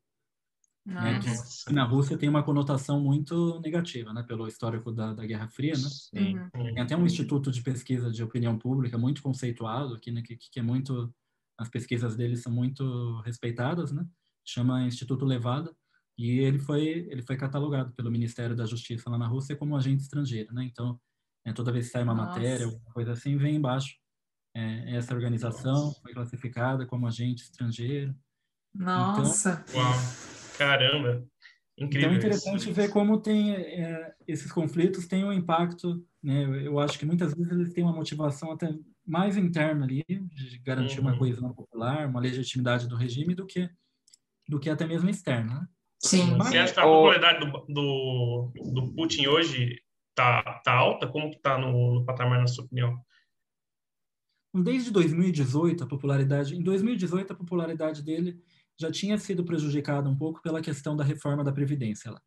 Né, 0.87 1.19
que 1.19 1.73
na 1.73 1.83
Rússia 1.83 2.17
tem 2.17 2.29
uma 2.29 2.45
conotação 2.45 3.01
muito 3.01 3.59
negativa, 3.59 4.13
né, 4.13 4.23
pelo 4.23 4.47
histórico 4.47 4.93
da, 4.93 5.13
da 5.13 5.27
Guerra 5.27 5.49
Fria, 5.49 5.73
né? 5.73 5.89
Sim. 5.89 6.39
Uhum. 6.39 6.75
Tem 6.75 6.79
até 6.79 6.97
um 6.97 7.05
instituto 7.05 7.51
de 7.51 7.61
pesquisa 7.61 8.09
de 8.09 8.23
opinião 8.23 8.57
pública 8.57 8.97
muito 8.97 9.21
conceituado 9.21 9.95
aqui, 9.95 10.13
né, 10.13 10.23
que, 10.23 10.37
que 10.37 10.61
é 10.61 10.63
muito, 10.63 11.13
as 11.59 11.69
pesquisas 11.69 12.15
deles 12.15 12.41
são 12.41 12.53
muito 12.53 13.21
respeitadas, 13.23 13.91
né? 13.91 14.07
Chama 14.45 14.87
Instituto 14.87 15.25
Levada 15.25 15.75
e 16.17 16.39
ele 16.39 16.61
foi 16.61 17.09
ele 17.11 17.23
foi 17.23 17.37
catalogado 17.37 17.93
pelo 17.93 18.11
Ministério 18.11 18.55
da 18.55 18.65
Justiça 18.65 19.11
lá 19.11 19.19
na 19.19 19.27
Rússia 19.27 19.57
como 19.57 19.77
agente 19.77 20.05
estrangeiro, 20.05 20.55
né? 20.55 20.63
Então, 20.63 21.01
é, 21.45 21.53
toda 21.53 21.73
vez 21.73 21.87
que 21.87 21.93
sai 21.93 22.05
uma 22.05 22.15
Nossa. 22.15 22.31
matéria, 22.31 22.67
alguma 22.67 22.93
coisa 22.93 23.11
assim, 23.11 23.37
vem 23.37 23.57
embaixo 23.57 23.97
é, 24.55 24.97
essa 24.97 25.13
organização 25.13 25.87
Nossa. 25.87 26.01
foi 26.01 26.15
classificada 26.15 26.87
como 26.87 27.09
agente 27.09 27.43
estrangeiro. 27.43 28.15
Nossa. 28.73 29.65
Então, 29.69 29.83
Uau. 29.83 30.36
Caramba! 30.59 31.25
Incrível. 31.79 32.09
Então 32.09 32.15
é 32.15 32.19
interessante 32.19 32.63
isso. 32.63 32.73
ver 32.73 32.89
como 32.91 33.21
tem 33.21 33.55
é, 33.55 34.15
esses 34.27 34.51
conflitos 34.51 35.07
têm 35.07 35.25
um 35.25 35.33
impacto, 35.33 36.03
né? 36.23 36.67
Eu 36.67 36.79
acho 36.79 36.99
que 36.99 37.05
muitas 37.05 37.35
vezes 37.35 37.53
eles 37.53 37.73
têm 37.75 37.85
uma 37.85 37.93
motivação 37.93 38.51
até 38.51 38.75
mais 39.07 39.37
interna 39.37 39.85
ali 39.85 40.05
de 40.09 40.59
garantir 40.61 41.01
uhum. 41.01 41.09
uma 41.09 41.19
coesão 41.19 41.53
popular, 41.53 42.09
uma 42.09 42.21
legitimidade 42.21 42.89
do 42.89 42.97
regime 42.97 43.35
do 43.35 43.47
que 43.47 43.69
do 44.49 44.59
que 44.59 44.71
até 44.71 44.87
mesmo 44.87 45.11
externa. 45.11 45.61
Né? 45.61 45.69
Sim. 46.01 46.37
Mas, 46.37 46.49
Você 46.49 46.59
acha 46.59 46.73
que 46.73 46.81
a 46.81 46.85
popularidade 46.85 47.41
do, 47.41 47.67
do, 47.69 48.53
do 48.73 48.93
Putin 48.95 49.27
hoje 49.27 49.83
tá, 50.15 50.43
tá 50.65 50.73
alta? 50.73 51.07
Como 51.07 51.31
que 51.31 51.39
tá 51.41 51.59
no, 51.59 51.95
no 51.95 52.05
patamar, 52.05 52.41
na 52.41 52.47
sua 52.47 52.65
opinião? 52.65 52.99
Desde 54.55 54.91
2018, 54.91 55.85
a 55.85 55.87
popularidade... 55.87 56.57
Em 56.57 56.63
2018, 56.63 57.33
a 57.33 57.37
popularidade 57.37 58.03
dele 58.03 58.41
já 58.79 58.91
tinha 58.91 59.19
sido 59.19 59.45
prejudicada 59.45 60.09
um 60.09 60.17
pouco 60.17 60.43
pela 60.43 60.61
questão 60.61 60.97
da 60.97 61.05
reforma 61.05 61.43
da 61.43 61.53
Previdência 61.53 62.11
lá. 62.11 62.21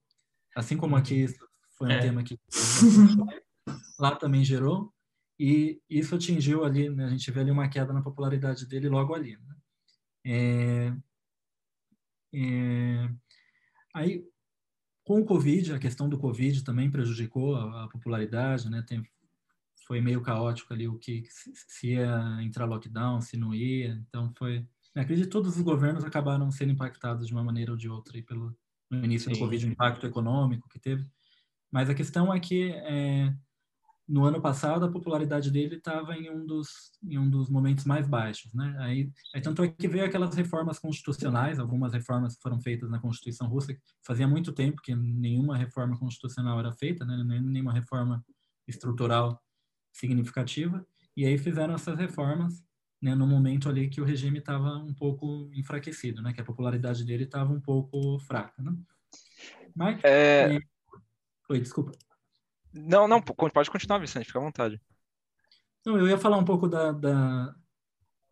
Assim 0.56 0.76
como 0.76 0.96
aqui 0.96 1.26
uhum. 1.26 1.34
foi 1.78 1.88
um 1.88 1.92
é. 1.92 2.00
tema 2.00 2.24
que 2.24 2.40
lá 4.00 4.16
também 4.16 4.44
gerou, 4.44 4.94
e 5.40 5.82
isso 5.90 6.16
atingiu 6.16 6.66
ali, 6.66 6.90
né, 6.90 7.06
a 7.06 7.10
gente 7.10 7.32
vê 7.32 7.40
ali 7.40 7.52
uma 7.52 7.70
queda 7.70 7.94
na 7.94 8.02
popularidade 8.02 8.66
dele 8.68 8.90
logo 8.90 9.14
ali. 9.14 9.38
Né? 9.38 9.56
É, 10.26 10.94
é, 12.34 13.10
aí, 13.96 14.24
com 15.06 15.22
o 15.22 15.26
Covid, 15.26 15.74
a 15.74 15.80
questão 15.80 16.10
do 16.10 16.20
Covid 16.20 16.64
também 16.64 16.92
prejudicou 16.92 17.56
a, 17.56 17.86
a 17.86 17.88
popularidade, 17.88 18.70
né? 18.70 18.84
Tem, 18.86 19.02
foi 19.88 20.02
meio 20.02 20.22
caótico 20.22 20.74
ali 20.74 20.88
o 20.88 21.00
que 21.00 21.24
se 21.32 21.88
ia 21.88 22.38
entrar 22.42 22.66
lockdown, 22.66 23.22
se 23.22 23.38
não 23.38 23.54
ia, 23.56 23.88
então 24.08 24.32
foi 24.38 24.68
acredito 24.96 25.26
que 25.26 25.32
todos 25.32 25.56
os 25.56 25.62
governos 25.62 26.04
acabaram 26.04 26.50
sendo 26.52 26.72
impactados 26.72 27.28
de 27.28 27.34
uma 27.34 27.44
maneira 27.44 27.72
ou 27.72 27.78
de 27.78 27.90
outra 27.90 28.18
e 28.18 28.22
pelo 28.22 28.56
no 28.90 29.06
início 29.06 29.30
Sim. 29.30 29.34
do 29.34 29.40
Covid, 29.40 29.66
o 29.66 29.70
impacto 29.70 30.06
econômico 30.08 30.68
que 30.68 30.80
teve. 30.80 31.06
Mas 31.72 31.90
a 31.90 31.94
questão 31.94 32.34
é 32.34 32.40
que 32.40 32.72
é, 32.72 33.32
no 34.08 34.26
ano 34.26 34.42
passado 34.42 34.84
a 34.84 34.92
popularidade 34.92 35.52
dele 35.52 35.76
estava 35.76 36.18
em 36.18 36.30
um 36.32 36.44
dos 36.44 36.92
em 37.04 37.18
um 37.20 37.30
dos 37.30 37.50
momentos 37.50 37.86
mais 37.86 38.08
baixos, 38.08 38.52
né? 38.54 38.76
Aí, 38.80 39.12
aí 39.36 39.42
tanto 39.42 39.64
é 39.64 39.68
que 39.68 39.88
veio 39.88 40.06
aquelas 40.06 40.36
reformas 40.36 40.80
constitucionais, 40.80 41.60
algumas 41.60 41.94
reformas 41.94 42.36
que 42.36 42.42
foram 42.42 42.60
feitas 42.60 42.90
na 42.90 43.00
Constituição 43.00 43.48
Russa, 43.48 43.78
fazia 44.04 44.28
muito 44.28 44.52
tempo 44.52 44.82
que 44.82 44.96
nenhuma 44.96 45.56
reforma 45.56 45.98
constitucional 45.98 46.60
era 46.60 46.74
feita, 46.74 47.06
né? 47.06 47.24
Nenhuma 47.42 47.72
reforma 47.72 48.26
estrutural 48.68 49.40
significativa. 49.94 50.86
E 51.16 51.26
aí 51.26 51.38
fizeram 51.38 51.76
essas 51.76 51.98
reformas 51.98 52.64
né, 53.02 53.16
no 53.16 53.26
momento 53.26 53.70
ali 53.70 53.90
que 53.90 54.02
o 54.02 54.06
regime 54.06 54.40
estava 54.40 54.78
um 54.78 54.94
pouco 54.94 55.50
enfraquecido, 55.54 56.22
né, 56.22 56.34
que 56.34 56.42
a 56.42 56.46
popularidade 56.46 57.06
dele 57.06 57.24
estava 57.24 57.52
um 57.52 57.62
pouco 57.62 58.20
fraca, 58.20 58.62
né? 58.62 58.74
Mas, 59.76 60.04
é... 60.04 60.56
é... 60.56 60.60
Oi, 61.50 61.60
desculpa. 61.60 61.92
Não, 62.74 63.08
não, 63.08 63.22
pode 63.22 63.72
continuar, 63.72 64.00
Vicente, 64.00 64.28
fica 64.28 64.40
à 64.40 64.44
vontade. 64.44 64.80
Não, 65.86 65.98
eu 65.98 66.08
ia 66.08 66.18
falar 66.18 66.38
um 66.38 66.46
pouco 66.46 66.68
da, 66.68 66.92
da 66.92 67.56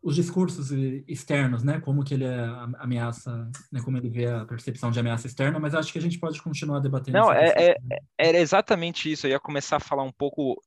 os 0.00 0.14
discursos 0.14 0.70
externos, 1.08 1.64
né, 1.64 1.80
como 1.80 2.04
que 2.04 2.14
ele 2.14 2.24
é 2.24 2.44
ameaça, 2.78 3.50
né, 3.72 3.80
como 3.82 3.96
ele 3.96 4.08
vê 4.08 4.26
a 4.26 4.44
percepção 4.44 4.90
de 4.90 5.00
ameaça 5.00 5.26
externa, 5.26 5.58
mas 5.58 5.74
acho 5.74 5.92
que 5.92 5.98
a 5.98 6.02
gente 6.02 6.18
pode 6.18 6.40
continuar 6.40 6.78
debatendo. 6.78 7.18
Não, 7.18 7.32
é, 7.32 7.52
é, 7.56 7.76
era 8.16 8.38
exatamente 8.38 9.10
isso. 9.10 9.26
Eu 9.26 9.32
ia 9.32 9.40
começar 9.40 9.76
a 9.76 9.80
falar 9.80 10.04
um 10.04 10.12
pouco 10.12 10.62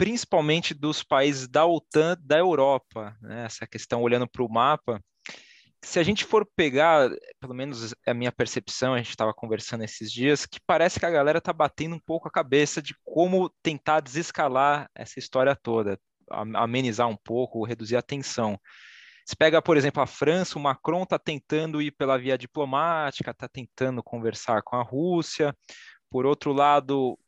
principalmente 0.00 0.72
dos 0.72 1.02
países 1.02 1.46
da 1.46 1.66
OTAN 1.66 2.16
da 2.22 2.38
Europa, 2.38 3.14
né? 3.20 3.44
essa 3.44 3.66
questão 3.66 4.00
olhando 4.00 4.26
para 4.26 4.42
o 4.42 4.50
mapa. 4.50 4.98
Se 5.84 5.98
a 5.98 6.02
gente 6.02 6.24
for 6.24 6.48
pegar, 6.56 7.10
pelo 7.38 7.52
menos 7.52 7.94
a 8.06 8.14
minha 8.14 8.32
percepção, 8.32 8.94
a 8.94 8.96
gente 8.96 9.10
estava 9.10 9.34
conversando 9.34 9.84
esses 9.84 10.10
dias, 10.10 10.46
que 10.46 10.58
parece 10.66 10.98
que 10.98 11.04
a 11.04 11.10
galera 11.10 11.36
está 11.36 11.52
batendo 11.52 11.96
um 11.96 12.00
pouco 12.00 12.26
a 12.26 12.30
cabeça 12.30 12.80
de 12.80 12.94
como 13.04 13.50
tentar 13.62 14.00
desescalar 14.00 14.88
essa 14.94 15.18
história 15.18 15.54
toda, 15.54 16.00
amenizar 16.30 17.06
um 17.06 17.16
pouco, 17.16 17.62
reduzir 17.62 17.96
a 17.96 18.02
tensão. 18.02 18.58
Se 19.26 19.36
pega, 19.36 19.60
por 19.60 19.76
exemplo, 19.76 20.02
a 20.02 20.06
França, 20.06 20.58
o 20.58 20.62
Macron 20.62 21.02
está 21.02 21.18
tentando 21.18 21.82
ir 21.82 21.90
pela 21.90 22.16
via 22.16 22.38
diplomática, 22.38 23.32
está 23.32 23.46
tentando 23.46 24.02
conversar 24.02 24.62
com 24.62 24.76
a 24.76 24.82
Rússia. 24.82 25.54
Por 26.08 26.24
outro 26.24 26.54
lado, 26.54 27.18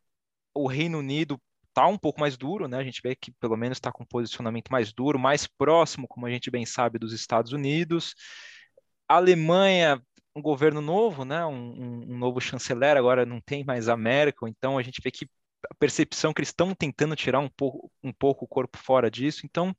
o 0.54 0.66
Reino 0.66 1.00
Unido 1.00 1.38
está 1.72 1.86
um 1.86 1.98
pouco 1.98 2.20
mais 2.20 2.36
duro, 2.36 2.68
né? 2.68 2.76
A 2.76 2.84
gente 2.84 3.00
vê 3.02 3.16
que 3.16 3.32
pelo 3.32 3.56
menos 3.56 3.76
está 3.78 3.90
com 3.90 4.04
um 4.04 4.06
posicionamento 4.06 4.70
mais 4.70 4.92
duro, 4.92 5.18
mais 5.18 5.46
próximo, 5.46 6.06
como 6.06 6.26
a 6.26 6.30
gente 6.30 6.50
bem 6.50 6.66
sabe, 6.66 6.98
dos 6.98 7.12
Estados 7.12 7.52
Unidos. 7.52 8.14
A 9.08 9.16
Alemanha, 9.16 10.00
um 10.36 10.42
governo 10.42 10.80
novo, 10.80 11.24
né? 11.24 11.44
Um, 11.46 12.04
um 12.08 12.18
novo 12.18 12.40
chanceler, 12.40 12.96
agora 12.96 13.26
não 13.26 13.40
tem 13.40 13.64
mais 13.64 13.88
a 13.88 13.96
Merkel, 13.96 14.48
então 14.48 14.78
a 14.78 14.82
gente 14.82 15.00
vê 15.02 15.10
que 15.10 15.26
a 15.70 15.74
percepção 15.74 16.32
que 16.32 16.40
eles 16.40 16.50
estão 16.50 16.74
tentando 16.74 17.16
tirar 17.16 17.40
um 17.40 17.48
pouco, 17.48 17.90
um 18.02 18.12
pouco 18.12 18.44
o 18.44 18.48
corpo 18.48 18.76
fora 18.78 19.10
disso. 19.10 19.42
Então, 19.44 19.74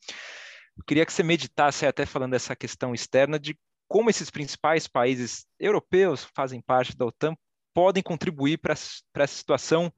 eu 0.77 0.83
queria 0.85 1.05
que 1.05 1.13
você 1.13 1.23
meditasse 1.23 1.85
até 1.85 2.05
falando 2.05 2.31
dessa 2.31 2.55
questão 2.55 2.93
externa 2.93 3.39
de 3.39 3.57
como 3.87 4.09
esses 4.09 4.31
principais 4.31 4.87
países 4.87 5.45
europeus 5.59 6.27
fazem 6.33 6.61
parte 6.61 6.97
da 6.97 7.05
OTAN 7.05 7.35
podem 7.73 8.01
contribuir 8.01 8.57
para 8.57 8.73
essa 8.73 9.27
situação 9.27 9.91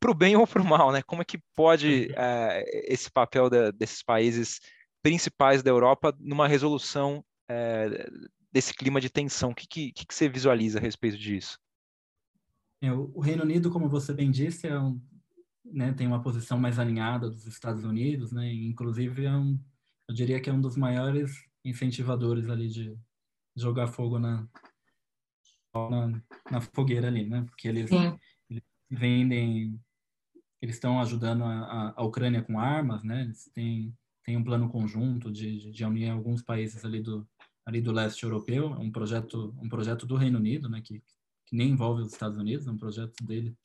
para 0.00 0.10
o 0.10 0.14
bem 0.14 0.36
ou 0.36 0.46
para 0.46 0.62
o 0.62 0.64
mal, 0.64 0.92
né? 0.92 1.02
Como 1.02 1.22
é 1.22 1.24
que 1.24 1.38
pode 1.54 2.12
é, 2.16 2.92
esse 2.92 3.10
papel 3.10 3.50
da, 3.50 3.70
desses 3.70 4.02
países 4.02 4.60
principais 5.02 5.62
da 5.62 5.70
Europa 5.70 6.14
numa 6.18 6.48
resolução 6.48 7.24
é, 7.48 8.08
desse 8.52 8.74
clima 8.74 9.00
de 9.00 9.10
tensão? 9.10 9.50
O 9.50 9.54
que, 9.54 9.66
que, 9.66 9.92
que 9.92 10.14
você 10.14 10.28
visualiza 10.28 10.78
a 10.78 10.82
respeito 10.82 11.18
disso? 11.18 11.58
É, 12.80 12.92
o 12.92 13.20
Reino 13.20 13.42
Unido, 13.42 13.70
como 13.70 13.88
você 13.88 14.12
bem 14.12 14.30
disse, 14.30 14.68
é 14.68 14.78
um, 14.78 15.00
né, 15.64 15.92
tem 15.92 16.06
uma 16.06 16.22
posição 16.22 16.58
mais 16.58 16.78
alinhada 16.78 17.28
dos 17.28 17.46
Estados 17.46 17.84
Unidos, 17.84 18.32
né, 18.32 18.52
inclusive 18.52 19.24
é 19.24 19.32
um, 19.32 19.58
eu 20.08 20.14
diria 20.14 20.40
que 20.40 20.48
é 20.48 20.52
um 20.52 20.60
dos 20.60 20.76
maiores 20.76 21.44
incentivadores 21.64 22.48
ali 22.48 22.68
de 22.68 22.96
jogar 23.56 23.88
fogo 23.88 24.18
na, 24.20 24.46
na, 25.74 26.22
na 26.50 26.60
fogueira 26.60 27.08
ali, 27.08 27.26
né, 27.26 27.42
porque 27.48 27.66
eles, 27.66 27.90
eles 28.48 28.62
vendem, 28.88 29.80
eles 30.60 30.76
estão 30.76 31.00
ajudando 31.00 31.44
a, 31.44 31.94
a, 31.96 32.02
Ucrânia 32.02 32.42
com 32.42 32.58
armas, 32.58 33.02
né, 33.04 33.22
eles 33.22 33.50
têm, 33.54 33.94
têm 34.24 34.36
um 34.36 34.44
plano 34.44 34.68
conjunto 34.68 35.30
de, 35.30 35.58
de, 35.58 35.70
de 35.70 35.84
unir 35.84 36.10
alguns 36.10 36.42
países 36.42 36.84
ali 36.84 37.00
do, 37.00 37.26
ali 37.64 37.80
do 37.80 37.92
leste 37.92 38.24
europeu, 38.24 38.74
é 38.74 38.78
um 38.78 38.90
projeto, 38.90 39.54
um 39.62 39.68
projeto 39.68 40.06
do 40.06 40.16
Reino 40.16 40.38
Unido, 40.38 40.68
né, 40.68 40.80
que, 40.80 41.02
que 41.46 41.56
nem 41.56 41.70
envolve 41.70 42.02
os 42.02 42.12
Estados 42.12 42.36
Unidos, 42.36 42.66
é 42.66 42.70
um 42.70 42.78
projeto 42.78 43.24
dele 43.24 43.56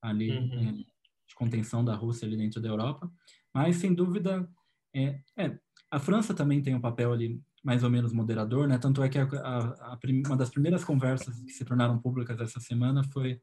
ali 0.00 0.30
uhum. 0.30 0.68
é, 0.68 0.72
de 0.72 1.34
contenção 1.34 1.84
da 1.84 1.94
Rússia 1.94 2.26
ali 2.26 2.36
dentro 2.36 2.60
da 2.60 2.68
Europa, 2.68 3.10
mas 3.52 3.76
sem 3.76 3.92
dúvida 3.92 4.48
é, 4.94 5.20
é, 5.36 5.58
a 5.90 5.98
França 5.98 6.32
também 6.34 6.62
tem 6.62 6.74
um 6.74 6.80
papel 6.80 7.12
ali 7.12 7.40
mais 7.62 7.82
ou 7.82 7.90
menos 7.90 8.12
moderador, 8.12 8.68
né? 8.68 8.78
Tanto 8.78 9.02
é 9.02 9.08
que 9.08 9.18
a, 9.18 9.24
a, 9.24 9.92
a, 9.92 9.98
uma 10.26 10.36
das 10.36 10.50
primeiras 10.50 10.84
conversas 10.84 11.40
que 11.40 11.50
se 11.50 11.64
tornaram 11.64 11.98
públicas 11.98 12.38
essa 12.40 12.60
semana 12.60 13.02
foi 13.02 13.40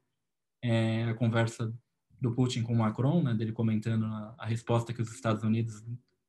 é, 0.62 1.04
a 1.04 1.14
conversa 1.14 1.72
do 2.24 2.34
Putin 2.34 2.62
com 2.62 2.74
Macron, 2.74 3.22
né? 3.22 3.34
Dele 3.34 3.52
comentando 3.52 4.06
a, 4.06 4.34
a 4.38 4.46
resposta 4.46 4.92
que 4.94 5.02
os 5.02 5.12
Estados 5.12 5.42
Unidos 5.42 5.84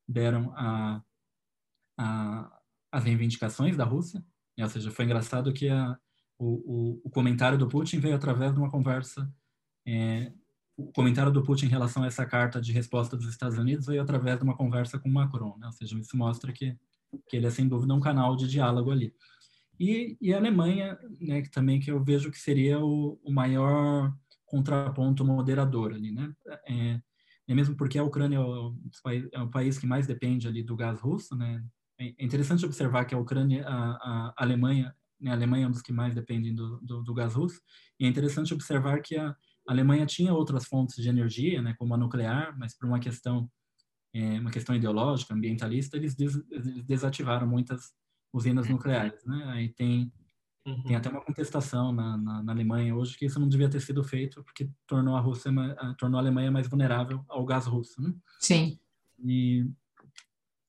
deram 0.08 0.52
a, 0.56 1.02
a, 1.98 2.60
as 2.92 3.04
reivindicações 3.04 3.78
da 3.78 3.86
Rússia. 3.86 4.24
Ou 4.60 4.70
seja, 4.70 4.92
foi 4.92 5.06
engraçado 5.06 5.54
que 5.54 5.70
a, 5.70 5.98
o, 6.38 6.46
o, 6.46 7.02
o, 7.06 7.10
comentário 7.10 7.58
do 7.58 7.68
Putin 7.68 8.00
veio 8.00 8.16
através 8.16 8.54
de 8.54 8.60
uma 8.60 8.70
conversa. 8.70 9.34
É, 9.88 10.34
o 10.78 10.92
comentário 10.92 11.32
do 11.32 11.42
Putin 11.42 11.68
em 11.68 11.70
relação 11.70 12.04
a 12.04 12.08
essa 12.08 12.26
carta 12.26 12.60
de 12.60 12.74
resposta 12.74 13.16
dos 13.16 13.30
Estados 13.30 13.58
Unidos 13.58 13.86
veio 13.86 14.02
através 14.02 14.38
de 14.38 14.44
uma 14.44 14.58
conversa 14.58 15.00
com 15.00 15.08
Macron. 15.08 15.58
Né? 15.58 15.68
Ou 15.68 15.72
seja, 15.72 15.98
isso 15.98 16.18
mostra 16.18 16.52
que, 16.52 16.78
que 17.30 17.38
ele 17.38 17.48
é 17.48 17.52
sem 17.52 17.68
dúvida 17.68 17.94
um 17.94 18.02
canal 18.02 18.36
de 18.36 18.50
diálogo 18.50 18.92
ali. 18.92 19.14
E, 19.80 20.18
e 20.22 20.34
a 20.34 20.38
Alemanha, 20.38 20.98
né, 21.22 21.42
que 21.42 21.50
também 21.50 21.80
que 21.80 21.90
eu 21.90 22.04
vejo 22.04 22.32
que 22.32 22.40
seria 22.40 22.80
o, 22.80 23.20
o 23.24 23.32
maior 23.32 24.14
contraponto 24.56 25.26
moderador 25.26 25.94
ali, 25.94 26.12
né? 26.12 26.34
É, 26.68 27.00
é 27.48 27.54
mesmo 27.54 27.76
porque 27.76 27.98
a 27.98 28.04
Ucrânia 28.04 28.38
é 28.38 28.40
o, 28.40 28.76
é 29.32 29.42
o, 29.42 29.50
país 29.50 29.78
que 29.78 29.86
mais 29.86 30.08
depende 30.08 30.48
ali 30.48 30.64
do 30.64 30.76
gás 30.76 31.00
russo, 31.00 31.36
né? 31.36 31.64
É, 32.00 32.08
é 32.08 32.26
interessante 32.26 32.66
observar 32.66 33.06
que 33.06 33.14
a 33.14 33.18
Ucrânia, 33.18 33.66
a, 33.68 34.32
a 34.32 34.34
Alemanha 34.38 34.96
né, 35.20 35.32
a 35.32 35.34
Alemanha 35.34 35.66
é 35.66 35.68
um 35.68 35.72
dos 35.72 35.82
que 35.82 35.94
mais 35.94 36.14
dependem 36.14 36.54
do, 36.54 36.80
do, 36.82 37.02
do 37.02 37.14
gás 37.14 37.34
russo, 37.34 37.62
e 38.00 38.06
é 38.06 38.08
interessante 38.08 38.54
observar 38.54 39.02
que 39.02 39.16
a 39.16 39.36
Alemanha 39.68 40.06
tinha 40.06 40.34
outras 40.34 40.66
fontes 40.66 41.02
de 41.02 41.08
energia, 41.08 41.62
né, 41.62 41.74
como 41.78 41.94
a 41.94 41.98
nuclear, 41.98 42.58
mas 42.58 42.78
por 42.78 42.88
uma 42.88 43.00
questão 43.00 43.50
é, 44.14 44.40
uma 44.40 44.52
questão 44.52 44.74
ideológica, 44.74 45.34
ambientalista, 45.34 45.98
eles, 45.98 46.16
des, 46.16 46.42
eles 46.50 46.86
desativaram 46.86 47.46
muitas 47.46 47.94
usinas 48.34 48.70
nucleares, 48.70 49.26
né? 49.26 49.44
Aí 49.48 49.70
tem 49.74 50.12
uhum. 50.66 50.84
tem 50.84 50.96
até 50.96 51.10
uma 51.10 51.22
contestação 51.22 51.92
na, 51.92 52.18
na, 52.18 52.44
na, 52.44 52.52
Alemanha 52.52 52.96
hoje 52.96 53.18
que 53.18 53.26
isso 53.26 53.40
não 53.40 53.48
devia 53.48 53.70
ter 53.70 53.80
sido 53.80 54.04
feito 54.04 54.44
porque 54.44 54.70
tornou 54.88 55.16
a 55.16 55.20
Rússia 55.20 55.52
tornou 55.98 56.18
a 56.18 56.22
Alemanha 56.22 56.52
mais 56.52 56.68
vulnerável 56.68 57.24
ao 57.28 57.46
gás 57.46 57.66
russo, 57.66 58.02
né? 58.02 58.14
Sim. 58.40 58.80
E 59.24 59.66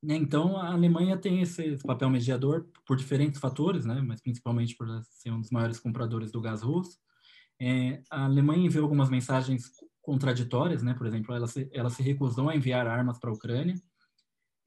né, 0.07 0.15
então, 0.15 0.57
a 0.57 0.73
Alemanha 0.73 1.17
tem 1.17 1.41
esse 1.41 1.77
papel 1.79 2.09
mediador 2.09 2.69
por 2.87 2.97
diferentes 2.97 3.41
fatores, 3.41 3.85
né? 3.85 4.01
mas 4.07 4.21
principalmente 4.21 4.77
por 4.77 4.87
ser 5.03 5.33
um 5.33 5.41
dos 5.41 5.51
maiores 5.51 5.81
compradores 5.81 6.31
do 6.31 6.41
gás 6.41 6.63
russo. 6.63 6.97
É, 7.61 8.03
a 8.09 8.25
Alemanha 8.25 8.67
enviou 8.67 8.85
algumas 8.85 9.11
mensagens 9.11 9.73
contraditórias, 10.01 10.81
né? 10.81 10.95
por 10.95 11.09
exemplo, 11.09 11.35
ela 11.35 11.49
se, 11.49 11.69
ela 11.73 11.91
se 11.91 12.05
recusou 12.05 12.49
a 12.49 12.55
enviar 12.55 12.87
armas 12.87 13.19
para 13.19 13.31
a 13.31 13.33
Ucrânia. 13.33 13.75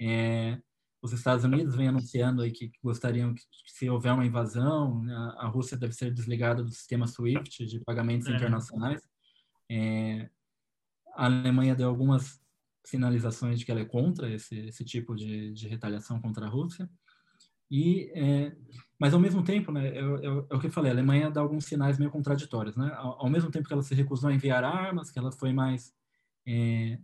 É, 0.01 0.59
os 1.01 1.13
Estados 1.13 1.45
Unidos 1.45 1.75
vêm 1.75 1.87
anunciando 1.87 2.41
aí 2.41 2.51
que 2.51 2.71
gostariam 2.83 3.33
que, 3.33 3.41
se 3.65 3.89
houver 3.89 4.13
uma 4.13 4.25
invasão, 4.25 5.03
a, 5.09 5.45
a, 5.45 5.47
Rússia 5.47 5.77
deve 5.77 5.93
ser 5.93 6.13
desligada 6.13 6.63
do 6.63 6.71
sistema 6.71 7.07
SWIFT 7.07 7.65
de 7.65 7.79
pagamentos 7.79 8.27
é. 8.27 8.35
internacionais. 8.35 9.01
É, 9.69 10.29
a 11.15 11.25
Alemanha 11.25 11.75
deu 11.75 11.87
algumas 11.87 12.41
sinalizações 12.85 13.59
de 13.59 13.65
que 13.65 13.71
ela 13.71 13.81
é 13.81 13.85
contra 13.85 14.29
esse, 14.29 14.57
esse 14.59 14.83
tipo 14.83 15.15
de, 15.15 15.53
de 15.53 15.67
retaliação 15.67 16.19
contra 16.21 16.45
a 16.45 16.49
Rússia. 16.49 16.89
E, 17.71 18.11
é, 18.15 18.55
mas 18.99 19.13
ao 19.13 19.19
mesmo 19.19 19.43
tempo, 19.43 19.71
né, 19.71 19.89
é, 19.89 19.99
é, 19.99 20.25
é, 20.25 20.55
o 20.55 20.59
que 20.59 20.67
eu 20.67 20.71
falei, 20.71 20.91
a 20.91 20.93
Alemanha 20.93 21.29
dá 21.29 21.39
alguns 21.39 21.65
sinais 21.65 21.99
meio 21.99 22.09
contraditórios, 22.09 22.75
né? 22.75 22.91
Ao, 22.95 23.21
ao, 23.21 23.29
mesmo 23.29 23.51
tempo 23.51 23.67
que 23.67 23.73
ela 23.73 23.83
se 23.83 23.93
recusou 23.93 24.29
a 24.29 24.33
enviar 24.33 24.63
armas, 24.63 25.11
que 25.11 25.19
ela 25.19 25.31
foi 25.31 25.53
mais 25.53 25.93
é, 26.47 26.99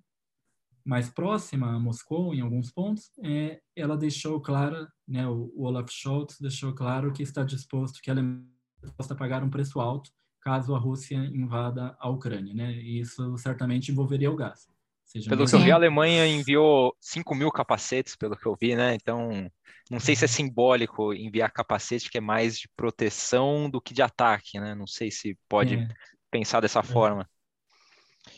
mais 0.85 1.09
próxima 1.09 1.75
a 1.75 1.79
Moscou 1.79 2.33
em 2.33 2.41
alguns 2.41 2.71
pontos, 2.71 3.11
é, 3.23 3.59
ela 3.75 3.97
deixou 3.97 4.39
claro, 4.39 4.87
né, 5.07 5.27
o, 5.27 5.51
o, 5.55 5.63
Olaf 5.63 5.89
Scholz 5.89 6.37
deixou 6.39 6.73
claro 6.73 7.11
que 7.11 7.23
está 7.23 7.43
disposto, 7.43 7.99
que 8.01 8.09
a 8.09 8.13
Alemanha 8.13 8.45
está 8.75 8.87
disposta 8.87 9.13
a 9.13 9.17
pagar 9.17 9.43
um 9.43 9.49
preço 9.49 9.79
alto 9.79 10.11
caso 10.45 10.75
a 10.75 10.79
Rússia 10.79 11.15
invada 11.33 11.97
a 11.99 12.07
Ucrânia, 12.07 12.53
né? 12.53 12.71
E 12.73 12.99
isso 12.99 13.35
certamente 13.35 13.91
envolveria 13.91 14.31
o 14.31 14.35
gás. 14.35 14.67
Seja 15.03 15.27
pelo 15.27 15.45
que 15.45 15.55
eu 15.55 15.59
vi, 15.59 15.71
a 15.71 15.75
Alemanha 15.75 16.27
enviou 16.27 16.95
5 16.99 17.33
mil 17.33 17.51
capacetes, 17.51 18.15
pelo 18.15 18.37
que 18.37 18.45
eu 18.45 18.55
vi, 18.59 18.75
né? 18.75 18.93
Então, 18.93 19.49
não 19.89 19.99
sei 19.99 20.15
se 20.15 20.25
é 20.25 20.27
simbólico 20.27 21.13
enviar 21.13 21.51
capacete, 21.51 22.11
que 22.11 22.19
é 22.19 22.21
mais 22.21 22.59
de 22.59 22.69
proteção 22.75 23.69
do 23.69 23.81
que 23.81 23.93
de 23.93 24.03
ataque, 24.03 24.59
né? 24.59 24.75
Não 24.75 24.85
sei 24.85 25.09
se 25.09 25.35
pode 25.49 25.75
é. 25.75 25.87
pensar 26.29 26.61
dessa 26.61 26.79
é. 26.79 26.83
forma. 26.83 27.27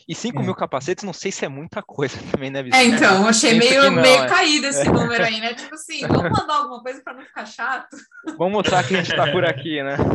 E 0.08 0.14
5 0.14 0.38
é. 0.38 0.42
mil 0.42 0.54
capacetes, 0.54 1.04
não 1.04 1.12
sei 1.12 1.30
se 1.30 1.44
é 1.44 1.48
muita 1.48 1.82
coisa 1.82 2.16
também, 2.32 2.50
né, 2.50 2.62
Vicente? 2.62 2.80
É, 2.80 2.96
então, 2.96 3.26
achei 3.26 3.58
meio, 3.58 3.82
não, 3.82 4.02
meio 4.02 4.22
é. 4.22 4.26
caído 4.26 4.66
esse 4.66 4.80
é. 4.80 4.84
número 4.90 5.22
aí, 5.22 5.40
né? 5.40 5.54
Tipo 5.54 5.74
assim, 5.74 6.06
vamos 6.06 6.30
mandar 6.30 6.54
alguma 6.56 6.82
coisa 6.82 7.02
para 7.02 7.14
não 7.14 7.22
ficar 7.22 7.46
chato. 7.46 7.96
Vamos 8.38 8.52
mostrar 8.52 8.82
que 8.84 8.94
a 8.94 8.98
gente 8.98 9.10
está 9.10 9.30
por 9.30 9.44
aqui, 9.44 9.82
né? 9.82 9.96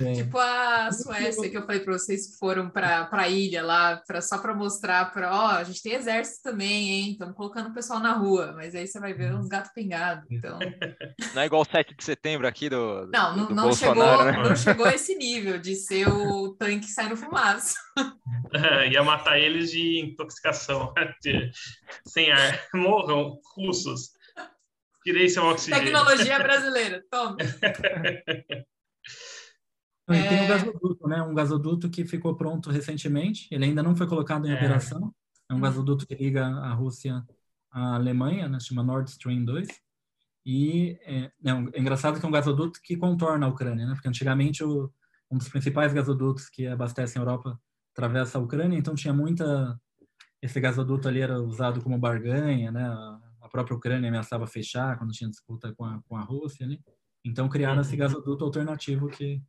É. 0.00 0.12
Tipo 0.12 0.38
a 0.38 0.90
Suécia, 0.92 1.50
que 1.50 1.56
eu 1.56 1.66
falei 1.66 1.80
para 1.80 1.92
vocês 1.92 2.28
que 2.28 2.38
foram 2.38 2.70
para 2.70 3.08
a 3.10 3.28
ilha 3.28 3.64
lá, 3.64 4.00
pra, 4.06 4.20
só 4.20 4.38
para 4.38 4.54
mostrar, 4.54 5.12
para 5.12 5.32
ó, 5.34 5.46
a 5.48 5.64
gente 5.64 5.82
tem 5.82 5.94
exército 5.94 6.42
também, 6.50 6.90
hein? 6.90 7.10
Estamos 7.12 7.34
colocando 7.34 7.68
o 7.68 7.74
pessoal 7.74 7.98
na 7.98 8.12
rua, 8.12 8.52
mas 8.54 8.74
aí 8.74 8.86
você 8.86 9.00
vai 9.00 9.12
ver 9.12 9.34
uns 9.34 9.48
gatos 9.48 9.72
pingados, 9.72 10.24
então... 10.30 10.58
Não 11.34 11.42
é 11.42 11.46
igual 11.46 11.62
o 11.62 11.64
7 11.64 11.96
de 11.96 12.04
setembro 12.04 12.46
aqui 12.46 12.68
do 12.68 13.08
Não, 13.12 13.34
do, 13.34 13.46
do 13.46 13.54
não, 13.54 13.72
chegou, 13.72 14.24
né? 14.24 14.32
não 14.32 14.56
chegou 14.56 14.86
a 14.86 14.94
esse 14.94 15.16
nível 15.16 15.58
de 15.58 15.74
ser 15.74 16.08
o 16.08 16.54
tanque 16.54 16.86
saindo 16.86 17.16
fumaça. 17.16 17.74
Ia 18.98 19.04
matar 19.04 19.38
eles 19.38 19.70
de 19.70 20.00
intoxicação, 20.00 20.92
de, 21.22 21.50
sem 22.06 22.30
ar. 22.30 22.60
Morram, 22.74 23.38
russos. 23.54 24.10
Tirei 25.02 25.28
seu 25.28 25.44
oxigênio. 25.44 25.84
Tecnologia 25.84 26.38
brasileira, 26.38 27.04
toma. 27.10 27.36
E 30.10 30.28
tem 30.28 30.40
um 30.40 30.44
é. 30.44 30.48
gasoduto, 30.48 31.08
né? 31.08 31.22
Um 31.22 31.34
gasoduto 31.34 31.90
que 31.90 32.04
ficou 32.04 32.34
pronto 32.34 32.70
recentemente. 32.70 33.46
Ele 33.50 33.66
ainda 33.66 33.82
não 33.82 33.94
foi 33.94 34.06
colocado 34.06 34.46
em 34.46 34.50
é. 34.50 34.54
operação. 34.54 35.14
É 35.50 35.54
um 35.54 35.60
gasoduto 35.60 36.06
que 36.06 36.14
liga 36.14 36.46
a 36.46 36.72
Rússia 36.72 37.22
à 37.70 37.94
Alemanha, 37.94 38.48
né? 38.48 38.58
Chama 38.58 38.82
Nord 38.82 39.10
Stream 39.10 39.44
2. 39.44 39.68
E 40.46 40.98
é, 41.02 41.24
é, 41.24 41.30
é, 41.44 41.80
engraçado 41.80 42.18
que 42.18 42.24
é 42.24 42.28
um 42.28 42.32
gasoduto 42.32 42.80
que 42.82 42.96
contorna 42.96 43.46
a 43.46 43.48
Ucrânia, 43.50 43.86
né? 43.86 43.92
Porque 43.92 44.08
antigamente 44.08 44.64
o, 44.64 44.90
um 45.30 45.36
dos 45.36 45.48
principais 45.48 45.92
gasodutos 45.92 46.48
que 46.48 46.66
abastecem 46.66 47.20
a 47.20 47.22
Europa 47.22 47.60
atravessa 47.98 48.38
a 48.38 48.40
Ucrânia, 48.40 48.78
então 48.78 48.94
tinha 48.94 49.12
muita 49.12 49.78
esse 50.40 50.60
gasoduto 50.60 51.08
ali 51.08 51.20
era 51.20 51.42
usado 51.42 51.82
como 51.82 51.98
barganha, 51.98 52.70
né? 52.70 52.84
A 53.40 53.48
própria 53.48 53.76
Ucrânia 53.76 54.08
ameaçava 54.08 54.46
fechar 54.46 54.96
quando 54.96 55.12
tinha 55.12 55.28
disputa 55.28 55.74
com 55.74 55.84
a, 55.84 56.00
com 56.02 56.16
a 56.16 56.20
Rússia, 56.20 56.64
né? 56.64 56.78
Então 57.24 57.48
criaram 57.48 57.80
esse 57.80 57.92
uhum. 57.92 57.98
gasoduto 57.98 58.44
alternativo 58.44 59.08
que 59.08 59.42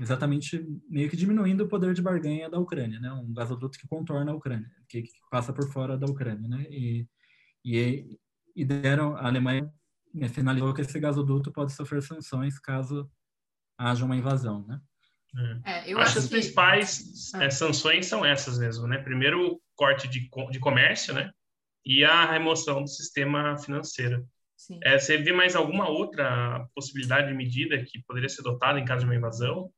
exatamente 0.00 0.66
meio 0.88 1.08
que 1.08 1.16
diminuindo 1.16 1.64
o 1.64 1.68
poder 1.68 1.94
de 1.94 2.02
barganha 2.02 2.50
da 2.50 2.58
Ucrânia, 2.58 2.98
né? 2.98 3.12
Um 3.12 3.32
gasoduto 3.32 3.78
que 3.78 3.86
contorna 3.86 4.32
a 4.32 4.34
Ucrânia, 4.34 4.68
que, 4.88 5.02
que 5.02 5.12
passa 5.30 5.52
por 5.52 5.70
fora 5.70 5.96
da 5.96 6.06
Ucrânia, 6.06 6.48
né? 6.48 6.66
E, 6.68 7.06
e, 7.64 8.18
e 8.56 8.64
deram 8.64 9.16
a 9.16 9.28
Alemanha 9.28 9.72
né, 10.12 10.28
finalizou 10.28 10.74
que 10.74 10.80
esse 10.80 10.98
gasoduto 10.98 11.52
pode 11.52 11.72
sofrer 11.72 12.02
sanções 12.02 12.58
caso 12.58 13.08
haja 13.78 14.04
uma 14.04 14.16
invasão, 14.16 14.66
né? 14.66 14.80
É, 15.64 15.90
eu 15.90 15.98
acho, 15.98 16.06
acho 16.06 16.12
que 16.12 16.18
as 16.18 16.28
principais 16.28 17.34
é, 17.34 17.50
sanções 17.50 18.06
são 18.06 18.24
essas 18.24 18.58
mesmo, 18.58 18.86
né? 18.86 18.98
Primeiro, 18.98 19.54
o 19.54 19.60
corte 19.74 20.08
de, 20.08 20.28
de 20.50 20.58
comércio, 20.58 21.12
né? 21.12 21.30
E 21.84 22.04
a 22.04 22.30
remoção 22.30 22.82
do 22.82 22.88
sistema 22.88 23.56
financeiro. 23.58 24.26
É, 24.82 24.98
você 24.98 25.18
vê 25.18 25.32
mais 25.32 25.54
alguma 25.54 25.88
outra 25.88 26.66
possibilidade 26.74 27.28
de 27.28 27.34
medida 27.34 27.82
que 27.84 28.02
poderia 28.04 28.28
ser 28.28 28.40
adotada 28.40 28.80
em 28.80 28.84
caso 28.84 29.00
de 29.00 29.06
uma 29.06 29.16
invasão? 29.16 29.70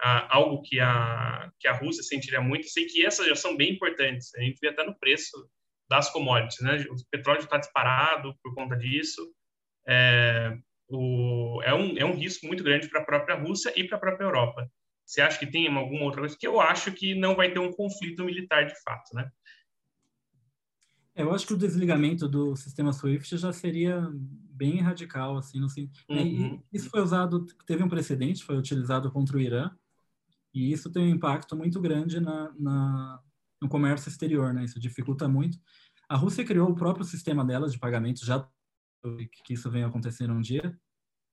Ah, 0.00 0.36
algo 0.36 0.62
que 0.62 0.78
a, 0.80 1.50
que 1.58 1.68
a 1.68 1.72
Rússia 1.72 2.02
sentiria 2.02 2.40
muito? 2.40 2.68
Sei 2.68 2.86
que 2.86 3.04
essas 3.04 3.26
já 3.26 3.36
são 3.36 3.56
bem 3.56 3.72
importantes. 3.72 4.34
A 4.34 4.40
gente 4.40 4.58
vê 4.60 4.68
até 4.68 4.84
no 4.84 4.98
preço 4.98 5.48
das 5.88 6.10
commodities, 6.10 6.60
né? 6.60 6.84
O 6.90 6.96
petróleo 7.10 7.40
está 7.40 7.58
disparado 7.58 8.34
por 8.42 8.54
conta 8.54 8.76
disso. 8.76 9.32
É, 9.86 10.56
o, 10.88 11.62
é, 11.64 11.74
um, 11.74 11.96
é 11.96 12.04
um 12.04 12.14
risco 12.14 12.46
muito 12.46 12.62
grande 12.62 12.88
para 12.88 13.00
a 13.00 13.04
própria 13.04 13.36
Rússia 13.36 13.72
e 13.76 13.84
para 13.84 13.96
a 13.96 14.00
própria 14.00 14.24
Europa. 14.24 14.70
Você 15.08 15.22
acha 15.22 15.38
que 15.38 15.46
tem 15.46 15.66
alguma 15.74 16.04
outra 16.04 16.20
coisa? 16.20 16.36
Que 16.38 16.46
eu 16.46 16.60
acho 16.60 16.92
que 16.92 17.14
não 17.14 17.34
vai 17.34 17.50
ter 17.50 17.58
um 17.58 17.72
conflito 17.72 18.22
militar 18.22 18.66
de 18.66 18.74
fato, 18.82 19.14
né? 19.14 19.30
É, 21.14 21.22
eu 21.22 21.32
acho 21.32 21.46
que 21.46 21.54
o 21.54 21.58
desligamento 21.58 22.28
do 22.28 22.54
sistema 22.54 22.92
SWIFT 22.92 23.38
já 23.38 23.50
seria 23.50 24.06
bem 24.12 24.80
radical, 24.82 25.38
assim, 25.38 25.58
no 25.58 25.66
né? 25.66 26.22
uhum. 26.22 26.62
isso 26.70 26.90
foi 26.90 27.00
usado, 27.00 27.46
teve 27.64 27.82
um 27.82 27.88
precedente, 27.88 28.44
foi 28.44 28.58
utilizado 28.58 29.10
contra 29.10 29.38
o 29.38 29.40
Irã, 29.40 29.70
e 30.52 30.70
isso 30.70 30.92
tem 30.92 31.04
um 31.04 31.14
impacto 31.14 31.56
muito 31.56 31.80
grande 31.80 32.20
na, 32.20 32.52
na, 32.58 33.22
no 33.62 33.68
comércio 33.68 34.10
exterior, 34.10 34.52
né? 34.52 34.64
Isso 34.64 34.78
dificulta 34.78 35.26
muito. 35.26 35.58
A 36.06 36.16
Rússia 36.16 36.44
criou 36.44 36.68
o 36.68 36.74
próprio 36.74 37.04
sistema 37.04 37.44
dela 37.44 37.68
de 37.68 37.78
pagamento, 37.78 38.26
já 38.26 38.46
que 39.42 39.54
isso 39.54 39.70
vem 39.70 39.84
acontecendo 39.84 40.34
um 40.34 40.40
dia, 40.40 40.78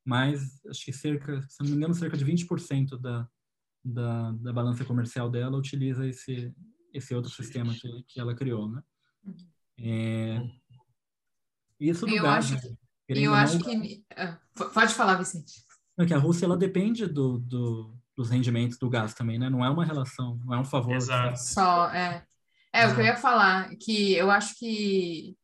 mas 0.05 0.65
acho 0.65 0.86
que 0.86 0.93
cerca, 0.93 1.41
se 1.41 1.61
não 1.61 1.71
me 1.71 1.76
engano, 1.76 1.93
cerca 1.93 2.15
de 2.15 2.26
20% 2.26 2.97
da, 2.97 3.28
da, 3.86 4.31
da 4.31 4.51
balança 4.51 4.83
comercial 4.83 5.29
dela 5.29 5.57
utiliza 5.57 6.07
esse, 6.07 6.51
esse 6.91 7.13
outro 7.13 7.29
sistema 7.29 7.71
que, 7.73 8.03
que 8.07 8.19
ela 8.19 8.33
criou, 8.33 8.67
né? 8.67 8.81
Uhum. 9.23 9.36
É, 9.77 10.41
isso 11.79 12.05
do 12.05 12.15
eu 12.15 12.23
gás, 12.23 12.51
acho, 12.51 12.67
né? 12.67 12.75
eu 13.09 13.33
acho 13.33 13.59
que... 13.59 14.03
Ah, 14.15 14.39
pode 14.73 14.93
falar, 14.93 15.15
Vicente. 15.15 15.63
É 15.97 16.05
que 16.05 16.13
a 16.13 16.17
Rússia, 16.17 16.45
ela 16.45 16.57
depende 16.57 17.05
do, 17.05 17.38
do, 17.38 17.95
dos 18.15 18.29
rendimentos 18.29 18.77
do 18.77 18.89
gás 18.89 19.13
também, 19.13 19.38
né? 19.38 19.49
Não 19.49 19.63
é 19.63 19.69
uma 19.69 19.86
relação, 19.86 20.39
não 20.43 20.55
é 20.55 20.59
um 20.59 20.65
favor. 20.65 20.95
Exato. 20.95 21.39
Só, 21.39 21.89
é. 21.91 22.25
É, 22.73 22.79
Exato. 22.79 22.91
o 22.91 22.95
que 22.95 23.01
eu 23.01 23.05
ia 23.05 23.17
falar, 23.17 23.69
que 23.77 24.13
eu 24.13 24.31
acho 24.31 24.57
que 24.57 25.38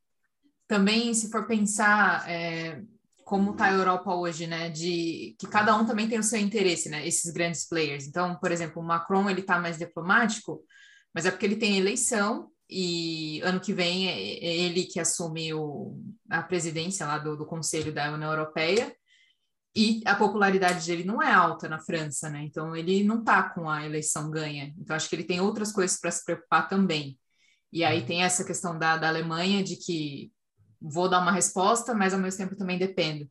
também, 0.68 1.14
se 1.14 1.30
for 1.30 1.46
pensar 1.46 2.30
é, 2.30 2.82
como 3.32 3.52
está 3.52 3.68
a 3.68 3.72
Europa 3.72 4.14
hoje, 4.14 4.46
né, 4.46 4.70
de 4.70 5.38
que 5.40 5.48
cada 5.48 5.74
um 5.78 5.86
também 5.86 6.06
tem 6.10 6.20
o 6.20 6.24
seu 6.24 6.38
interesse, 6.38 6.90
né, 6.90 7.08
esses 7.08 7.32
grandes 7.32 7.66
players. 7.66 8.06
Então, 8.06 8.36
por 8.36 8.52
exemplo, 8.52 8.82
o 8.82 8.86
Macron, 8.86 9.30
ele 9.30 9.40
está 9.40 9.58
mais 9.58 9.78
diplomático, 9.78 10.62
mas 11.16 11.26
é 11.26 11.32
porque 11.32 11.46
ele 11.46 11.56
tem 11.56 11.78
eleição 11.78 12.52
e 12.70 13.40
ano 13.42 13.62
que 13.62 13.72
vem 13.72 14.10
é, 14.10 14.12
é 14.12 14.58
ele 14.66 14.84
que 14.84 15.00
assume 15.00 15.54
o, 15.54 15.98
a 16.30 16.44
presidência 16.44 17.08
lá 17.08 17.18
do, 17.20 17.38
do 17.38 17.46
Conselho 17.46 17.94
da 17.94 18.12
União 18.12 18.30
Europeia 18.30 18.94
e 19.74 20.02
a 20.06 20.14
popularidade 20.14 20.86
dele 20.86 21.06
não 21.06 21.24
é 21.24 21.32
alta 21.32 21.70
na 21.70 21.80
França, 21.80 22.30
né? 22.30 22.44
Então 22.44 22.76
ele 22.76 23.02
não 23.02 23.20
está 23.20 23.44
com 23.44 23.70
a 23.70 23.86
eleição 23.86 24.30
ganha. 24.30 24.74
Então 24.78 24.94
acho 24.94 25.08
que 25.08 25.16
ele 25.16 25.24
tem 25.24 25.40
outras 25.40 25.72
coisas 25.72 25.98
para 25.98 26.12
se 26.12 26.26
preocupar 26.26 26.68
também. 26.68 27.18
E 27.72 27.82
aí 27.82 28.02
uhum. 28.02 28.06
tem 28.06 28.24
essa 28.24 28.44
questão 28.44 28.78
da, 28.78 28.98
da 28.98 29.08
Alemanha 29.08 29.64
de 29.64 29.78
que 29.78 30.34
vou 30.82 31.10
dar 31.10 31.20
uma 31.20 31.32
resposta, 31.32 31.94
mas 31.94 32.14
ao 32.14 32.20
mesmo 32.20 32.40
tempo 32.40 32.56
também 32.56 32.78
dependo. 32.78 33.30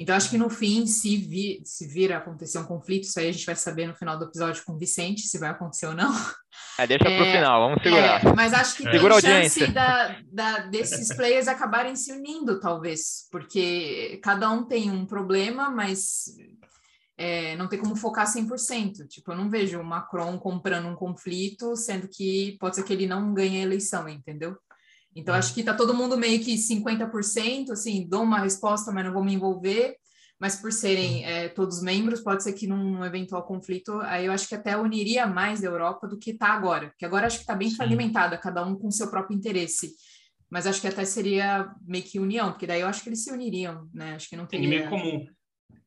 Então, 0.00 0.16
acho 0.16 0.30
que 0.30 0.38
no 0.38 0.48
fim, 0.48 0.86
se 0.86 1.14
vir, 1.18 1.60
se 1.62 1.86
vir 1.86 2.10
a 2.10 2.16
acontecer 2.16 2.58
um 2.58 2.64
conflito, 2.64 3.04
isso 3.04 3.20
aí 3.20 3.28
a 3.28 3.32
gente 3.32 3.44
vai 3.44 3.54
saber 3.54 3.86
no 3.86 3.94
final 3.94 4.18
do 4.18 4.24
episódio 4.24 4.64
com 4.64 4.72
o 4.72 4.78
Vicente, 4.78 5.20
se 5.28 5.36
vai 5.36 5.50
acontecer 5.50 5.86
ou 5.86 5.94
não. 5.94 6.10
É, 6.78 6.86
deixa 6.86 7.06
é, 7.06 7.16
pro 7.18 7.26
final, 7.26 7.68
vamos 7.68 7.82
segurar. 7.82 8.24
É, 8.24 8.32
mas 8.34 8.54
acho 8.54 8.76
que 8.76 8.88
é. 8.88 8.90
tem 8.90 8.98
Segura 8.98 9.20
chance 9.20 9.66
da, 9.66 10.16
da, 10.32 10.58
desses 10.60 11.14
players 11.14 11.46
acabarem 11.46 11.94
se 11.94 12.10
unindo, 12.12 12.58
talvez, 12.58 13.28
porque 13.30 14.18
cada 14.22 14.48
um 14.50 14.64
tem 14.64 14.90
um 14.90 15.04
problema, 15.04 15.68
mas 15.68 16.34
é, 17.18 17.54
não 17.56 17.68
tem 17.68 17.78
como 17.78 17.94
focar 17.94 18.26
100%. 18.26 19.06
Tipo, 19.06 19.32
eu 19.32 19.36
não 19.36 19.50
vejo 19.50 19.78
o 19.78 19.84
Macron 19.84 20.38
comprando 20.38 20.88
um 20.88 20.96
conflito, 20.96 21.76
sendo 21.76 22.08
que 22.08 22.56
pode 22.58 22.76
ser 22.76 22.82
que 22.82 22.94
ele 22.94 23.06
não 23.06 23.34
ganhe 23.34 23.58
a 23.58 23.62
eleição, 23.64 24.08
entendeu? 24.08 24.56
Então, 25.14 25.34
acho 25.34 25.52
que 25.52 25.60
está 25.60 25.74
todo 25.74 25.94
mundo 25.94 26.16
meio 26.16 26.40
que 26.40 26.54
50%, 26.54 27.70
assim, 27.70 28.06
dou 28.08 28.22
uma 28.22 28.40
resposta, 28.40 28.92
mas 28.92 29.04
não 29.04 29.12
vou 29.12 29.24
me 29.24 29.34
envolver. 29.34 29.96
Mas 30.38 30.56
por 30.56 30.72
serem 30.72 31.22
é, 31.26 31.48
todos 31.48 31.82
membros, 31.82 32.22
pode 32.22 32.42
ser 32.42 32.54
que 32.54 32.66
num 32.66 33.04
eventual 33.04 33.42
conflito, 33.42 34.00
aí 34.00 34.24
eu 34.24 34.32
acho 34.32 34.48
que 34.48 34.54
até 34.54 34.74
uniria 34.74 35.26
mais 35.26 35.62
a 35.62 35.66
Europa 35.66 36.08
do 36.08 36.18
que 36.18 36.30
está 36.30 36.48
agora. 36.48 36.88
Porque 36.88 37.04
agora 37.04 37.26
acho 37.26 37.36
que 37.36 37.42
está 37.42 37.54
bem 37.54 37.70
fragmentada, 37.70 38.38
cada 38.38 38.64
um 38.64 38.74
com 38.74 38.90
seu 38.90 39.10
próprio 39.10 39.36
interesse. 39.36 39.92
Mas 40.48 40.66
acho 40.66 40.80
que 40.80 40.88
até 40.88 41.04
seria 41.04 41.70
meio 41.86 42.04
que 42.04 42.18
união, 42.18 42.52
porque 42.52 42.66
daí 42.66 42.80
eu 42.80 42.86
acho 42.86 43.02
que 43.02 43.10
eles 43.10 43.22
se 43.22 43.30
uniriam, 43.30 43.86
né? 43.92 44.14
Acho 44.14 44.30
que 44.30 44.36
não 44.36 44.46
teria... 44.46 44.66
Inimigo 44.66 44.88
comum. 44.88 45.26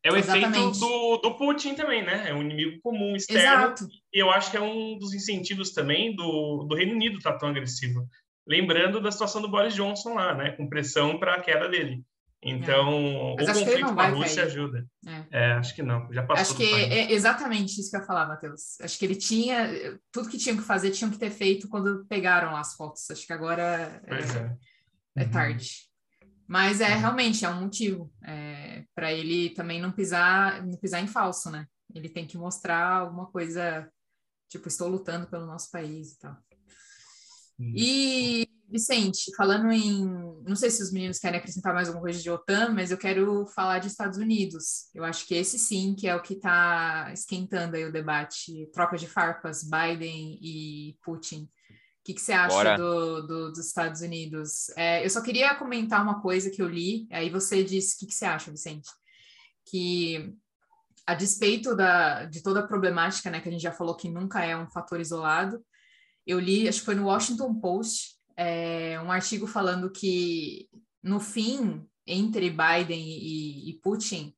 É 0.03 0.11
o 0.11 0.17
Exatamente. 0.17 0.59
efeito 0.59 0.79
do, 0.79 1.17
do 1.17 1.35
Putin 1.35 1.73
também, 1.73 2.03
né? 2.03 2.29
É 2.29 2.33
um 2.33 2.41
inimigo 2.41 2.79
comum 2.81 3.15
externo. 3.15 3.41
Exato. 3.41 3.87
E 4.13 4.21
eu 4.21 4.29
acho 4.29 4.51
que 4.51 4.57
é 4.57 4.61
um 4.61 4.97
dos 4.99 5.13
incentivos 5.13 5.71
também 5.71 6.15
do, 6.15 6.65
do 6.65 6.75
Reino 6.75 6.93
Unido 6.93 7.17
estar 7.17 7.33
tá 7.33 7.39
tão 7.39 7.49
agressivo 7.49 8.07
lembrando 8.47 9.01
da 9.01 9.11
situação 9.11 9.41
do 9.41 9.49
Boris 9.49 9.73
Johnson 9.73 10.13
lá, 10.13 10.33
né, 10.35 10.51
com 10.51 10.67
pressão 10.67 11.19
para 11.19 11.35
a 11.35 11.41
queda 11.41 11.69
dele. 11.69 12.03
Então, 12.45 12.89
é. 12.89 13.41
o 13.41 13.45
conflito 13.45 13.93
com 13.93 13.99
a 14.01 14.07
Rússia 14.07 14.43
cair. 14.43 14.51
ajuda. 14.51 14.87
É. 15.07 15.25
é. 15.31 15.51
acho 15.53 15.73
que 15.73 15.81
não, 15.81 16.11
já 16.11 16.23
passou. 16.23 16.41
Acho 16.41 16.55
que 16.55 16.73
é 16.73 17.11
exatamente 17.11 17.79
isso 17.79 17.89
que 17.89 17.95
eu 17.95 18.01
ia 18.01 18.05
falar, 18.05 18.27
Matheus. 18.27 18.79
Acho 18.81 18.99
que 18.99 19.05
ele 19.05 19.15
tinha, 19.15 19.97
tudo 20.11 20.29
que 20.29 20.37
tinha 20.37 20.55
que 20.55 20.61
fazer, 20.61 20.91
tinham 20.91 21.09
que 21.09 21.17
ter 21.17 21.31
feito 21.31 21.69
quando 21.69 22.05
pegaram 22.05 22.55
as 22.55 22.75
fotos. 22.75 23.09
Acho 23.09 23.25
que 23.25 23.31
agora 23.31 24.01
é, 24.05 25.21
é. 25.21 25.23
é. 25.23 25.25
tarde. 25.25 25.89
Mas 26.45 26.81
é 26.81 26.93
realmente 26.93 27.45
é 27.45 27.49
um 27.49 27.61
motivo 27.61 28.11
é, 28.25 28.83
para 28.93 29.13
ele 29.13 29.51
também 29.51 29.81
não 29.81 29.91
pisar, 29.91 30.65
não 30.65 30.77
pisar 30.77 31.01
em 31.01 31.07
falso, 31.07 31.49
né? 31.49 31.65
Ele 31.95 32.09
tem 32.09 32.27
que 32.27 32.37
mostrar 32.37 32.97
alguma 32.97 33.27
coisa, 33.27 33.89
tipo, 34.49 34.67
estou 34.67 34.89
lutando 34.89 35.27
pelo 35.27 35.45
nosso 35.45 35.71
país 35.71 36.13
e 36.13 36.19
tal. 36.19 36.37
E, 37.59 38.47
Vicente, 38.69 39.31
falando 39.35 39.71
em. 39.71 40.03
Não 40.45 40.55
sei 40.55 40.69
se 40.69 40.81
os 40.81 40.91
meninos 40.91 41.19
querem 41.19 41.39
acrescentar 41.39 41.73
mais 41.73 41.87
alguma 41.87 42.03
coisa 42.03 42.21
de 42.21 42.29
OTAN, 42.29 42.71
mas 42.73 42.91
eu 42.91 42.97
quero 42.97 43.45
falar 43.47 43.79
de 43.79 43.87
Estados 43.87 44.17
Unidos. 44.17 44.89
Eu 44.93 45.03
acho 45.03 45.27
que 45.27 45.35
esse 45.35 45.59
sim 45.59 45.95
que 45.95 46.07
é 46.07 46.15
o 46.15 46.21
que 46.21 46.33
está 46.33 47.11
esquentando 47.13 47.75
aí 47.75 47.85
o 47.85 47.91
debate. 47.91 48.69
Troca 48.73 48.97
de 48.97 49.07
farpas, 49.07 49.63
Biden 49.63 50.39
e 50.41 50.97
Putin. 51.03 51.43
O 51.43 52.05
que, 52.05 52.13
que 52.15 52.21
você 52.21 52.33
acha 52.33 52.75
do, 52.75 53.21
do, 53.21 53.49
dos 53.51 53.65
Estados 53.65 54.01
Unidos? 54.01 54.69
É, 54.75 55.05
eu 55.05 55.09
só 55.09 55.21
queria 55.21 55.55
comentar 55.55 56.03
uma 56.03 56.21
coisa 56.21 56.49
que 56.49 56.61
eu 56.61 56.67
li, 56.67 57.07
aí 57.09 57.29
você 57.29 57.63
disse 57.63 57.95
o 57.95 57.99
que, 57.99 58.07
que 58.07 58.13
você 58.13 58.25
acha, 58.25 58.51
Vicente. 58.51 58.89
Que 59.69 60.33
a 61.05 61.13
despeito 61.13 61.75
da, 61.75 62.25
de 62.25 62.41
toda 62.43 62.61
a 62.61 62.67
problemática, 62.67 63.29
né, 63.29 63.39
que 63.39 63.47
a 63.47 63.51
gente 63.51 63.61
já 63.61 63.71
falou 63.71 63.95
que 63.95 64.09
nunca 64.09 64.43
é 64.43 64.55
um 64.57 64.69
fator 64.69 64.99
isolado, 64.99 65.63
eu 66.25 66.39
li, 66.39 66.67
acho 66.67 66.79
que 66.79 66.85
foi 66.85 66.95
no 66.95 67.05
Washington 67.05 67.53
Post, 67.55 68.15
é, 68.35 68.99
um 69.01 69.11
artigo 69.11 69.45
falando 69.45 69.91
que, 69.91 70.67
no 71.01 71.19
fim, 71.19 71.85
entre 72.05 72.49
Biden 72.49 73.01
e, 73.01 73.69
e 73.69 73.73
Putin, 73.81 74.33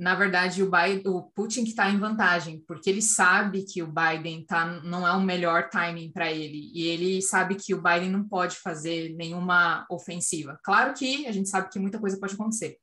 na 0.00 0.14
verdade, 0.14 0.62
o, 0.62 0.70
Biden, 0.70 1.02
o 1.12 1.24
Putin 1.24 1.62
que 1.62 1.70
está 1.70 1.90
em 1.90 1.98
vantagem, 1.98 2.64
porque 2.66 2.88
ele 2.88 3.02
sabe 3.02 3.64
que 3.64 3.82
o 3.82 3.92
Biden 3.92 4.46
tá, 4.46 4.64
não 4.82 5.06
é 5.06 5.12
o 5.12 5.20
melhor 5.20 5.68
timing 5.68 6.10
para 6.10 6.32
ele, 6.32 6.70
e 6.72 6.88
ele 6.88 7.20
sabe 7.20 7.54
que 7.54 7.74
o 7.74 7.82
Biden 7.82 8.08
não 8.08 8.26
pode 8.26 8.56
fazer 8.56 9.14
nenhuma 9.14 9.86
ofensiva. 9.90 10.58
Claro 10.64 10.94
que 10.94 11.26
a 11.26 11.32
gente 11.32 11.50
sabe 11.50 11.68
que 11.68 11.78
muita 11.78 11.98
coisa 11.98 12.18
pode 12.18 12.32
acontecer, 12.32 12.78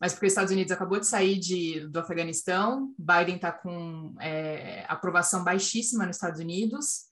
mas 0.00 0.14
porque 0.14 0.24
os 0.24 0.32
Estados 0.32 0.50
Unidos 0.50 0.72
acabou 0.72 0.98
de 0.98 1.06
sair 1.06 1.38
de, 1.38 1.86
do 1.88 2.00
Afeganistão, 2.00 2.94
Biden 2.98 3.36
está 3.36 3.52
com 3.52 4.14
é, 4.18 4.86
aprovação 4.88 5.44
baixíssima 5.44 6.06
nos 6.06 6.16
Estados 6.16 6.40
Unidos, 6.40 7.07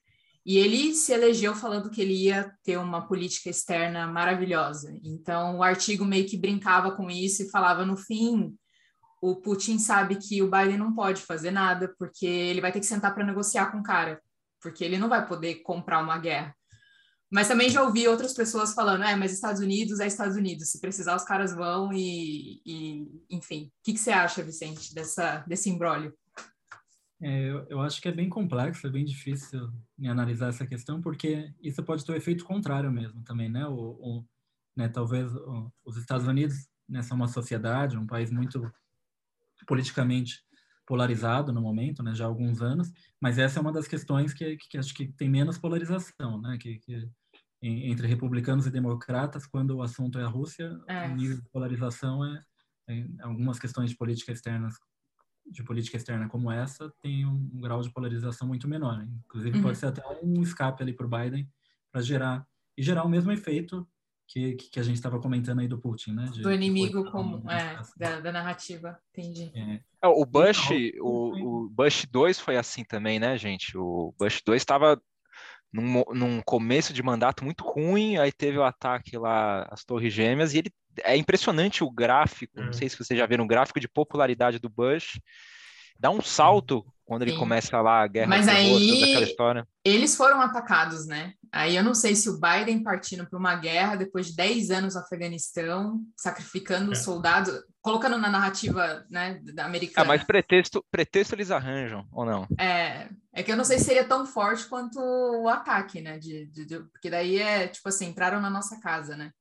e 0.47 0.57
ele 0.57 0.95
se 0.95 1.11
elegeu 1.11 1.53
falando 1.53 1.89
que 1.89 2.01
ele 2.01 2.13
ia 2.13 2.49
ter 2.63 2.77
uma 2.77 3.05
política 3.05 3.49
externa 3.49 4.07
maravilhosa. 4.07 4.97
Então, 5.03 5.57
o 5.57 5.63
artigo 5.63 6.05
meio 6.05 6.25
que 6.25 6.37
brincava 6.37 6.91
com 6.91 7.11
isso 7.11 7.43
e 7.43 7.49
falava: 7.49 7.85
no 7.85 7.97
fim, 7.97 8.55
o 9.21 9.35
Putin 9.35 9.77
sabe 9.77 10.15
que 10.15 10.41
o 10.41 10.49
Biden 10.49 10.77
não 10.77 10.95
pode 10.95 11.21
fazer 11.21 11.51
nada, 11.51 11.93
porque 11.99 12.25
ele 12.25 12.61
vai 12.61 12.71
ter 12.71 12.79
que 12.79 12.85
sentar 12.85 13.13
para 13.13 13.25
negociar 13.25 13.73
com 13.73 13.79
o 13.79 13.83
cara, 13.83 14.21
porque 14.61 14.85
ele 14.85 14.97
não 14.97 15.09
vai 15.09 15.27
poder 15.27 15.55
comprar 15.63 16.01
uma 16.01 16.17
guerra. 16.17 16.55
Mas 17.29 17.49
também 17.49 17.69
já 17.69 17.83
ouvi 17.83 18.07
outras 18.07 18.33
pessoas 18.33 18.73
falando: 18.73 19.03
é, 19.03 19.17
mas 19.17 19.33
Estados 19.33 19.61
Unidos 19.61 19.99
é 19.99 20.07
Estados 20.07 20.37
Unidos, 20.37 20.69
se 20.69 20.79
precisar, 20.79 21.17
os 21.17 21.25
caras 21.25 21.53
vão 21.53 21.91
e, 21.91 22.61
e 22.65 23.05
enfim. 23.29 23.65
O 23.65 23.71
que, 23.83 23.91
que 23.91 23.99
você 23.99 24.11
acha, 24.11 24.41
Vicente, 24.41 24.95
dessa, 24.95 25.43
desse 25.45 25.69
imbróglio? 25.69 26.17
É, 27.21 27.49
eu, 27.49 27.65
eu, 27.69 27.81
acho 27.81 27.99
que 27.99 28.07
é 28.07 28.11
bem 28.11 28.29
complexo, 28.29 28.85
é 28.85 28.89
bem 28.89 29.03
difícil 29.03 29.71
analisar 30.05 30.49
essa 30.49 30.67
questão, 30.67 31.01
porque 31.01 31.51
isso 31.61 31.83
pode 31.83 32.05
ter 32.05 32.11
o 32.11 32.15
um 32.15 32.17
efeito 32.17 32.45
contrário 32.45 32.91
mesmo 32.91 33.23
também, 33.23 33.49
né? 33.49 33.65
O, 33.67 33.73
o 33.73 34.25
né 34.75 34.87
talvez 34.87 35.33
o, 35.33 35.71
os 35.83 35.97
Estados 35.97 36.27
Unidos 36.27 36.67
né, 36.87 37.01
são 37.01 37.17
uma 37.17 37.27
sociedade, 37.27 37.97
um 37.97 38.05
país 38.05 38.29
muito 38.31 38.71
politicamente 39.65 40.45
polarizado 40.85 41.51
no 41.51 41.61
momento, 41.61 42.01
né, 42.01 42.15
já 42.15 42.23
há 42.23 42.27
alguns 42.27 42.61
anos, 42.61 42.93
mas 43.19 43.37
essa 43.37 43.59
é 43.59 43.61
uma 43.61 43.73
das 43.73 43.87
questões 43.87 44.33
que, 44.33 44.55
que, 44.55 44.69
que 44.69 44.77
acho 44.77 44.93
que 44.93 45.07
tem 45.07 45.27
menos 45.29 45.57
polarização, 45.57 46.39
né, 46.39 46.57
que, 46.57 46.79
que 46.79 47.09
entre 47.61 48.07
republicanos 48.07 48.67
e 48.67 48.71
democratas, 48.71 49.45
quando 49.45 49.71
o 49.71 49.81
assunto 49.81 50.17
é 50.19 50.23
a 50.23 50.27
Rússia, 50.27 50.79
é. 50.87 51.07
o 51.07 51.15
nível 51.15 51.37
de 51.41 51.49
polarização 51.49 52.23
é, 52.23 52.43
é 52.87 53.05
algumas 53.21 53.59
questões 53.59 53.89
de 53.89 53.97
política 53.97 54.31
externa 54.31 54.69
de 55.49 55.63
política 55.63 55.97
externa 55.97 56.27
como 56.27 56.51
essa 56.51 56.91
tem 57.01 57.25
um, 57.25 57.49
um 57.53 57.61
grau 57.61 57.81
de 57.81 57.89
polarização 57.91 58.47
muito 58.47 58.67
menor. 58.67 59.05
Inclusive, 59.25 59.57
uhum. 59.57 59.63
pode 59.63 59.77
ser 59.77 59.87
até 59.87 60.03
um 60.21 60.41
escape 60.41 60.83
ali 60.83 60.93
para 60.93 61.05
o 61.05 61.09
Biden 61.09 61.49
para 61.91 62.01
gerar 62.01 62.45
e 62.77 62.83
gerar 62.83 63.03
o 63.03 63.09
mesmo 63.09 63.31
efeito 63.31 63.87
que, 64.27 64.53
que 64.55 64.79
a 64.79 64.83
gente 64.83 64.97
estava 64.97 65.19
comentando 65.19 65.59
aí 65.59 65.67
do 65.67 65.79
Putin, 65.79 66.11
né? 66.11 66.25
De, 66.31 66.41
do 66.41 66.51
inimigo 66.51 67.09
como 67.11 67.49
é, 67.49 67.79
da, 67.97 68.19
da, 68.19 68.31
narrativa, 68.31 68.99
entendi. 69.11 69.51
É. 69.55 69.81
é 70.03 70.07
o 70.07 70.25
Bush, 70.25 70.69
o, 70.99 71.65
o 71.65 71.69
Bush 71.69 72.05
2 72.11 72.39
foi 72.39 72.57
assim 72.57 72.83
também, 72.83 73.19
né, 73.19 73.37
gente? 73.37 73.77
O 73.77 74.13
Bush 74.19 74.41
2 74.45 74.61
estava 74.61 75.01
num, 75.71 76.03
num 76.13 76.41
começo 76.41 76.93
de 76.93 77.01
mandato 77.01 77.43
muito 77.43 77.63
ruim, 77.63 78.17
aí 78.17 78.31
teve 78.31 78.57
o 78.57 78.63
ataque 78.63 79.17
lá 79.17 79.63
às 79.71 79.85
Torres 79.85 80.13
Gêmeas, 80.13 80.53
e 80.53 80.59
ele 80.59 80.73
é 81.03 81.15
impressionante 81.15 81.83
o 81.83 81.91
gráfico, 81.91 82.59
não 82.59 82.69
hum. 82.69 82.73
sei 82.73 82.89
se 82.89 82.97
vocês 82.97 83.19
já 83.19 83.25
viram 83.25 83.45
o 83.45 83.47
gráfico 83.47 83.79
de 83.79 83.87
popularidade 83.87 84.59
do 84.59 84.69
Bush, 84.69 85.19
dá 85.99 86.09
um 86.09 86.21
salto 86.21 86.85
quando 87.05 87.21
ele 87.21 87.31
Sim. 87.31 87.37
começa 87.37 87.81
lá 87.81 88.03
a 88.03 88.07
guerra. 88.07 88.27
Mas 88.27 88.47
aí 88.49 89.31
eles 89.83 90.15
foram 90.15 90.41
atacados, 90.41 91.07
né? 91.07 91.33
Aí 91.51 91.77
eu 91.77 91.83
não 91.83 91.95
sei 91.95 92.13
se 92.15 92.29
o 92.29 92.37
Biden 92.37 92.83
partindo 92.83 93.25
para 93.25 93.39
uma 93.39 93.55
guerra 93.55 93.95
depois 93.95 94.27
de 94.27 94.35
10 94.35 94.71
anos 94.71 94.95
no 94.95 94.99
Afeganistão, 94.99 96.01
sacrificando 96.17 96.91
é. 96.91 96.95
soldados, 96.95 97.53
colocando 97.81 98.17
na 98.17 98.29
narrativa 98.29 99.05
né, 99.09 99.39
da 99.55 99.65
americana. 99.65 100.05
Ah, 100.05 100.07
mas 100.07 100.23
pretexto, 100.25 100.83
pretexto 100.91 101.33
eles 101.33 101.49
arranjam, 101.49 102.05
ou 102.11 102.25
não? 102.25 102.45
É, 102.59 103.07
é 103.33 103.41
que 103.41 103.51
eu 103.51 103.55
não 103.55 103.63
sei 103.63 103.79
se 103.79 103.85
seria 103.85 104.03
tão 104.03 104.25
forte 104.25 104.65
quanto 104.65 104.99
o 104.99 105.47
ataque, 105.47 106.01
né? 106.01 106.19
De, 106.19 106.45
de, 106.47 106.65
de 106.65 106.79
porque 106.91 107.09
daí 107.09 107.37
é 107.37 107.69
tipo 107.69 107.87
assim, 107.87 108.07
entraram 108.07 108.41
na 108.41 108.49
nossa 108.49 108.81
casa, 108.81 109.15
né? 109.15 109.31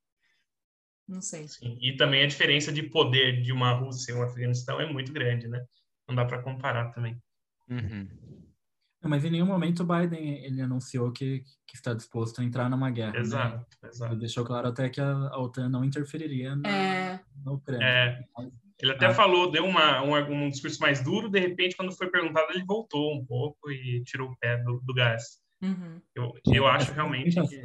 Não 1.09 1.21
sei. 1.21 1.47
Sim. 1.49 1.79
E 1.81 1.97
também 1.97 2.25
a 2.25 2.27
diferença 2.27 2.73
de 2.73 2.83
poder 2.83 3.41
de 3.43 3.53
uma 3.53 3.73
Rússia 3.73 4.13
e 4.13 4.15
um 4.15 4.23
Afeganistão 4.23 4.81
é 4.81 4.93
muito 4.93 5.13
grande, 5.13 5.49
né? 5.49 5.65
Não 6.09 6.15
dá 6.15 6.25
para 6.25 6.43
comparar 6.43 6.91
também. 6.91 7.17
Uhum. 7.69 8.09
Mas 9.03 9.25
em 9.25 9.31
nenhum 9.31 9.47
momento 9.47 9.83
o 9.83 9.87
Biden 9.87 10.45
ele 10.45 10.61
anunciou 10.61 11.13
que, 11.13 11.45
que 11.67 11.77
está 11.77 11.95
disposto 11.95 12.41
a 12.41 12.45
entrar 12.45 12.69
numa 12.69 12.91
guerra. 12.91 13.19
Exato, 13.19 13.77
né? 13.83 13.89
exato. 13.89 14.13
Ele 14.13 14.21
deixou 14.21 14.45
claro 14.45 14.69
até 14.69 14.89
que 14.89 15.01
a, 15.01 15.13
a 15.13 15.39
OTAN 15.39 15.69
não 15.69 15.85
interferiria 15.85 16.57
na, 16.57 16.69
é... 16.69 17.21
na 17.45 17.53
Ucrânia. 17.53 17.85
É. 17.85 18.25
Ele 18.81 18.93
até 18.93 19.07
ah. 19.07 19.15
falou, 19.15 19.51
deu 19.51 19.65
uma, 19.65 20.03
um, 20.03 20.15
um 20.15 20.51
discurso 20.51 20.81
mais 20.81 21.03
duro, 21.03 21.31
de 21.31 21.41
repente, 21.41 21.77
quando 21.77 21.97
foi 21.97 22.11
perguntado, 22.11 22.53
ele 22.53 22.65
voltou 22.65 23.15
um 23.15 23.25
pouco 23.25 23.71
e 23.71 24.03
tirou 24.05 24.31
o 24.31 24.37
pé 24.37 24.59
do, 24.63 24.81
do 24.85 24.93
gás. 24.93 25.41
Uhum. 25.63 26.01
Eu, 26.15 26.33
eu 26.53 26.67
acho 26.67 26.93
realmente 26.93 27.41
que... 27.49 27.63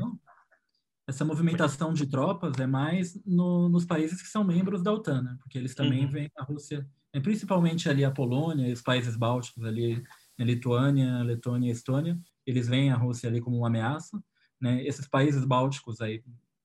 Essa 1.11 1.25
movimentação 1.25 1.93
de 1.93 2.05
tropas 2.07 2.57
é 2.57 2.65
mais 2.65 3.21
no, 3.25 3.67
nos 3.67 3.83
países 3.83 4.21
que 4.21 4.29
são 4.29 4.45
membros 4.45 4.81
da 4.81 4.93
OTAN, 4.93 5.21
né? 5.21 5.37
porque 5.41 5.57
eles 5.57 5.75
também 5.75 6.05
uhum. 6.05 6.11
veem 6.11 6.31
a 6.37 6.43
Rússia 6.43 6.87
é 7.13 7.19
principalmente 7.19 7.89
ali 7.89 8.05
a 8.05 8.11
Polônia 8.11 8.67
e 8.67 8.71
os 8.71 8.81
países 8.81 9.17
bálticos 9.17 9.65
ali, 9.65 10.01
a 10.39 10.43
Lituânia, 10.43 11.21
Letônia 11.23 11.67
e 11.67 11.71
Estônia, 11.71 12.17
eles 12.45 12.67
veem 12.67 12.91
a 12.91 12.95
Rússia 12.95 13.29
ali 13.29 13.41
como 13.41 13.57
uma 13.57 13.67
ameaça, 13.67 14.23
né? 14.59 14.81
Esses 14.85 15.07
países 15.07 15.43
bálticos 15.43 15.99
aí, 15.99 16.23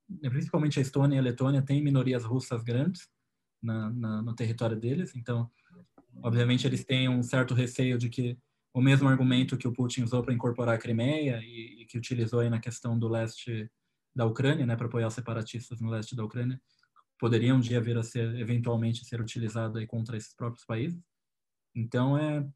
né, 0.08 0.30
principalmente 0.30 0.78
a 0.78 0.82
Estônia 0.82 1.16
e 1.16 1.18
a 1.18 1.22
Letônia, 1.22 1.62
têm 1.62 1.82
minorias 1.82 2.24
russas 2.24 2.62
grandes 2.62 3.08
na, 3.60 3.90
na, 3.90 4.22
no 4.22 4.34
território 4.34 4.78
deles, 4.78 5.12
então, 5.16 5.50
obviamente, 6.22 6.64
eles 6.64 6.84
têm 6.84 7.08
um 7.08 7.24
certo 7.24 7.52
receio 7.52 7.98
de 7.98 8.08
que 8.08 8.38
o 8.72 8.80
mesmo 8.80 9.08
argumento 9.08 9.56
que 9.56 9.66
o 9.66 9.72
Putin 9.72 10.02
usou 10.02 10.22
para 10.22 10.34
incorporar 10.34 10.74
a 10.74 10.78
Crimeia 10.78 11.40
e, 11.42 11.82
e, 11.82 11.86
que 11.86 11.98
utilizou 11.98 12.40
aí 12.40 12.50
na 12.50 12.60
questão 12.60 12.96
do 12.96 13.08
leste 13.08 13.68
da 14.16 14.24
Ucrânia, 14.24 14.64
né, 14.64 14.74
para 14.74 14.86
apoiar 14.86 15.10
separatistas 15.10 15.78
no 15.78 15.90
leste 15.90 16.16
da 16.16 16.24
Ucrânia, 16.24 16.58
poderia 17.18 17.54
um 17.54 17.60
dia 17.60 17.80
vir 17.82 17.98
a 17.98 18.02
ser 18.02 18.34
eventualmente 18.36 19.04
ser 19.04 19.20
utilizado 19.20 19.78
aí 19.78 19.86
contra 19.86 20.16
esses 20.16 20.34
próprios 20.34 20.64
países. 20.64 20.98
Então 21.74 22.16
é 22.16 22.46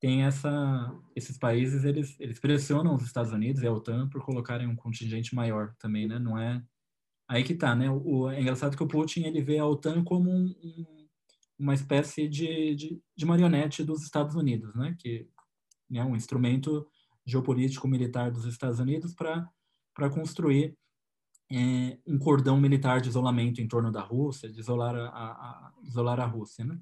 tem 0.00 0.24
essa 0.24 0.92
esses 1.14 1.36
países 1.38 1.84
eles 1.84 2.18
eles 2.20 2.38
pressionam 2.38 2.94
os 2.94 3.02
Estados 3.04 3.32
Unidos 3.32 3.62
e 3.62 3.66
a 3.66 3.72
OTAN 3.72 4.08
por 4.08 4.24
colocarem 4.24 4.68
um 4.68 4.76
contingente 4.76 5.34
maior 5.34 5.74
também, 5.78 6.06
né? 6.06 6.20
Não 6.20 6.38
é 6.38 6.62
aí 7.28 7.42
que 7.42 7.54
tá, 7.54 7.74
né? 7.74 7.90
O, 7.90 8.30
é 8.30 8.40
engraçado 8.40 8.76
que 8.76 8.82
o 8.82 8.88
Putin 8.88 9.24
ele 9.24 9.42
vê 9.42 9.58
a 9.58 9.66
OTAN 9.66 10.04
como 10.04 10.30
um, 10.30 10.54
um, 10.62 11.08
uma 11.58 11.74
espécie 11.74 12.28
de, 12.28 12.76
de, 12.76 13.02
de, 13.16 13.26
marionete 13.26 13.84
dos 13.84 14.02
Estados 14.02 14.36
Unidos, 14.36 14.74
né? 14.76 14.96
Que 15.00 15.28
é 15.94 16.04
um 16.04 16.16
instrumento 16.16 16.86
geopolítico 17.26 17.88
militar 17.88 18.30
dos 18.30 18.44
Estados 18.46 18.78
Unidos 18.78 19.14
para 19.14 19.48
para 19.94 20.10
construir 20.10 20.76
é, 21.52 21.98
um 22.06 22.18
cordão 22.18 22.58
militar 22.60 23.00
de 23.00 23.08
isolamento 23.08 23.60
em 23.60 23.68
torno 23.68 23.92
da 23.92 24.00
Rússia, 24.00 24.50
de 24.50 24.58
isolar 24.58 24.94
a, 24.94 25.08
a, 25.08 25.72
isolar 25.82 26.18
a 26.18 26.26
Rússia, 26.26 26.64
né? 26.64 26.80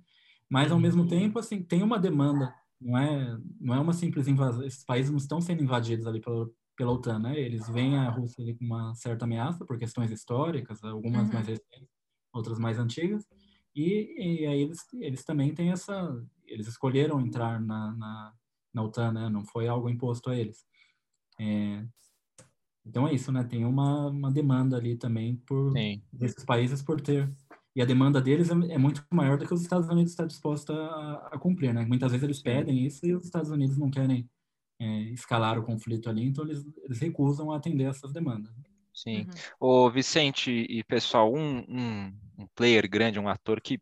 Mas 0.48 0.70
ao 0.70 0.80
mesmo 0.80 1.06
tempo, 1.06 1.38
assim, 1.38 1.62
tem 1.62 1.82
uma 1.82 1.98
demanda, 1.98 2.54
não 2.80 2.98
é, 2.98 3.38
não 3.60 3.74
é 3.74 3.80
uma 3.80 3.92
simples 3.92 4.26
invasão. 4.28 4.64
Esses 4.64 4.84
países 4.84 5.10
não 5.10 5.18
estão 5.18 5.40
sendo 5.40 5.62
invadidos 5.62 6.06
ali 6.06 6.20
pela, 6.20 6.48
pela 6.76 6.92
OTAN, 6.92 7.18
né? 7.18 7.38
Eles 7.38 7.68
veem 7.68 7.96
a 7.96 8.10
Rússia 8.10 8.42
ali 8.42 8.54
com 8.54 8.64
uma 8.64 8.94
certa 8.94 9.24
ameaça 9.24 9.64
por 9.64 9.78
questões 9.78 10.10
históricas, 10.10 10.82
algumas 10.84 11.26
uhum. 11.28 11.34
mais 11.34 11.46
recentes, 11.46 11.88
outras 12.32 12.58
mais 12.58 12.78
antigas, 12.78 13.26
e, 13.74 14.42
e 14.42 14.46
aí 14.46 14.62
eles, 14.62 14.78
eles 14.94 15.24
também 15.24 15.54
têm 15.54 15.70
essa, 15.70 16.24
eles 16.46 16.66
escolheram 16.66 17.20
entrar 17.20 17.60
na, 17.60 17.92
na, 17.96 18.34
na 18.74 18.82
OTAN, 18.82 19.12
né? 19.12 19.28
Não 19.28 19.44
foi 19.44 19.68
algo 19.68 19.88
imposto 19.88 20.30
a 20.30 20.36
eles. 20.36 20.64
É, 21.40 21.84
então 22.84 23.06
é 23.06 23.14
isso, 23.14 23.30
né? 23.30 23.44
Tem 23.44 23.64
uma, 23.64 24.08
uma 24.08 24.30
demanda 24.30 24.76
ali 24.76 24.96
também 24.96 25.36
por 25.46 25.72
Sim. 25.72 26.02
desses 26.12 26.44
países 26.44 26.82
por 26.82 27.00
ter 27.00 27.30
e 27.74 27.80
a 27.80 27.84
demanda 27.84 28.20
deles 28.20 28.50
é, 28.50 28.54
é, 28.72 28.78
muito 28.78 29.04
maior 29.10 29.38
do 29.38 29.46
que 29.46 29.54
os 29.54 29.62
Estados 29.62 29.88
Unidos 29.88 30.12
está 30.12 30.24
disposto 30.24 30.72
a, 30.72 31.28
a, 31.32 31.38
cumprir, 31.38 31.72
né? 31.72 31.84
Muitas 31.84 32.10
vezes 32.10 32.24
eles 32.24 32.42
pedem 32.42 32.84
isso 32.84 33.06
e 33.06 33.14
os 33.14 33.24
Estados 33.24 33.50
Unidos 33.50 33.78
não 33.78 33.90
querem 33.90 34.28
é, 34.80 35.00
escalar 35.12 35.58
o 35.58 35.62
conflito 35.62 36.10
ali, 36.10 36.24
então 36.24 36.44
eles, 36.44 36.66
eles 36.82 36.98
recusam 36.98 37.52
a 37.52 37.56
atender 37.56 37.84
essas 37.84 38.12
demandas. 38.12 38.52
Sim. 38.92 39.26
Uhum. 39.60 39.84
O 39.86 39.90
Vicente 39.90 40.50
e 40.50 40.82
pessoal, 40.82 41.32
um, 41.32 41.58
um, 41.68 42.12
um 42.38 42.46
player 42.54 42.88
grande, 42.88 43.20
um 43.20 43.28
ator 43.28 43.60
que 43.60 43.78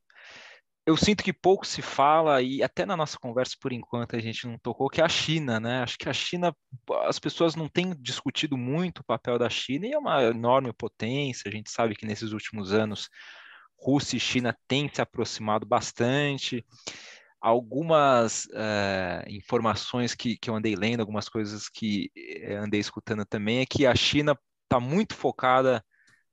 eu 0.88 0.96
sinto 0.96 1.22
que 1.22 1.34
pouco 1.34 1.66
se 1.66 1.82
fala, 1.82 2.40
e 2.40 2.62
até 2.62 2.86
na 2.86 2.96
nossa 2.96 3.18
conversa 3.18 3.54
por 3.60 3.74
enquanto 3.74 4.16
a 4.16 4.18
gente 4.18 4.46
não 4.46 4.58
tocou, 4.58 4.88
que 4.88 5.02
é 5.02 5.04
a 5.04 5.08
China, 5.08 5.60
né? 5.60 5.82
Acho 5.82 5.98
que 5.98 6.08
a 6.08 6.14
China, 6.14 6.56
as 7.04 7.18
pessoas 7.18 7.54
não 7.54 7.68
têm 7.68 7.94
discutido 8.00 8.56
muito 8.56 9.00
o 9.00 9.04
papel 9.04 9.38
da 9.38 9.50
China, 9.50 9.86
e 9.86 9.92
é 9.92 9.98
uma 9.98 10.22
enorme 10.22 10.72
potência, 10.72 11.46
a 11.46 11.52
gente 11.52 11.70
sabe 11.70 11.94
que 11.94 12.06
nesses 12.06 12.32
últimos 12.32 12.72
anos 12.72 13.10
Rússia 13.78 14.16
e 14.16 14.20
China 14.20 14.56
têm 14.66 14.88
se 14.88 15.02
aproximado 15.02 15.66
bastante. 15.66 16.64
Algumas 17.38 18.46
uh, 18.46 19.28
informações 19.28 20.14
que, 20.14 20.38
que 20.38 20.48
eu 20.48 20.56
andei 20.56 20.74
lendo, 20.74 21.00
algumas 21.00 21.28
coisas 21.28 21.68
que 21.68 22.10
eh, 22.16 22.56
andei 22.56 22.80
escutando 22.80 23.26
também, 23.26 23.58
é 23.58 23.66
que 23.66 23.86
a 23.86 23.94
China 23.94 24.36
está 24.64 24.80
muito 24.80 25.14
focada 25.14 25.84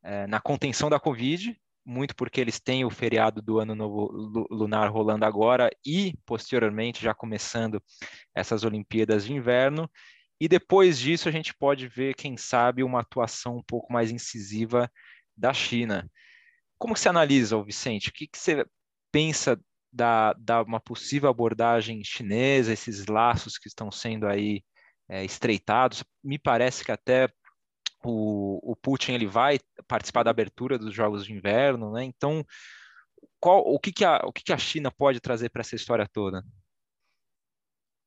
uh, 0.02 0.28
na 0.30 0.40
contenção 0.40 0.90
da 0.90 0.98
Covid, 0.98 1.60
muito 1.86 2.16
porque 2.16 2.42
eles 2.42 2.60
têm 2.60 2.84
o 2.84 2.90
feriado 2.90 3.42
do 3.42 3.60
Ano 3.60 3.76
Novo 3.76 4.10
Lunar 4.50 4.92
rolando 4.92 5.24
agora 5.24 5.70
e, 5.86 6.14
posteriormente, 6.26 7.04
já 7.04 7.14
começando 7.14 7.82
essas 8.34 8.64
Olimpíadas 8.64 9.26
de 9.26 9.34
Inverno. 9.34 9.90
E 10.40 10.48
depois 10.48 11.00
disso, 11.00 11.30
a 11.30 11.32
gente 11.32 11.54
pode 11.54 11.88
ver, 11.88 12.16
quem 12.16 12.36
sabe, 12.36 12.84
uma 12.84 13.02
atuação 13.02 13.58
um 13.58 13.64
pouco 13.64 13.94
mais 13.94 14.12
incisiva 14.12 14.92
da 15.38 15.54
China. 15.54 16.10
Como 16.78 16.94
que 16.94 17.00
você 17.00 17.10
analisa, 17.10 17.62
Vicente? 17.64 18.10
O 18.10 18.14
que, 18.14 18.28
que 18.28 18.38
você 18.38 18.66
pensa 19.12 19.60
da, 19.94 20.34
da 20.34 20.62
uma 20.62 20.80
possível 20.80 21.30
abordagem 21.30 22.04
chinesa, 22.04 22.74
esses 22.74 23.06
laços 23.06 23.58
que 23.58 23.68
estão 23.68 23.92
sendo 23.92 24.28
aí 24.28 24.62
é, 25.08 25.24
estreitados? 25.24 26.04
Me 26.24 26.38
parece 26.38 26.84
que 26.84 26.92
até 26.92 27.30
o, 28.04 28.72
o 28.72 28.76
Putin 28.76 29.14
ele 29.14 29.28
vai 29.28 29.60
participar 29.88 30.24
da 30.24 30.32
abertura 30.32 30.78
dos 30.78 30.94
Jogos 30.94 31.26
de 31.26 31.34
Inverno, 31.34 31.92
né? 31.92 32.04
Então, 32.04 32.46
qual, 33.40 33.62
o 33.62 33.80
que, 33.80 33.92
que, 33.92 34.06
a, 34.06 34.22
o 34.26 34.32
que, 34.32 34.44
que 34.44 34.54
a 34.54 34.58
China 34.58 34.92
pode 34.92 35.20
trazer 35.20 35.50
para 35.50 35.62
essa 35.62 35.76
história 35.76 36.08
toda? 36.12 36.44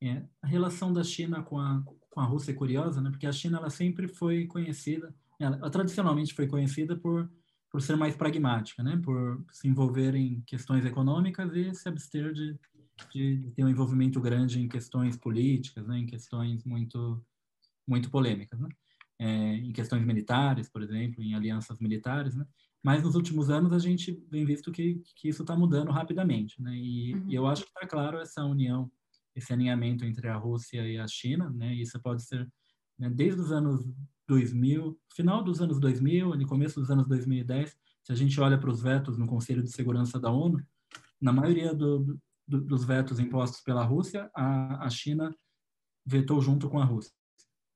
É, 0.02 0.22
a 0.42 0.46
relação 0.46 0.92
da 0.92 1.02
China 1.02 1.42
com 1.42 1.58
a, 1.58 1.82
com 2.10 2.20
a 2.20 2.24
Rússia 2.24 2.52
é 2.52 2.54
curiosa, 2.54 3.00
né? 3.00 3.10
Porque 3.10 3.26
a 3.26 3.32
China 3.32 3.58
ela 3.58 3.70
sempre 3.70 4.08
foi 4.08 4.46
conhecida, 4.46 5.14
ela, 5.38 5.56
ela 5.56 5.70
tradicionalmente 5.70 6.34
foi 6.34 6.46
conhecida 6.46 6.96
por 6.96 7.28
por 7.70 7.82
ser 7.82 7.96
mais 7.96 8.16
pragmática, 8.16 8.82
né? 8.82 9.00
Por 9.02 9.44
se 9.52 9.68
envolver 9.68 10.14
em 10.14 10.40
questões 10.42 10.84
econômicas 10.84 11.54
e 11.54 11.74
se 11.74 11.88
abster 11.88 12.32
de, 12.32 12.58
de 13.12 13.50
ter 13.54 13.64
um 13.64 13.68
envolvimento 13.68 14.20
grande 14.20 14.60
em 14.60 14.68
questões 14.68 15.16
políticas, 15.16 15.86
né? 15.86 15.98
Em 15.98 16.06
questões 16.06 16.64
muito 16.64 17.24
muito 17.86 18.10
polêmicas, 18.10 18.58
né? 18.60 18.68
É, 19.18 19.54
em 19.54 19.72
questões 19.72 20.04
militares, 20.04 20.68
por 20.68 20.82
exemplo, 20.82 21.22
em 21.22 21.34
alianças 21.34 21.78
militares, 21.80 22.34
né? 22.34 22.46
Mas 22.82 23.02
nos 23.02 23.14
últimos 23.14 23.50
anos 23.50 23.72
a 23.72 23.78
gente 23.78 24.24
vem 24.30 24.44
visto 24.44 24.70
que, 24.70 25.02
que 25.16 25.28
isso 25.28 25.42
está 25.42 25.56
mudando 25.56 25.90
rapidamente, 25.90 26.62
né? 26.62 26.74
E, 26.76 27.14
uhum. 27.14 27.30
e 27.30 27.34
eu 27.34 27.46
acho 27.46 27.62
que 27.64 27.68
está 27.68 27.86
claro 27.86 28.18
essa 28.18 28.44
união, 28.44 28.90
esse 29.34 29.52
alinhamento 29.52 30.04
entre 30.04 30.28
a 30.28 30.36
Rússia 30.36 30.86
e 30.86 30.98
a 30.98 31.06
China, 31.08 31.50
né? 31.50 31.74
Isso 31.74 32.00
pode 32.00 32.22
ser 32.22 32.48
né, 32.98 33.10
desde 33.10 33.40
os 33.40 33.52
anos 33.52 33.84
2000, 34.28 34.98
final 35.14 35.42
dos 35.42 35.60
anos 35.60 35.80
2000, 35.80 36.36
no 36.36 36.46
começo 36.46 36.80
dos 36.80 36.90
anos 36.90 37.08
2010, 37.08 37.76
se 38.02 38.12
a 38.12 38.14
gente 38.14 38.40
olha 38.40 38.58
para 38.58 38.70
os 38.70 38.82
vetos 38.82 39.18
no 39.18 39.26
Conselho 39.26 39.62
de 39.62 39.70
Segurança 39.70 40.18
da 40.18 40.30
ONU, 40.30 40.62
na 41.20 41.32
maioria 41.32 41.74
do, 41.74 42.18
do, 42.46 42.60
dos 42.60 42.84
vetos 42.84 43.18
impostos 43.18 43.60
pela 43.60 43.84
Rússia, 43.84 44.30
a, 44.34 44.86
a 44.86 44.90
China 44.90 45.34
vetou 46.06 46.40
junto 46.40 46.68
com 46.68 46.78
a 46.78 46.84
Rússia. 46.84 47.12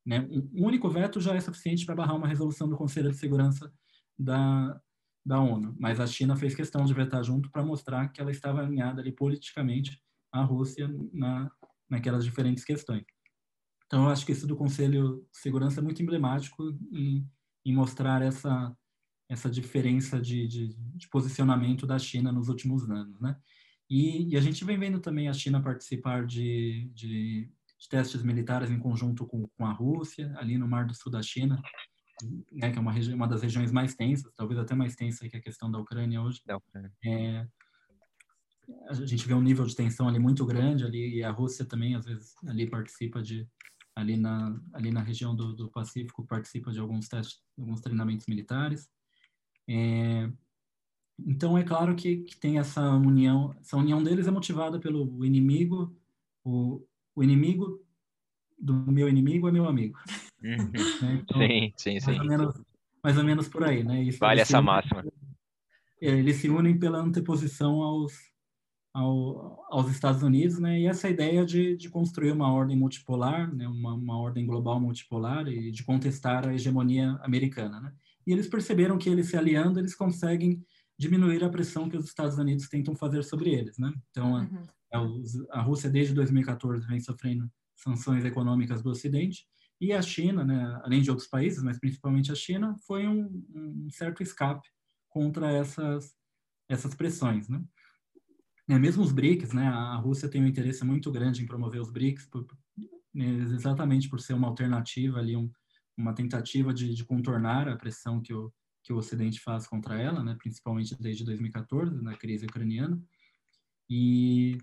Né? 0.05 0.27
Um 0.53 0.65
único 0.65 0.89
veto 0.89 1.21
já 1.21 1.33
é 1.33 1.39
suficiente 1.39 1.85
para 1.85 1.95
barrar 1.95 2.15
uma 2.15 2.27
resolução 2.27 2.67
do 2.67 2.77
Conselho 2.77 3.11
de 3.11 3.17
Segurança 3.17 3.71
da, 4.17 4.79
da 5.25 5.39
ONU. 5.39 5.75
Mas 5.79 5.99
a 5.99 6.07
China 6.07 6.35
fez 6.35 6.55
questão 6.55 6.85
de 6.85 6.93
vetar 6.93 7.23
junto 7.23 7.49
para 7.49 7.63
mostrar 7.63 8.09
que 8.09 8.21
ela 8.21 8.31
estava 8.31 8.61
alinhada 8.61 9.01
ali 9.01 9.11
politicamente 9.11 10.01
à 10.31 10.43
Rússia 10.43 10.89
na, 11.13 11.49
naquelas 11.89 12.25
diferentes 12.25 12.63
questões. 12.63 13.03
Então, 13.85 14.05
eu 14.05 14.09
acho 14.09 14.25
que 14.25 14.31
isso 14.31 14.47
do 14.47 14.55
Conselho 14.55 15.25
de 15.31 15.37
Segurança 15.37 15.79
é 15.79 15.83
muito 15.83 16.01
emblemático 16.01 16.63
em, 16.91 17.29
em 17.63 17.75
mostrar 17.75 18.21
essa, 18.21 18.75
essa 19.29 19.49
diferença 19.49 20.19
de, 20.19 20.47
de, 20.47 20.75
de, 20.75 21.09
posicionamento 21.09 21.85
da 21.85 21.99
China 21.99 22.31
nos 22.31 22.49
últimos 22.49 22.89
anos, 22.89 23.19
né? 23.21 23.37
E, 23.89 24.33
e, 24.33 24.37
a 24.37 24.41
gente 24.41 24.65
vem 24.65 24.79
vendo 24.79 24.99
também 24.99 25.27
a 25.27 25.33
China 25.33 25.61
participar 25.61 26.25
de, 26.25 26.89
de, 26.93 27.51
de 27.83 27.89
testes 27.89 28.23
militares 28.23 28.71
em 28.71 28.79
conjunto 28.79 29.25
com, 29.25 29.45
com, 29.45 29.65
a 29.65 29.73
Rússia, 29.73 30.33
ali 30.37 30.57
no 30.57 30.67
Mar 30.67 30.85
do 30.85 30.95
Sul 30.95 31.11
da 31.11 31.21
China, 31.21 31.61
né, 32.49 32.71
que 32.71 32.77
é 32.77 32.81
uma, 32.81 32.93
uma 33.13 33.27
das 33.27 33.41
regiões 33.41 33.73
mais 33.73 33.93
tensas, 33.93 34.31
talvez 34.35 34.57
até 34.57 34.73
mais 34.73 34.95
tensa 34.95 35.27
que 35.27 35.35
a 35.35 35.41
questão 35.41 35.69
da 35.69 35.79
Ucrânia 35.79 36.21
hoje. 36.21 36.41
Da 36.45 36.55
Ucrânia. 36.55 36.91
É, 37.05 37.45
a 38.87 38.93
gente 38.93 39.27
vê 39.27 39.33
um 39.33 39.41
nível 39.41 39.65
de 39.65 39.75
tensão 39.75 40.07
ali 40.07 40.17
muito 40.17 40.45
grande 40.45 40.85
ali 40.85 41.17
e 41.17 41.23
a 41.23 41.31
Rússia 41.31 41.65
também 41.65 41.95
às 41.95 42.05
vezes 42.05 42.33
ali 42.47 42.69
participa 42.69 43.21
de 43.21 43.45
ali 43.93 44.15
na 44.15 44.57
ali 44.71 44.89
na 44.89 45.01
região 45.01 45.35
do, 45.35 45.53
do 45.53 45.69
Pacífico 45.69 46.25
participa 46.25 46.71
de 46.71 46.79
alguns 46.79 47.09
testes 47.09 47.41
alguns 47.59 47.81
treinamentos 47.81 48.25
militares 48.25 48.89
é, 49.67 50.31
então 51.19 51.57
é 51.57 51.63
claro 51.63 51.93
que, 51.93 52.23
que 52.23 52.37
tem 52.37 52.57
essa 52.57 52.89
união 52.91 53.53
essa 53.59 53.75
união 53.75 54.01
deles 54.01 54.27
é 54.27 54.31
motivada 54.31 54.79
pelo 54.79 55.25
inimigo 55.25 55.93
o, 56.45 56.81
o 57.15 57.23
inimigo 57.23 57.79
do 58.57 58.73
meu 58.91 59.09
inimigo 59.09 59.47
é 59.47 59.51
meu 59.51 59.67
amigo 59.67 59.97
uhum. 60.43 60.71
né? 61.01 61.21
então, 61.21 61.37
sim 61.37 61.73
sim 61.75 61.99
sim 61.99 62.05
mais 62.05 62.19
ou, 62.19 62.25
menos, 62.25 62.61
mais 63.03 63.17
ou 63.17 63.23
menos 63.23 63.47
por 63.47 63.63
aí 63.63 63.83
né 63.83 64.03
Isso, 64.03 64.19
vale 64.19 64.41
essa 64.41 64.61
máxima 64.61 65.03
é, 66.01 66.09
eles 66.09 66.37
se 66.37 66.49
unem 66.49 66.77
pela 66.77 66.99
anteposição 66.99 67.81
aos 67.81 68.13
ao, 68.93 69.65
aos 69.71 69.89
Estados 69.89 70.21
Unidos, 70.21 70.59
né? 70.59 70.79
E 70.79 70.85
essa 70.85 71.09
ideia 71.09 71.43
de, 71.43 71.75
de 71.75 71.89
construir 71.89 72.31
uma 72.31 72.53
ordem 72.53 72.77
multipolar, 72.77 73.53
né? 73.53 73.67
Uma, 73.67 73.95
uma, 73.95 74.19
ordem 74.19 74.45
global 74.45 74.79
multipolar 74.79 75.47
e 75.47 75.71
de 75.71 75.83
contestar 75.83 76.47
a 76.47 76.53
hegemonia 76.53 77.19
americana, 77.23 77.81
né? 77.81 77.91
E 78.25 78.31
eles 78.31 78.47
perceberam 78.47 78.97
que 78.97 79.09
eles 79.09 79.27
se 79.27 79.35
aliando, 79.35 79.79
eles 79.79 79.95
conseguem 79.95 80.63
diminuir 80.97 81.43
a 81.43 81.49
pressão 81.49 81.89
que 81.89 81.97
os 81.97 82.05
Estados 82.05 82.37
Unidos 82.37 82.69
tentam 82.69 82.95
fazer 82.95 83.23
sobre 83.23 83.49
eles, 83.49 83.77
né? 83.79 83.91
Então, 84.11 84.33
uhum. 84.33 84.63
A, 84.93 85.59
a, 85.59 85.61
Rússia 85.61 85.89
desde 85.89 86.13
2014 86.13 86.85
vem 86.87 86.99
sofrendo 86.99 87.49
sanções 87.75 88.23
econômicas 88.23 88.81
do 88.81 88.89
Ocidente 88.89 89.45
e 89.81 89.91
a 89.91 90.01
China, 90.01 90.45
né? 90.45 90.79
Além 90.83 91.01
de 91.01 91.09
outros 91.09 91.27
países, 91.27 91.61
mas 91.61 91.79
principalmente 91.79 92.31
a 92.31 92.35
China, 92.35 92.75
foi 92.85 93.07
um, 93.07 93.43
um 93.53 93.89
certo 93.89 94.23
escape 94.23 94.67
contra 95.09 95.51
essas 95.51 96.15
essas 96.69 96.95
pressões, 96.95 97.49
né? 97.49 97.61
É, 98.69 98.79
mesmo 98.79 99.03
os 99.03 99.11
BRICS, 99.11 99.51
né, 99.51 99.67
a 99.67 99.95
Rússia 99.97 100.29
tem 100.29 100.41
um 100.41 100.47
interesse 100.47 100.85
muito 100.85 101.11
grande 101.11 101.43
em 101.43 101.45
promover 101.45 101.81
os 101.81 101.91
BRICS, 101.91 102.25
por, 102.27 102.47
né, 103.13 103.25
exatamente 103.53 104.09
por 104.09 104.21
ser 104.21 104.33
uma 104.33 104.47
alternativa 104.47 105.19
ali, 105.19 105.35
um, 105.35 105.51
uma 105.97 106.13
tentativa 106.13 106.73
de, 106.73 106.93
de, 106.93 107.03
contornar 107.03 107.67
a 107.67 107.75
pressão 107.75 108.21
que 108.21 108.33
o, 108.33 108.53
que 108.81 108.93
o 108.93 108.97
Ocidente 108.97 109.41
faz 109.41 109.67
contra 109.67 110.01
ela, 110.01 110.23
né, 110.23 110.35
principalmente 110.39 110.95
desde 110.97 111.25
2014, 111.25 112.01
na 112.01 112.15
crise 112.15 112.45
ucraniana. 112.45 113.01
E, 113.89 114.57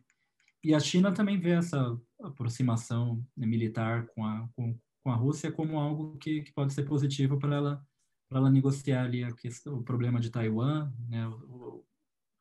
e 0.62 0.74
a 0.74 0.80
China 0.80 1.12
também 1.12 1.38
vê 1.38 1.50
essa 1.50 1.98
aproximação 2.22 3.24
né, 3.36 3.46
militar 3.46 4.06
com 4.08 4.24
a, 4.24 4.48
com, 4.54 4.78
com, 5.02 5.10
a 5.10 5.14
Rússia 5.14 5.50
como 5.50 5.78
algo 5.78 6.16
que, 6.18 6.42
que 6.42 6.52
pode 6.52 6.72
ser 6.72 6.84
positivo 6.84 7.38
para 7.38 7.56
ela 7.56 7.86
para 8.28 8.38
ela 8.38 8.50
negociar 8.50 9.04
ali 9.04 9.24
a 9.24 9.32
questão, 9.32 9.74
o 9.74 9.82
problema 9.82 10.20
de 10.20 10.30
Taiwan, 10.30 10.92
né, 11.08 11.28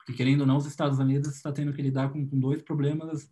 porque, 0.10 0.14
querendo 0.14 0.42
ou 0.42 0.48
não, 0.48 0.58
os 0.58 0.66
Estados 0.66 0.98
Unidos 0.98 1.36
está 1.36 1.52
tendo 1.52 1.72
que 1.72 1.82
lidar 1.82 2.10
com, 2.10 2.28
com 2.28 2.40
dois 2.40 2.62
problemas 2.64 3.30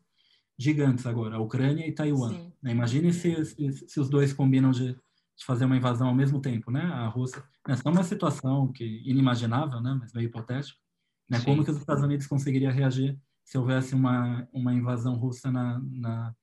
gigantes 0.59 1.05
agora, 1.05 1.35
a 1.35 1.39
Ucrânia 1.39 1.88
e 1.88 1.91
Taiwan. 1.91 2.51
Né? 2.61 2.71
Imagine 2.71 3.13
se, 3.13 3.45
se, 3.45 3.71
se, 3.88 3.99
os 3.99 4.09
dois 4.09 4.31
combinam 4.31 4.71
de, 4.71 4.93
de, 4.93 5.45
fazer 5.45 5.65
uma 5.65 5.77
invasão 5.77 6.07
ao 6.07 6.15
mesmo 6.15 6.39
tempo, 6.39 6.69
né? 6.69 6.81
A 6.81 7.07
Rússia, 7.07 7.43
essa 7.67 7.88
é 7.88 7.91
uma 7.91 8.03
situação 8.03 8.71
que 8.71 8.83
inimaginável, 9.09 9.81
né? 9.81 9.97
Mas 9.99 10.13
meio 10.13 10.27
hipotético. 10.27 10.79
Né? 11.29 11.39
Como 11.41 11.63
que 11.63 11.71
os 11.71 11.77
Estados 11.77 12.03
Unidos 12.03 12.27
conseguiria 12.27 12.71
reagir 12.71 13.19
se 13.48 13.58
houvesse 13.58 13.95
uma, 13.95 14.45
uma 14.52 14.74
invasão 14.74 15.16
russa 15.16 15.50
na, 15.50 15.80
na, 15.80 16.36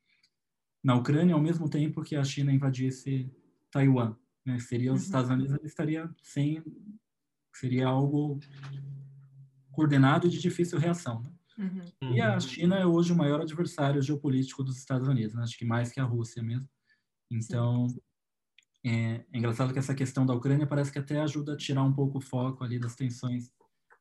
na 0.83 0.95
Ucrânia 0.95 1.35
ao 1.35 1.41
mesmo 1.41 1.69
tempo 1.69 2.03
que 2.03 2.17
a 2.17 2.25
China 2.25 2.51
invadisse 2.51 3.31
Taiwan? 3.71 4.17
Né? 4.43 4.59
Seria 4.59 4.91
os 4.91 5.01
uhum. 5.01 5.05
Estados 5.05 5.31
Unidos 5.31 5.63
estaria 5.63 6.11
sem 6.23 6.65
seria 7.55 7.89
algo 7.89 8.41
coordenado 9.71 10.27
e 10.27 10.31
de 10.31 10.41
difícil 10.41 10.79
reação. 10.79 11.23
Né? 11.23 11.31
Uhum. 12.01 12.15
E 12.15 12.23
a 12.23 12.41
China 12.41 12.77
é 12.77 12.87
hoje 12.87 13.13
o 13.13 13.17
maior 13.17 13.43
adversário 13.43 14.01
geopolítico 14.01 14.65
dos 14.65 14.79
Estados 14.79 15.07
Unidos, 15.07 15.35
né? 15.35 15.43
acho 15.43 15.59
que 15.59 15.65
mais 15.67 15.93
que 15.93 16.01
a 16.01 16.05
Rússia 16.05 16.43
mesmo. 16.43 16.67
Então, 17.31 17.87
é, 18.83 19.17
é, 19.31 19.39
engraçado 19.39 19.75
que 19.75 19.79
essa 19.79 19.95
questão 19.95 20.25
da 20.25 20.33
Ucrânia 20.33 20.67
parece 20.67 20.91
que 20.91 20.99
até 20.99 21.21
ajuda 21.21 21.53
a 21.53 21.57
tirar 21.57 21.83
um 21.83 21.93
pouco 21.93 22.17
o 22.17 22.23
foco 22.23 22.65
ali 22.65 22.79
das 22.79 22.97
tensões 22.97 23.53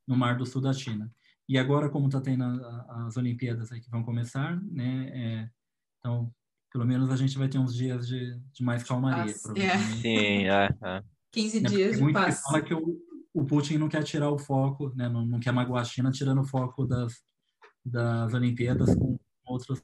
no 0.07 0.15
Mar 0.15 0.37
do 0.37 0.45
Sul 0.45 0.61
da 0.61 0.71
China. 0.71 1.13
E 1.47 1.57
agora, 1.57 1.89
como 1.89 2.07
está 2.07 2.21
tendo 2.21 2.43
a, 2.43 3.05
as 3.07 3.17
Olimpíadas 3.17 3.71
aí 3.71 3.81
que 3.81 3.89
vão 3.89 4.03
começar, 4.03 4.61
né? 4.63 5.09
É, 5.13 5.49
então, 5.99 6.31
pelo 6.71 6.85
menos 6.85 7.09
a 7.09 7.15
gente 7.15 7.37
vai 7.37 7.47
ter 7.47 7.59
uns 7.59 7.75
dias 7.75 8.07
de, 8.07 8.39
de 8.51 8.63
mais 8.63 8.83
calmaria. 8.83 9.31
É. 9.55 9.77
Sim, 10.01 10.47
é, 10.47 10.69
é. 10.83 11.03
15 11.31 11.61
né? 11.61 11.69
dias 11.69 11.97
de 11.97 12.13
paz. 12.13 12.41
fala 12.41 12.61
que 12.61 12.73
o, 12.73 12.97
o 13.33 13.45
Putin 13.45 13.77
não 13.77 13.89
quer 13.89 14.03
tirar 14.03 14.29
o 14.29 14.39
foco, 14.39 14.93
né, 14.95 15.09
não, 15.09 15.25
não 15.25 15.39
quer 15.39 15.51
magoar 15.51 15.81
a 15.81 15.85
China 15.85 16.11
tirando 16.11 16.41
o 16.41 16.47
foco 16.47 16.85
das, 16.85 17.23
das 17.85 18.33
Olimpíadas 18.33 18.95
com 18.95 19.17
outros 19.45 19.81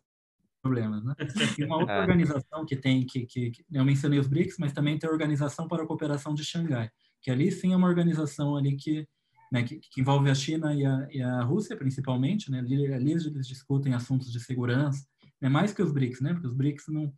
problemas, 0.61 1.03
né? 1.03 1.15
E 1.57 1.63
uma 1.63 1.77
outra 1.77 1.95
é. 1.97 2.01
organização 2.01 2.65
que 2.65 2.75
tem, 2.75 3.05
que, 3.05 3.25
que, 3.25 3.51
que, 3.51 3.65
eu 3.71 3.83
mencionei 3.83 4.19
os 4.19 4.27
BRICS, 4.27 4.57
mas 4.59 4.73
também 4.73 4.97
tem 4.97 5.09
a 5.09 5.13
Organização 5.13 5.67
para 5.67 5.83
a 5.83 5.87
Cooperação 5.87 6.33
de 6.33 6.43
Xangai, 6.43 6.91
que 7.21 7.31
ali 7.31 7.51
sim 7.51 7.73
é 7.73 7.75
uma 7.75 7.87
organização 7.87 8.55
ali 8.55 8.75
que, 8.75 9.07
né, 9.51 9.63
que, 9.63 9.79
que, 9.79 10.01
envolve 10.01 10.29
a 10.29 10.35
China 10.35 10.73
e 10.73 10.85
a, 10.85 11.07
e 11.11 11.21
a 11.21 11.41
Rússia 11.41 11.75
principalmente, 11.75 12.51
né? 12.51 12.59
Ali, 12.59 12.93
ali, 12.93 13.11
eles 13.11 13.47
discutem 13.47 13.93
assuntos 13.93 14.31
de 14.31 14.39
segurança, 14.39 15.05
né? 15.41 15.49
Mais 15.49 15.73
que 15.73 15.81
os 15.81 15.91
BRICS, 15.91 16.21
né? 16.21 16.33
Porque 16.33 16.47
os 16.47 16.53
BRICS 16.53 16.87
não, 16.89 17.13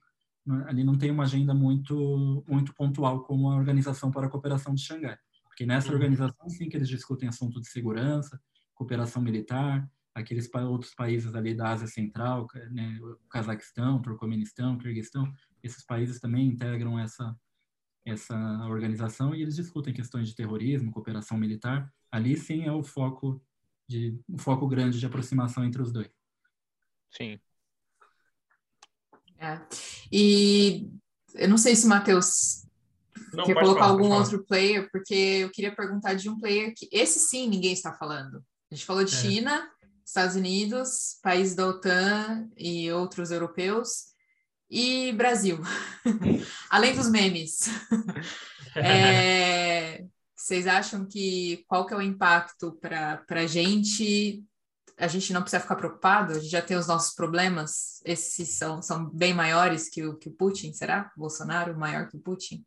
não 0.46 0.68
ali 0.68 0.84
não 0.84 0.98
tem 0.98 1.12
uma 1.12 1.24
agenda 1.24 1.54
muito 1.54 2.44
muito 2.48 2.74
pontual 2.74 3.24
como 3.24 3.50
a 3.50 3.56
Organização 3.56 4.12
para 4.12 4.28
a 4.28 4.30
Cooperação 4.30 4.74
de 4.74 4.82
Xangai. 4.82 5.18
Porque 5.44 5.66
nessa 5.66 5.90
uhum. 5.90 5.96
organização, 5.96 6.50
sim, 6.50 6.70
que 6.70 6.78
eles 6.78 6.88
discutem 6.88 7.28
assuntos 7.28 7.62
de 7.62 7.70
segurança, 7.70 8.40
cooperação 8.74 9.22
militar, 9.22 9.90
aqueles 10.16 10.50
outros 10.54 10.94
países 10.94 11.36
ali 11.36 11.54
da 11.54 11.70
Ásia 11.70 11.88
Central, 11.88 12.48
né, 12.72 12.98
o 13.02 13.30
Cazaquistão, 13.30 14.02
Turcomenistão, 14.02 14.78
Kirguistão, 14.78 15.32
esses 15.62 15.86
países 15.86 16.20
também 16.20 16.48
integram 16.48 16.98
essa 16.98 17.36
essa 18.06 18.36
organização 18.68 19.36
e 19.36 19.42
eles 19.42 19.56
discutem 19.56 19.94
questões 19.94 20.28
de 20.28 20.36
terrorismo, 20.36 20.92
cooperação 20.92 21.38
militar. 21.38 21.92
Ali 22.12 22.38
sim 22.38 22.66
é 22.66 22.72
o 22.72 22.84
foco 22.84 23.42
de 23.88 24.18
um 24.30 24.38
foco 24.38 24.68
grande 24.68 25.00
de 25.00 25.06
aproximação 25.06 25.64
entre 25.66 25.82
os 25.82 25.92
dois. 25.92 26.10
Sim. 27.10 27.40
É. 29.38 29.60
E 30.12 30.90
eu 31.36 31.50
não 31.50 31.58
sei 31.58 31.76
se 31.76 31.86
o 31.86 31.90
Matheus 31.90 32.66
não, 33.34 33.46
quer 33.46 33.54
colocar 33.56 33.82
falar, 33.82 33.92
algum 33.92 34.12
outro 34.12 34.44
player, 34.46 34.90
porque 34.92 35.14
eu 35.14 35.50
queria 35.50 35.76
perguntar 35.76 36.14
de 36.14 36.30
um 36.30 36.38
player 36.38 36.74
que 36.76 36.88
esse 36.92 37.20
sim 37.20 37.48
ninguém 37.48 37.74
está 37.74 37.94
falando. 37.94 38.44
A 38.70 38.76
gente 38.76 38.86
falou 38.86 39.04
de 39.04 39.16
é. 39.16 39.18
China, 39.18 39.70
Estados 40.06 40.36
Unidos, 40.36 41.18
países 41.22 41.56
da 41.56 41.68
OTAN 41.68 42.50
e 42.58 42.92
outros 42.92 43.32
europeus, 43.32 44.12
e 44.70 45.12
Brasil, 45.14 45.60
além 46.70 46.96
dos 46.96 47.10
memes. 47.10 47.70
é, 48.76 50.06
vocês 50.42 50.66
acham 50.66 51.06
que 51.06 51.64
qual 51.68 51.86
que 51.86 51.94
é 51.94 51.98
o 51.98 52.02
impacto 52.02 52.72
para 52.82 53.24
a 53.30 53.46
gente? 53.46 54.44
A 54.98 55.08
gente 55.08 55.32
não 55.32 55.42
precisa 55.42 55.62
ficar 55.62 55.76
preocupado? 55.76 56.34
A 56.34 56.40
gente 56.40 56.50
já 56.50 56.64
tem 56.64 56.76
os 56.76 56.88
nossos 56.88 57.14
problemas? 57.14 58.02
Esses 58.04 58.58
são, 58.58 58.82
são 58.82 59.08
bem 59.10 59.36
maiores 59.36 59.88
que 59.88 60.04
o, 60.04 60.18
que 60.18 60.30
o 60.30 60.34
Putin, 60.34 60.74
será? 60.74 61.12
O 61.16 61.20
Bolsonaro 61.20 61.78
maior 61.78 62.08
que 62.08 62.18
o 62.18 62.20
Putin? 62.20 62.66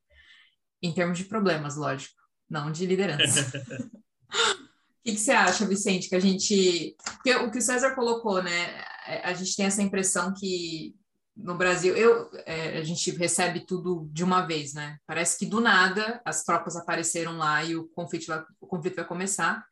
Em 0.81 0.95
termos 0.95 1.19
de 1.19 1.25
problemas, 1.25 1.75
lógico, 1.75 2.15
não 2.49 2.71
de 2.71 2.87
liderança. 2.87 3.51
O 4.35 5.07
que, 5.07 5.17
que, 5.17 5.21
você 5.21 5.33
acha, 5.33 5.67
Vicente, 5.67 6.09
que 6.09 6.15
a 6.15 6.21
gente... 6.21 6.97
Porque 7.05 7.35
o 7.35 7.51
que 7.51 7.59
o 7.59 7.63
César 7.63 7.95
colocou, 7.95 8.43
né? 8.43 8.83
A 9.23 9.35
gente 9.35 9.55
tem 9.55 9.67
essa 9.67 9.83
impressão 9.83 10.33
que 10.33 10.97
no 11.37 11.57
Brasil, 11.57 11.97
eu, 11.97 12.31
é, 12.47 12.79
a 12.79 12.85
gente 12.85 13.11
recebe 13.13 13.67
tudo 13.67 14.09
de 14.13 14.23
uma 14.23 14.43
vez, 14.47 14.73
né? 14.73 14.99
Parece 15.07 15.39
que 15.39 15.47
do 15.47 15.61
nada 15.61 16.21
as 16.25 16.45
tropas 16.45 16.77
apareceram 16.77 17.37
lá 17.37 17.65
e 17.65 17.75
o 17.75 17.89
conflito 17.89 18.27
vai, 18.27 18.45
o 18.61 18.67
conflito 18.67 18.97
vai 18.97 19.05
começar. 19.05 19.65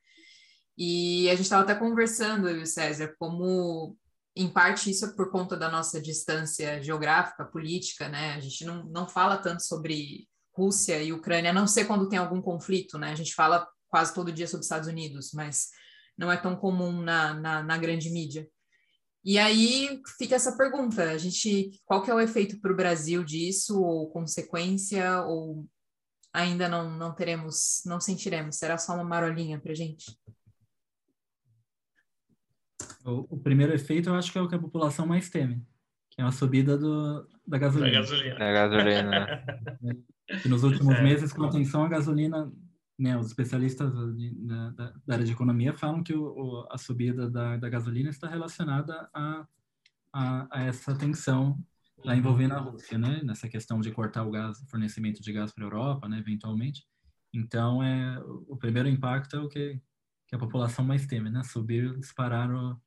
E 0.77 1.29
a 1.29 1.35
gente 1.35 1.45
estava 1.45 1.63
até 1.63 1.75
conversando, 1.75 2.49
eu 2.49 2.59
e 2.59 2.63
o 2.63 2.67
César, 2.67 3.15
como 3.19 3.97
em 4.35 4.49
parte 4.49 4.91
isso 4.91 5.05
é 5.05 5.13
por 5.13 5.31
conta 5.31 5.57
da 5.57 5.71
nossa 5.71 6.01
distância 6.01 6.83
geográfica, 6.83 7.45
política, 7.45 8.09
né? 8.09 8.35
A 8.35 8.41
gente 8.41 8.65
não, 8.65 8.85
não 8.87 9.07
fala 9.07 9.37
tanto 9.37 9.63
sobre 9.63 10.27
Rússia 10.57 11.03
e 11.03 11.13
Ucrânia, 11.13 11.51
a 11.51 11.55
não 11.55 11.67
ser 11.67 11.85
quando 11.85 12.09
tem 12.09 12.19
algum 12.19 12.41
conflito, 12.41 12.99
né? 12.99 13.13
A 13.13 13.15
gente 13.15 13.35
fala 13.35 13.69
quase 13.89 14.15
todo 14.15 14.33
dia 14.33 14.49
sobre 14.49 14.65
Estados 14.65 14.89
Unidos, 14.89 15.33
mas 15.33 15.69
não 16.17 16.33
é 16.33 16.37
tão 16.37 16.57
comum 16.57 17.03
na, 17.03 17.35
na, 17.35 17.63
na 17.63 17.79
grande 17.79 18.11
mídia. 18.11 18.49
E 19.25 19.39
aí 19.39 20.01
fica 20.19 20.35
essa 20.35 20.57
pergunta: 20.57 21.11
a 21.11 21.19
gente, 21.19 21.71
qual 21.85 22.03
que 22.03 22.11
é 22.11 22.15
o 22.15 22.21
efeito 22.21 22.61
para 22.61 22.73
o 22.73 22.77
Brasil 22.77 23.23
disso, 23.23 23.81
ou 23.81 24.11
consequência, 24.11 25.23
ou 25.23 25.67
ainda 26.33 26.69
não, 26.69 26.91
não 26.91 27.15
teremos, 27.15 27.83
não 27.87 28.01
sentiremos? 28.01 28.57
Será 28.57 28.77
só 28.77 28.95
uma 28.95 29.05
marolinha 29.05 29.61
para 29.61 29.75
gente? 29.75 30.17
O, 33.05 33.35
o, 33.35 33.39
primeiro 33.39 33.75
efeito 33.75 34.09
eu 34.09 34.15
acho 34.15 34.31
que 34.31 34.39
é 34.39 34.41
o 34.41 34.49
que 34.49 34.55
a 34.55 34.61
população 34.61 35.07
mais 35.07 35.29
teme, 35.29 35.65
que 36.11 36.21
é 36.21 36.25
a 36.25 36.31
subida 36.31 36.79
do, 36.79 37.27
da 37.47 37.59
gasolina. 37.59 37.91
Da 37.91 38.01
gasolina. 38.01 38.39
Da 38.39 38.53
gasolina. 38.53 39.45
que 40.43 40.49
nos 40.49 40.63
últimos 40.63 40.97
é. 40.97 41.03
meses, 41.03 41.33
com 41.33 41.45
atenção, 41.45 41.85
a 41.85 41.89
gasolina 41.89 42.53
né, 42.99 43.17
os 43.17 43.27
especialistas 43.27 43.93
da, 43.93 44.71
da, 44.71 44.95
da, 45.07 45.15
área 45.15 45.25
de 45.25 45.33
economia 45.33 45.77
falam 45.77 46.03
que 46.03 46.15
o, 46.15 46.23
o, 46.23 46.69
a 46.71 46.79
subida 46.79 47.29
da, 47.31 47.57
da, 47.57 47.69
gasolina 47.69 48.11
está 48.11 48.29
relacionada 48.29 49.09
a, 49.15 49.47
a, 50.13 50.49
a, 50.51 50.63
essa 50.65 50.95
tensão 50.95 51.59
lá 52.05 52.17
envolvendo 52.17 52.55
a 52.55 52.59
Rússia, 52.59 52.99
né, 52.99 53.21
nessa 53.23 53.49
questão 53.49 53.81
de 53.81 53.91
cortar 53.93 54.25
o 54.25 54.31
gás, 54.31 54.59
fornecimento 54.69 55.23
de 55.23 55.33
gás 55.33 55.53
para 55.53 55.65
a 55.65 55.67
Europa, 55.67 56.09
né, 56.09 56.19
eventualmente. 56.19 56.85
Então, 57.33 57.83
é, 57.83 58.21
o 58.49 58.57
primeiro 58.57 58.89
impacto 58.89 59.37
é 59.37 59.41
o 59.41 59.49
que, 59.49 59.81
que 60.27 60.35
a 60.35 60.39
população 60.39 60.85
mais 60.85 61.07
teme, 61.07 61.31
né, 61.31 61.43
subir, 61.45 61.99
disparar 61.99 62.51
o, 62.51 62.81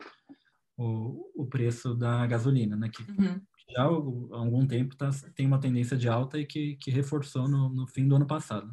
o, 0.78 1.43
o 1.43 1.47
preço 1.47 1.95
da 1.95 2.26
gasolina, 2.28 2.76
né, 2.76 2.89
que 2.89 3.01
uhum. 3.03 3.41
já 3.70 3.84
há 3.84 3.86
algum 3.86 4.68
tempo 4.68 4.95
tá, 4.95 5.10
tem 5.34 5.47
uma 5.47 5.60
tendência 5.60 5.97
de 5.97 6.10
alta 6.10 6.38
e 6.38 6.45
que, 6.45 6.76
que 6.76 6.91
reforçou 6.91 7.47
no, 7.47 7.70
no 7.70 7.88
fim 7.88 8.08
do 8.08 8.16
ano 8.16 8.28
passado. 8.28 8.70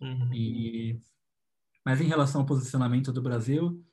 Uhum. 0.00 0.32
E, 0.32 1.00
mas 1.84 2.00
em 2.00 2.06
relação 2.06 2.40
ao 2.40 2.46
posicionamento 2.46 3.12
do 3.12 3.22
Brasil, 3.22 3.84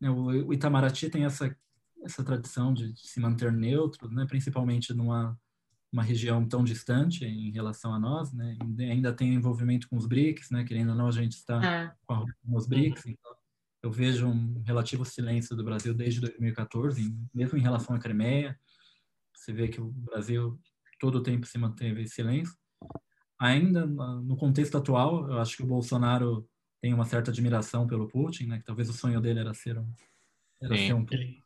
né, 0.00 0.10
o, 0.10 0.52
Itamaraty 0.52 1.10
tem 1.10 1.24
essa, 1.24 1.54
essa 2.02 2.24
tradição 2.24 2.72
de, 2.72 2.92
de 2.92 3.06
se 3.06 3.20
manter 3.20 3.52
neutro, 3.52 4.10
né, 4.10 4.26
principalmente 4.26 4.94
numa 4.94 5.38
uma 5.92 6.02
região 6.02 6.46
tão 6.46 6.62
distante 6.62 7.24
em 7.24 7.50
relação 7.50 7.94
a 7.94 7.98
nós, 7.98 8.32
né? 8.32 8.58
Ainda 8.78 9.12
tem 9.12 9.32
envolvimento 9.34 9.88
com 9.88 9.96
os 9.96 10.06
BRICS, 10.06 10.50
né? 10.50 10.62
Querendo 10.64 10.90
ou 10.90 10.94
não, 10.94 11.06
a 11.06 11.12
gente 11.12 11.32
está 11.32 11.64
é. 11.64 11.92
com, 12.06 12.26
os 12.54 12.66
BRICS. 12.66 13.06
Uhum. 13.06 13.12
Então, 13.12 13.36
eu 13.82 13.90
vejo 13.90 14.26
um 14.26 14.62
relativo 14.66 15.04
silêncio 15.04 15.56
do 15.56 15.64
Brasil 15.64 15.94
desde 15.94 16.20
2014, 16.20 17.16
mesmo 17.32 17.56
em 17.56 17.62
relação 17.62 17.96
à 17.96 17.98
Crimeia. 17.98 18.58
Você 19.34 19.52
vê 19.52 19.68
que 19.68 19.80
o 19.80 19.90
Brasil 19.90 20.60
todo 21.00 21.16
o 21.16 21.22
tempo 21.22 21.46
se 21.46 21.56
manteve 21.56 22.02
em 22.02 22.06
silêncio 22.06 22.54
ainda 23.38 23.86
no 23.86 24.36
contexto 24.36 24.76
atual, 24.76 25.30
eu 25.30 25.38
acho 25.38 25.56
que 25.56 25.62
o 25.62 25.66
Bolsonaro 25.66 26.46
tem 26.80 26.92
uma 26.92 27.04
certa 27.04 27.30
admiração 27.30 27.86
pelo 27.86 28.08
Putin, 28.08 28.46
né? 28.46 28.58
Que 28.58 28.64
talvez 28.64 28.88
o 28.88 28.92
sonho 28.92 29.20
dele 29.20 29.40
era 29.40 29.54
ser 29.54 29.78
um, 29.78 29.88
era 30.60 30.76
ser 30.76 30.92
um 30.92 31.04
Putin. 31.04 31.40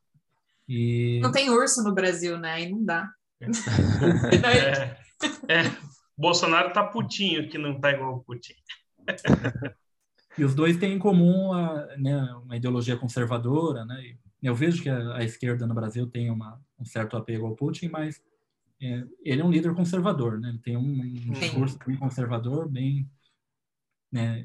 E... 0.69 1.21
Não 1.21 1.33
tem 1.33 1.51
urso 1.51 1.83
no 1.83 1.93
Brasil, 1.93 2.39
né? 2.39 2.53
Aí 2.53 2.71
não 2.71 2.85
dá. 2.85 3.11
É, 3.41 3.47
é, 5.49 5.63
Bolsonaro 6.17 6.73
tá 6.73 6.85
putinho 6.85 7.49
que 7.49 7.59
não 7.59 7.81
tá 7.81 7.91
igual 7.91 8.17
o 8.17 8.25
Putin. 8.25 8.55
e 10.39 10.45
os 10.45 10.55
dois 10.55 10.77
têm 10.77 10.95
em 10.95 10.99
comum 10.99 11.53
a, 11.53 11.97
né, 11.97 12.23
uma 12.45 12.57
ideologia 12.57 12.97
conservadora, 12.97 13.85
né? 13.85 14.15
Eu 14.43 14.55
vejo 14.55 14.83
que 14.83 14.89
a, 14.89 15.17
a 15.17 15.25
esquerda 15.25 15.67
no 15.67 15.75
Brasil 15.75 16.07
tem 16.07 16.31
uma, 16.31 16.61
um 16.79 16.85
certo 16.85 17.17
apego 17.17 17.47
ao 17.47 17.57
Putin, 17.57 17.89
mas 17.89 18.23
é, 18.83 19.07
ele 19.23 19.41
é 19.41 19.45
um 19.45 19.51
líder 19.51 19.75
conservador, 19.75 20.41
né? 20.41 20.49
Ele 20.49 20.59
tem 20.59 20.77
um, 20.77 21.01
um 21.01 21.33
discurso 21.33 21.79
bem 21.87 21.97
conservador, 21.97 22.69
bem, 22.69 23.09
né? 24.11 24.45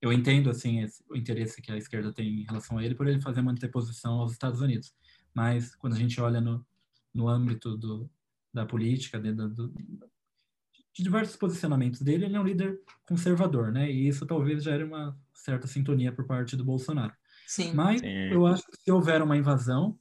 Eu 0.00 0.10
entendo 0.10 0.48
assim 0.48 0.80
esse, 0.80 1.04
o 1.10 1.14
interesse 1.14 1.60
que 1.60 1.70
a 1.70 1.76
esquerda 1.76 2.10
tem 2.10 2.40
em 2.40 2.44
relação 2.44 2.78
a 2.78 2.84
ele 2.84 2.94
por 2.94 3.06
ele 3.06 3.20
fazer 3.20 3.40
uma 3.40 3.52
anteposição 3.52 4.14
aos 4.14 4.32
Estados 4.32 4.62
Unidos. 4.62 4.94
Mas 5.34 5.74
quando 5.76 5.92
a 5.92 5.98
gente 5.98 6.18
olha 6.18 6.40
no, 6.40 6.66
no 7.12 7.28
âmbito 7.28 7.76
do, 7.76 8.10
da 8.52 8.64
política, 8.64 9.20
de, 9.20 9.32
do, 9.32 9.68
de 9.68 11.02
diversos 11.02 11.36
posicionamentos 11.36 12.00
dele, 12.00 12.24
ele 12.24 12.36
é 12.36 12.40
um 12.40 12.44
líder 12.44 12.80
conservador, 13.06 13.70
né? 13.70 13.90
E 13.90 14.08
isso 14.08 14.26
talvez 14.26 14.64
gere 14.64 14.82
uma 14.82 15.14
certa 15.34 15.66
sintonia 15.66 16.10
por 16.10 16.26
parte 16.26 16.56
do 16.56 16.64
Bolsonaro. 16.64 17.12
Sim. 17.46 17.74
Mas 17.74 18.00
Sim. 18.00 18.32
eu 18.32 18.46
acho 18.46 18.64
que 18.64 18.78
se 18.78 18.90
houver 18.90 19.20
uma 19.20 19.36
invasão, 19.36 19.98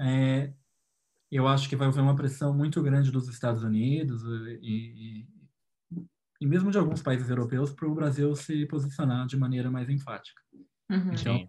é, 0.00 0.52
eu 1.30 1.46
acho 1.46 1.68
que 1.68 1.76
vai 1.76 1.88
haver 1.88 2.00
uma 2.00 2.16
pressão 2.16 2.54
muito 2.54 2.82
grande 2.82 3.10
dos 3.10 3.28
Estados 3.28 3.62
Unidos 3.62 4.22
e, 4.62 5.26
e, 5.92 5.98
e 6.40 6.46
mesmo 6.46 6.70
de 6.70 6.78
alguns 6.78 7.02
países 7.02 7.28
europeus 7.28 7.72
para 7.72 7.88
o 7.88 7.94
Brasil 7.94 8.34
se 8.34 8.66
posicionar 8.66 9.26
de 9.26 9.36
maneira 9.36 9.70
mais 9.70 9.88
enfática. 9.88 10.40
Uhum. 10.90 11.12
Então, 11.12 11.46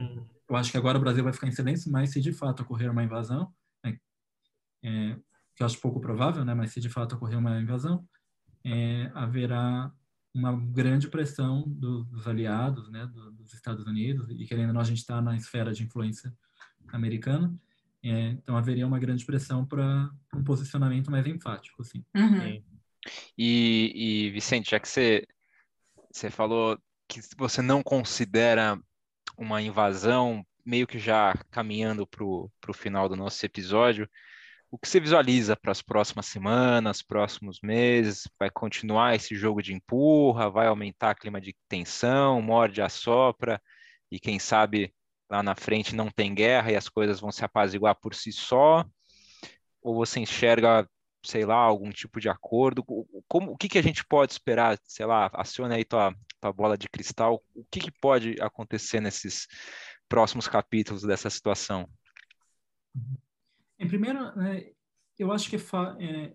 eu 0.49 0.55
acho 0.55 0.71
que 0.71 0.77
agora 0.77 0.97
o 0.97 1.01
Brasil 1.01 1.23
vai 1.23 1.32
ficar 1.32 1.47
em 1.47 1.51
silêncio, 1.51 1.91
mas 1.91 2.11
se 2.11 2.19
de 2.19 2.34
fato 2.34 2.63
ocorrer 2.63 2.91
uma 2.91 3.03
invasão, 3.03 3.53
né, 3.84 3.97
é, 4.84 5.15
que 5.55 5.63
eu 5.63 5.65
acho 5.65 5.80
pouco 5.80 6.01
provável, 6.01 6.43
né, 6.43 6.53
mas 6.53 6.71
se 6.71 6.82
de 6.82 6.89
fato 6.89 7.15
ocorrer 7.15 7.38
uma 7.38 7.59
invasão, 7.61 8.05
é, 8.65 9.09
haverá 9.13 9.91
uma 10.34 10.55
grande 10.55 11.07
pressão 11.07 11.63
do, 11.67 12.03
dos 12.03 12.27
aliados, 12.27 12.89
né, 12.89 13.07
do, 13.07 13.32
dos 13.32 13.53
Estados 13.53 13.86
Unidos, 13.86 14.30
e 14.30 14.45
querendo 14.45 14.69
ou 14.69 14.73
não, 14.73 14.82
a 14.82 14.86
gente 14.86 14.99
está 14.99 15.21
na 15.21 15.36
esfera 15.36 15.71
de 15.71 15.84
influência 15.84 16.34
americana, 16.91 17.53
é, 18.03 18.29
então 18.29 18.55
haveria 18.55 18.87
uma 18.87 18.99
grande 18.99 19.25
pressão 19.25 19.65
para 19.65 20.09
um 20.33 20.43
posicionamento 20.43 21.11
mais 21.11 21.25
enfático, 21.25 21.81
assim. 21.81 22.03
Uhum. 22.15 22.63
E, 23.37 23.91
e, 23.95 24.31
Vicente, 24.31 24.71
já 24.71 24.79
que 24.79 24.87
você, 24.87 25.25
você 26.11 26.29
falou 26.29 26.77
que 27.07 27.21
você 27.37 27.61
não 27.61 27.81
considera 27.81 28.79
uma 29.37 29.61
invasão, 29.61 30.45
meio 30.65 30.85
que 30.85 30.99
já 30.99 31.33
caminhando 31.49 32.05
para 32.05 32.23
o 32.23 32.73
final 32.73 33.09
do 33.09 33.15
nosso 33.15 33.45
episódio, 33.45 34.07
o 34.71 34.77
que 34.77 34.87
você 34.87 34.99
visualiza 34.99 35.55
para 35.55 35.71
as 35.71 35.81
próximas 35.81 36.27
semanas, 36.27 37.01
próximos 37.01 37.59
meses? 37.61 38.29
Vai 38.37 38.51
continuar 38.51 39.15
esse 39.15 39.35
jogo 39.35 39.63
de 39.63 39.73
empurra? 39.73 40.49
Vai 40.49 40.67
aumentar 40.67 41.15
o 41.15 41.17
clima 41.17 41.41
de 41.41 41.55
tensão? 41.67 42.39
Morde, 42.39 42.81
assopra? 42.81 43.59
E 44.11 44.19
quem 44.19 44.37
sabe 44.37 44.93
lá 45.30 45.43
na 45.43 45.55
frente 45.55 45.95
não 45.95 46.09
tem 46.09 46.34
guerra 46.34 46.71
e 46.71 46.75
as 46.75 46.89
coisas 46.89 47.19
vão 47.19 47.32
se 47.32 47.45
apaziguar 47.45 47.95
por 47.95 48.15
si 48.15 48.32
só? 48.32 48.86
Ou 49.82 49.95
você 49.95 50.19
enxerga, 50.19 50.89
sei 51.23 51.45
lá, 51.45 51.55
algum 51.55 51.91
tipo 51.91 52.19
de 52.19 52.27
acordo? 52.27 52.84
Como, 53.27 53.51
o 53.51 53.57
que, 53.57 53.69
que 53.69 53.77
a 53.77 53.84
gente 53.84 54.05
pode 54.05 54.32
esperar? 54.32 54.77
Sei 54.84 55.05
lá, 55.05 55.30
aciona 55.34 55.75
aí 55.75 55.86
tua, 55.86 56.13
tua 56.41 56.51
bola 56.51 56.77
de 56.77 56.89
cristal. 56.89 57.43
O 57.53 57.63
que, 57.71 57.80
que 57.80 57.91
pode 57.91 58.36
acontecer 58.41 58.99
nesses 58.99 59.47
próximos 60.07 60.47
capítulos 60.47 61.03
dessa 61.03 61.30
situação? 61.30 61.88
Em 63.77 63.88
primeiro, 63.88 64.19
é, 64.41 64.71
eu 65.17 65.32
acho 65.32 65.49
que 65.49 65.55
é, 65.55 66.34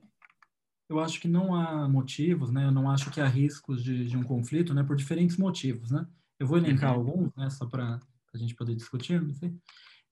eu 0.88 1.00
acho 1.00 1.20
que 1.20 1.28
não 1.28 1.54
há 1.54 1.88
motivos, 1.88 2.50
né? 2.50 2.64
Eu 2.64 2.72
não 2.72 2.90
acho 2.90 3.10
que 3.10 3.20
há 3.20 3.26
riscos 3.26 3.82
de, 3.82 4.06
de 4.06 4.16
um 4.16 4.22
conflito, 4.22 4.72
né? 4.72 4.82
Por 4.82 4.96
diferentes 4.96 5.36
motivos, 5.36 5.90
né? 5.90 6.06
Eu 6.38 6.46
vou 6.46 6.56
elencar 6.56 6.92
uhum. 6.92 6.98
alguns, 6.98 7.34
né? 7.34 7.50
Só 7.50 7.66
para 7.66 8.00
a 8.36 8.40
gente 8.40 8.54
poder 8.54 8.74
discutir, 8.74 9.20
não 9.20 9.34
sei. 9.34 9.54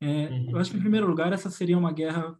É, 0.00 0.28
uhum. 0.28 0.50
Eu 0.50 0.58
acho 0.58 0.70
que, 0.70 0.76
em 0.76 0.80
primeiro 0.80 1.06
lugar, 1.06 1.32
essa 1.32 1.50
seria 1.50 1.78
uma 1.78 1.92
guerra 1.92 2.36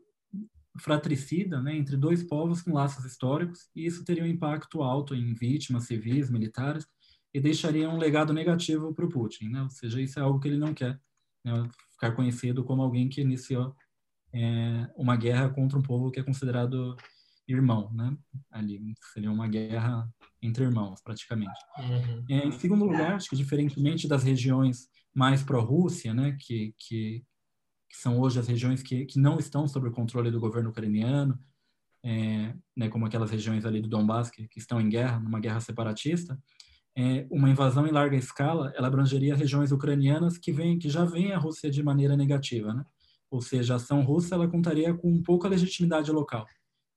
fratricida 0.81 1.61
né, 1.61 1.77
entre 1.77 1.97
dois 1.97 2.23
povos 2.23 2.63
com 2.63 2.73
laços 2.73 3.05
históricos, 3.05 3.69
e 3.77 3.87
isso 3.87 4.05
teria 4.05 4.25
um 4.25 4.27
impacto 4.27 4.83
alto 4.83 5.15
em 5.15 5.35
vítimas 5.35 5.85
civis, 5.85 6.31
militares, 6.31 6.87
e 7.35 7.41
deixaria 7.41 7.89
um 7.89 7.99
legado 7.99 8.33
negativo 8.33 8.95
para 8.95 9.05
o 9.05 9.09
Putin. 9.09 9.49
Né? 9.49 9.63
Ou 9.63 9.71
seja, 9.71 10.01
isso 10.01 10.19
é 10.19 10.23
algo 10.23 10.41
que 10.41 10.49
ele 10.49 10.59
não 10.59 10.75
quer, 10.75 11.01
né, 11.45 11.69
ficar 11.93 12.13
conhecido 12.13 12.65
como 12.65 12.83
alguém 12.83 13.09
que 13.09 13.21
iniciou 13.21 13.75
é, 14.35 14.91
uma 14.97 15.17
guerra 15.17 15.51
contra 15.51 15.79
um 15.79 15.83
povo 15.83 16.11
que 16.11 16.21
é 16.21 16.23
considerado 16.23 16.97
irmão, 17.47 17.93
né? 17.93 18.17
Ali 18.51 18.95
seria 19.13 19.31
uma 19.31 19.47
guerra 19.47 20.09
entre 20.43 20.65
irmãos, 20.65 21.01
praticamente. 21.01 21.59
Uhum. 21.79 22.25
É, 22.29 22.47
em 22.47 22.53
segundo 22.53 22.85
lugar, 22.85 23.15
acho 23.15 23.31
que 23.31 23.37
diferentemente 23.37 24.09
das 24.09 24.25
regiões 24.25 24.89
mais 25.15 25.43
pró-Rússia, 25.43 26.13
né, 26.13 26.37
que, 26.41 26.75
que, 26.77 27.25
que, 27.89 27.97
são 27.97 28.19
hoje 28.19 28.41
as 28.41 28.49
regiões 28.49 28.83
que, 28.83 29.05
que 29.07 29.21
não 29.21 29.39
estão 29.39 29.69
sob 29.69 29.89
o 29.89 29.93
controle 29.93 30.31
do 30.31 30.41
governo 30.41 30.71
ucraniano, 30.71 31.39
é, 32.05 32.55
né, 32.77 32.89
como 32.89 33.07
aquelas 33.07 33.31
regiões 33.31 33.65
ali 33.65 33.81
do 33.81 33.89
Donbass 33.89 34.31
que, 34.31 34.49
que 34.49 34.59
estão 34.59 34.81
em 34.81 34.89
guerra, 34.89 35.21
numa 35.21 35.39
guerra 35.39 35.61
separatista, 35.61 36.37
é, 36.97 37.27
uma 37.31 37.49
invasão 37.49 37.87
em 37.87 37.93
larga 37.93 38.17
escala, 38.17 38.73
ela 38.77 38.89
abrangeria 38.89 39.37
regiões 39.37 39.73
ucranianas 39.73 40.37
que, 40.37 40.53
vem, 40.53 40.79
que 40.79 40.91
já 40.91 41.05
veem 41.05 41.33
a 41.33 41.39
Rússia 41.39 41.71
de 41.71 41.83
maneira 41.83 42.17
negativa, 42.17 42.75
né? 42.75 42.85
Ou 43.31 43.41
seja, 43.41 43.73
a 43.73 43.77
ação 43.77 44.03
russa 44.03 44.35
ela 44.35 44.47
contaria 44.47 44.93
com 44.93 45.23
pouca 45.23 45.49
legitimidade 45.49 46.13
local. 46.13 46.47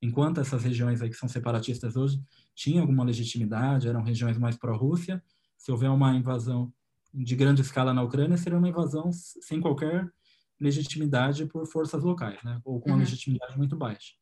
Enquanto 0.06 0.39
essas 0.39 0.64
regiões 0.64 1.01
aí 1.01 1.10
que 1.10 1.16
são 1.16 1.28
separatistas 1.28 1.95
hoje 1.95 2.22
tinham 2.53 2.82
alguma 2.82 3.03
legitimidade, 3.03 3.88
eram 3.88 4.03
regiões 4.03 4.38
mais 4.38 4.56
pró-Rússia, 4.56 5.24
se 5.58 5.72
houver 5.72 5.89
uma 5.89 6.14
invasão 6.14 6.72
de 7.12 7.36
grande 7.36 7.62
escala 7.62 7.91
na 7.93 8.03
Ucrânia 8.03 8.38
seria 8.38 8.60
uma 8.60 8.70
invasão 8.70 9.10
sem 9.12 9.60
qualquer 9.60 10.12
legitimidade 10.60 11.47
por 11.47 11.66
forças 11.66 12.03
locais, 12.03 12.41
né? 12.43 12.62
ou 12.64 12.80
com 12.80 12.89
uma 12.89 12.95
uhum. 12.95 13.01
legitimidade 13.01 13.58
muito 13.58 13.76
baixa. 13.76 14.14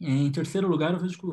Em 0.00 0.30
terceiro 0.32 0.68
lugar, 0.68 0.94
eu 0.94 0.98
vejo 0.98 1.18
que, 1.18 1.26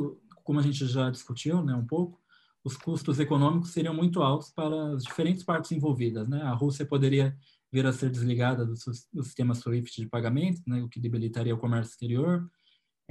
como 0.43 0.59
a 0.59 0.63
gente 0.63 0.85
já 0.85 1.09
discutiu 1.09 1.63
né, 1.63 1.73
um 1.73 1.85
pouco, 1.85 2.19
os 2.63 2.75
custos 2.75 3.19
econômicos 3.19 3.71
seriam 3.71 3.93
muito 3.93 4.21
altos 4.21 4.51
para 4.51 4.93
as 4.93 5.03
diferentes 5.03 5.43
partes 5.43 5.71
envolvidas. 5.71 6.27
Né? 6.27 6.41
A 6.41 6.53
Rússia 6.53 6.85
poderia 6.85 7.35
vir 7.71 7.85
a 7.85 7.93
ser 7.93 8.09
desligada 8.09 8.65
do, 8.65 8.73
do 9.13 9.23
sistema 9.23 9.55
SWIFT 9.55 10.01
de 10.01 10.09
pagamento, 10.09 10.61
né? 10.67 10.83
o 10.83 10.89
que 10.89 10.99
debilitaria 10.99 11.55
o 11.55 11.57
comércio 11.57 11.91
exterior. 11.91 12.49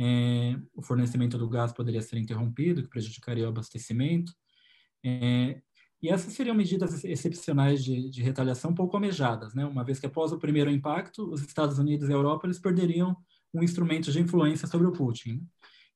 É, 0.03 0.57
o 0.75 0.81
fornecimento 0.81 1.37
do 1.37 1.47
gás 1.47 1.73
poderia 1.73 2.01
ser 2.01 2.17
interrompido, 2.17 2.83
que 2.83 2.89
prejudicaria 2.89 3.45
o 3.45 3.51
abastecimento. 3.51 4.33
É, 5.05 5.61
e 6.03 6.09
essas 6.09 6.33
seriam 6.33 6.55
medidas 6.55 7.05
excepcionais 7.05 7.85
de, 7.85 8.09
de, 8.09 8.23
retaliação 8.23 8.75
pouco 8.75 8.97
almejadas, 8.97 9.53
né? 9.53 9.67
uma 9.67 9.85
vez 9.85 10.01
que 10.01 10.07
após 10.07 10.33
o 10.33 10.39
primeiro 10.39 10.71
impacto, 10.71 11.31
os 11.31 11.43
Estados 11.43 11.79
Unidos 11.79 12.09
e 12.09 12.13
a 12.13 12.15
Europa 12.15 12.47
eles 12.47 12.59
perderiam 12.59 13.15
um 13.53 13.63
instrumento 13.63 14.11
de 14.11 14.19
influência 14.19 14.67
sobre 14.67 14.87
o 14.87 14.93
Putin. 14.93 15.33
Né? 15.33 15.41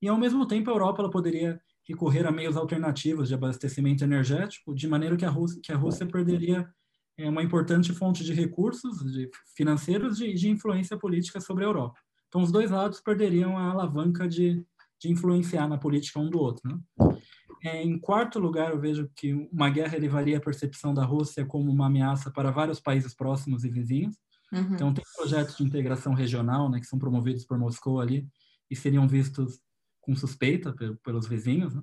E, 0.03 0.09
ao 0.09 0.19
mesmo 0.19 0.47
tempo, 0.47 0.69
a 0.69 0.75
Europa 0.75 1.09
poderia 1.09 1.59
recorrer 1.89 2.27
a 2.27 2.31
meios 2.31 2.59
alternativos 2.59 3.29
de 3.29 3.35
abastecimento 3.35 4.05
energético, 4.05 4.75
de 4.75 4.87
maneira 4.87 5.17
que 5.17 5.25
a 5.25 5.31
Rússia, 5.31 5.61
que 5.63 5.73
a 5.73 5.77
Rússia 5.77 6.05
perderia 6.07 6.69
é, 7.17 7.29
uma 7.29 7.43
importante 7.43 7.93
fonte 7.93 8.23
de 8.23 8.35
recursos 8.35 8.99
de, 9.13 9.31
financeiros 9.57 10.19
de, 10.19 10.35
de, 10.35 10.51
influência 10.51 10.99
política 10.99 11.41
sobre 11.41 11.65
a 11.65 11.69
Europa. 11.69 11.99
Então, 12.35 12.43
os 12.43 12.51
dois 12.51 12.73
lados 12.73 13.01
perderiam 13.01 13.57
a 13.57 13.71
alavanca 13.71 14.27
de, 14.27 14.61
de 15.01 15.09
influenciar 15.09 15.69
na 15.69 15.79
política 15.79 16.19
um 16.19 16.29
do 16.29 16.41
outro. 16.41 16.69
Né? 16.69 17.17
É, 17.63 17.81
em 17.81 17.97
quarto 17.97 18.41
lugar, 18.41 18.73
eu 18.73 18.81
vejo 18.81 19.09
que 19.15 19.33
uma 19.53 19.71
guerra 19.71 19.97
elevaria 19.97 20.39
a 20.39 20.41
percepção 20.41 20.93
da 20.93 21.05
Rússia 21.05 21.47
como 21.47 21.71
uma 21.71 21.87
ameaça 21.87 22.33
para 22.33 22.51
vários 22.51 22.81
países 22.81 23.15
próximos 23.15 23.63
e 23.63 23.71
vizinhos. 23.71 24.17
Uhum. 24.53 24.75
Então, 24.75 24.93
tem 24.93 25.05
projetos 25.17 25.57
de 25.57 25.63
integração 25.63 26.13
regional 26.13 26.69
né, 26.69 26.81
que 26.81 26.87
são 26.87 26.99
promovidos 26.99 27.45
por 27.45 27.57
Moscou 27.57 28.01
ali 28.01 28.27
e 28.69 28.75
seriam 28.75 29.07
vistos 29.07 29.61
com 30.01 30.17
suspeita 30.17 30.75
pelos 31.05 31.29
vizinhos, 31.29 31.73
né? 31.73 31.83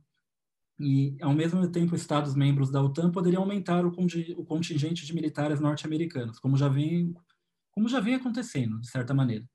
e, 0.82 1.16
ao 1.22 1.34
mesmo 1.34 1.66
tempo, 1.72 1.96
Estados-membros 1.96 2.70
da 2.70 2.84
OTAN 2.84 3.10
poderiam 3.10 3.44
aumentar 3.44 3.86
o, 3.86 3.90
o 4.36 4.46
contingente 4.46 5.06
de 5.06 5.16
militares 5.16 5.62
norte-americanos, 5.62 6.40
como 6.40 6.58
já 6.58 6.68
vem 6.68 7.16
como 7.72 7.88
já 7.88 8.02
vem 8.02 8.16
acontecendo, 8.16 8.82
de 8.82 8.90
certa 8.90 9.14
maneira. 9.14 9.46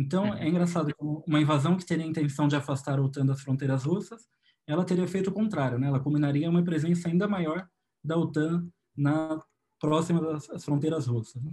Então, 0.00 0.34
é 0.34 0.48
engraçado 0.48 0.86
que 0.86 0.94
uma 0.98 1.38
invasão 1.38 1.76
que 1.76 1.84
teria 1.84 2.06
a 2.06 2.08
intenção 2.08 2.48
de 2.48 2.56
afastar 2.56 2.98
a 2.98 3.02
OTAN 3.02 3.26
das 3.26 3.42
fronteiras 3.42 3.84
russas, 3.84 4.22
ela 4.66 4.82
teria 4.82 5.06
feito 5.06 5.28
o 5.28 5.32
contrário, 5.32 5.78
né? 5.78 5.88
Ela 5.88 6.00
combinaria 6.00 6.48
uma 6.48 6.64
presença 6.64 7.06
ainda 7.06 7.28
maior 7.28 7.68
da 8.02 8.16
OTAN 8.16 8.66
na 8.96 9.38
próxima 9.78 10.20
das 10.22 10.64
fronteiras 10.64 11.06
russas. 11.06 11.42
Né? 11.42 11.52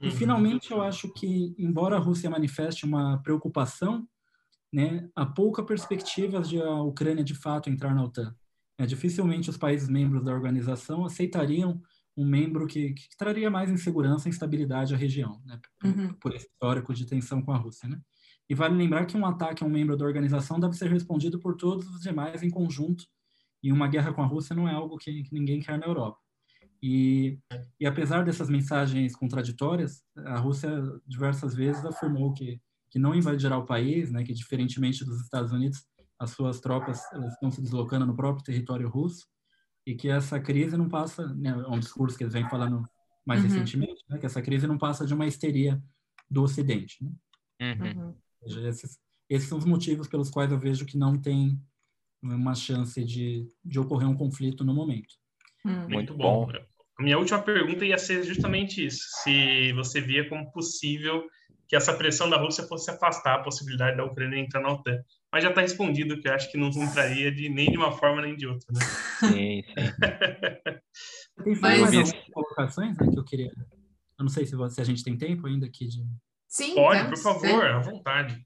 E, 0.00 0.06
uhum. 0.06 0.12
finalmente, 0.12 0.72
eu 0.72 0.80
acho 0.80 1.12
que, 1.12 1.54
embora 1.58 1.96
a 1.96 1.98
Rússia 1.98 2.30
manifeste 2.30 2.86
uma 2.86 3.18
preocupação 3.22 4.08
né, 4.72 5.06
há 5.14 5.26
pouca 5.26 5.62
perspectiva 5.62 6.40
de 6.40 6.60
a 6.62 6.82
Ucrânia 6.82 7.22
de 7.22 7.34
fato 7.34 7.68
entrar 7.68 7.94
na 7.94 8.02
OTAN. 8.02 8.34
É, 8.78 8.86
dificilmente 8.86 9.50
os 9.50 9.58
países 9.58 9.90
membros 9.90 10.24
da 10.24 10.32
organização 10.32 11.04
aceitariam 11.04 11.82
um 12.16 12.24
membro 12.24 12.66
que, 12.66 12.92
que 12.92 13.08
traria 13.16 13.50
mais 13.50 13.70
insegurança 13.70 14.28
e 14.28 14.30
instabilidade 14.30 14.94
à 14.94 14.96
região, 14.96 15.42
né, 15.44 15.60
por, 15.80 15.88
uhum. 15.88 16.14
por, 16.14 16.34
esse 16.34 16.46
histórico 16.46 16.94
de 16.94 17.06
tensão 17.06 17.42
com 17.42 17.52
a 17.52 17.56
Rússia. 17.56 17.88
Né? 17.88 18.00
E 18.48 18.54
vale 18.54 18.74
lembrar 18.74 19.06
que 19.06 19.16
um 19.16 19.26
ataque 19.26 19.64
a 19.64 19.66
um 19.66 19.70
membro 19.70 19.96
da 19.96 20.04
organização 20.04 20.60
deve 20.60 20.74
ser 20.74 20.90
respondido 20.90 21.40
por 21.40 21.56
todos 21.56 21.86
os 21.88 22.00
demais 22.00 22.42
em 22.42 22.50
conjunto, 22.50 23.04
e 23.62 23.72
uma 23.72 23.88
guerra 23.88 24.12
com 24.12 24.22
a 24.22 24.26
Rússia 24.26 24.54
não 24.54 24.68
é 24.68 24.72
algo 24.72 24.98
que, 24.98 25.22
que 25.22 25.34
ninguém 25.34 25.60
quer 25.60 25.78
na 25.78 25.86
Europa. 25.86 26.18
E, 26.82 27.38
e 27.80 27.86
apesar 27.86 28.24
dessas 28.24 28.50
mensagens 28.50 29.16
contraditórias, 29.16 30.02
a 30.18 30.38
Rússia 30.38 30.70
diversas 31.06 31.54
vezes 31.54 31.84
afirmou 31.84 32.34
que 32.34 32.60
que 32.94 32.98
não 33.00 33.12
invadirá 33.12 33.58
o 33.58 33.66
país, 33.66 34.12
né, 34.12 34.22
que 34.22 34.32
diferentemente 34.32 35.04
dos 35.04 35.20
Estados 35.20 35.50
Unidos, 35.50 35.84
as 36.16 36.30
suas 36.30 36.60
tropas 36.60 37.00
estão 37.32 37.50
se 37.50 37.60
deslocando 37.60 38.06
no 38.06 38.14
próprio 38.14 38.44
território 38.44 38.88
russo 38.88 39.26
e 39.86 39.94
que 39.94 40.08
essa 40.08 40.40
crise 40.40 40.76
não 40.76 40.88
passa, 40.88 41.26
né, 41.34 41.50
é 41.50 41.68
um 41.68 41.78
discurso 41.78 42.16
que 42.16 42.24
eles 42.24 42.32
vêm 42.32 42.48
falando 42.48 42.88
mais 43.26 43.42
uhum. 43.42 43.48
recentemente, 43.48 44.02
né, 44.08 44.18
que 44.18 44.26
essa 44.26 44.42
crise 44.42 44.66
não 44.66 44.78
passa 44.78 45.06
de 45.06 45.14
uma 45.14 45.26
histeria 45.26 45.82
do 46.30 46.42
Ocidente. 46.42 46.98
Né? 47.60 47.74
Uhum. 47.74 48.14
Seja, 48.42 48.68
esses, 48.68 48.98
esses 49.28 49.48
são 49.48 49.58
os 49.58 49.64
motivos 49.64 50.08
pelos 50.08 50.30
quais 50.30 50.50
eu 50.50 50.58
vejo 50.58 50.86
que 50.86 50.96
não 50.96 51.20
tem 51.20 51.58
uma 52.22 52.54
chance 52.54 53.04
de, 53.04 53.46
de 53.64 53.78
ocorrer 53.78 54.08
um 54.08 54.16
conflito 54.16 54.64
no 54.64 54.74
momento. 54.74 55.14
Hum. 55.64 55.88
Muito 55.88 56.14
bom. 56.14 56.48
A 56.98 57.02
minha 57.02 57.18
última 57.18 57.42
pergunta 57.42 57.84
ia 57.84 57.98
ser 57.98 58.22
justamente 58.22 58.84
isso: 58.84 59.04
se 59.22 59.72
você 59.72 60.00
via 60.00 60.28
como 60.28 60.50
possível 60.52 61.26
que 61.66 61.76
essa 61.76 61.94
pressão 61.94 62.28
da 62.28 62.36
Rússia 62.36 62.64
fosse 62.64 62.90
afastar 62.90 63.36
a 63.36 63.42
possibilidade 63.42 63.96
da 63.96 64.04
Ucrânia 64.04 64.38
entrar 64.38 64.60
na 64.60 64.72
OTAN. 64.72 64.98
Mas 65.32 65.42
já 65.42 65.50
está 65.50 65.60
respondido 65.60 66.20
que 66.20 66.28
eu 66.28 66.32
acho 66.32 66.50
que 66.50 66.58
não 66.58 66.68
entraria 66.68 67.32
de 67.32 67.48
nem 67.48 67.70
de 67.70 67.76
uma 67.76 67.92
forma 67.92 68.22
nem 68.22 68.36
de 68.36 68.46
outra, 68.46 68.66
né? 68.72 68.80
Sim, 69.20 69.62
sim. 69.62 69.64
Tem 71.42 71.60
mais 71.60 71.82
algumas 71.82 72.12
colocações 72.32 72.96
né, 72.96 73.08
que 73.10 73.18
eu 73.18 73.24
queria. 73.24 73.52
Eu 74.18 74.22
não 74.22 74.28
sei 74.28 74.46
se, 74.46 74.56
se 74.70 74.80
a 74.80 74.84
gente 74.84 75.02
tem 75.02 75.16
tempo 75.16 75.46
ainda 75.46 75.66
aqui 75.66 75.88
de. 75.88 76.06
Sim, 76.46 76.76
pode, 76.76 77.08
por 77.08 77.18
favor, 77.18 77.66
à 77.66 77.80
vontade. 77.80 78.40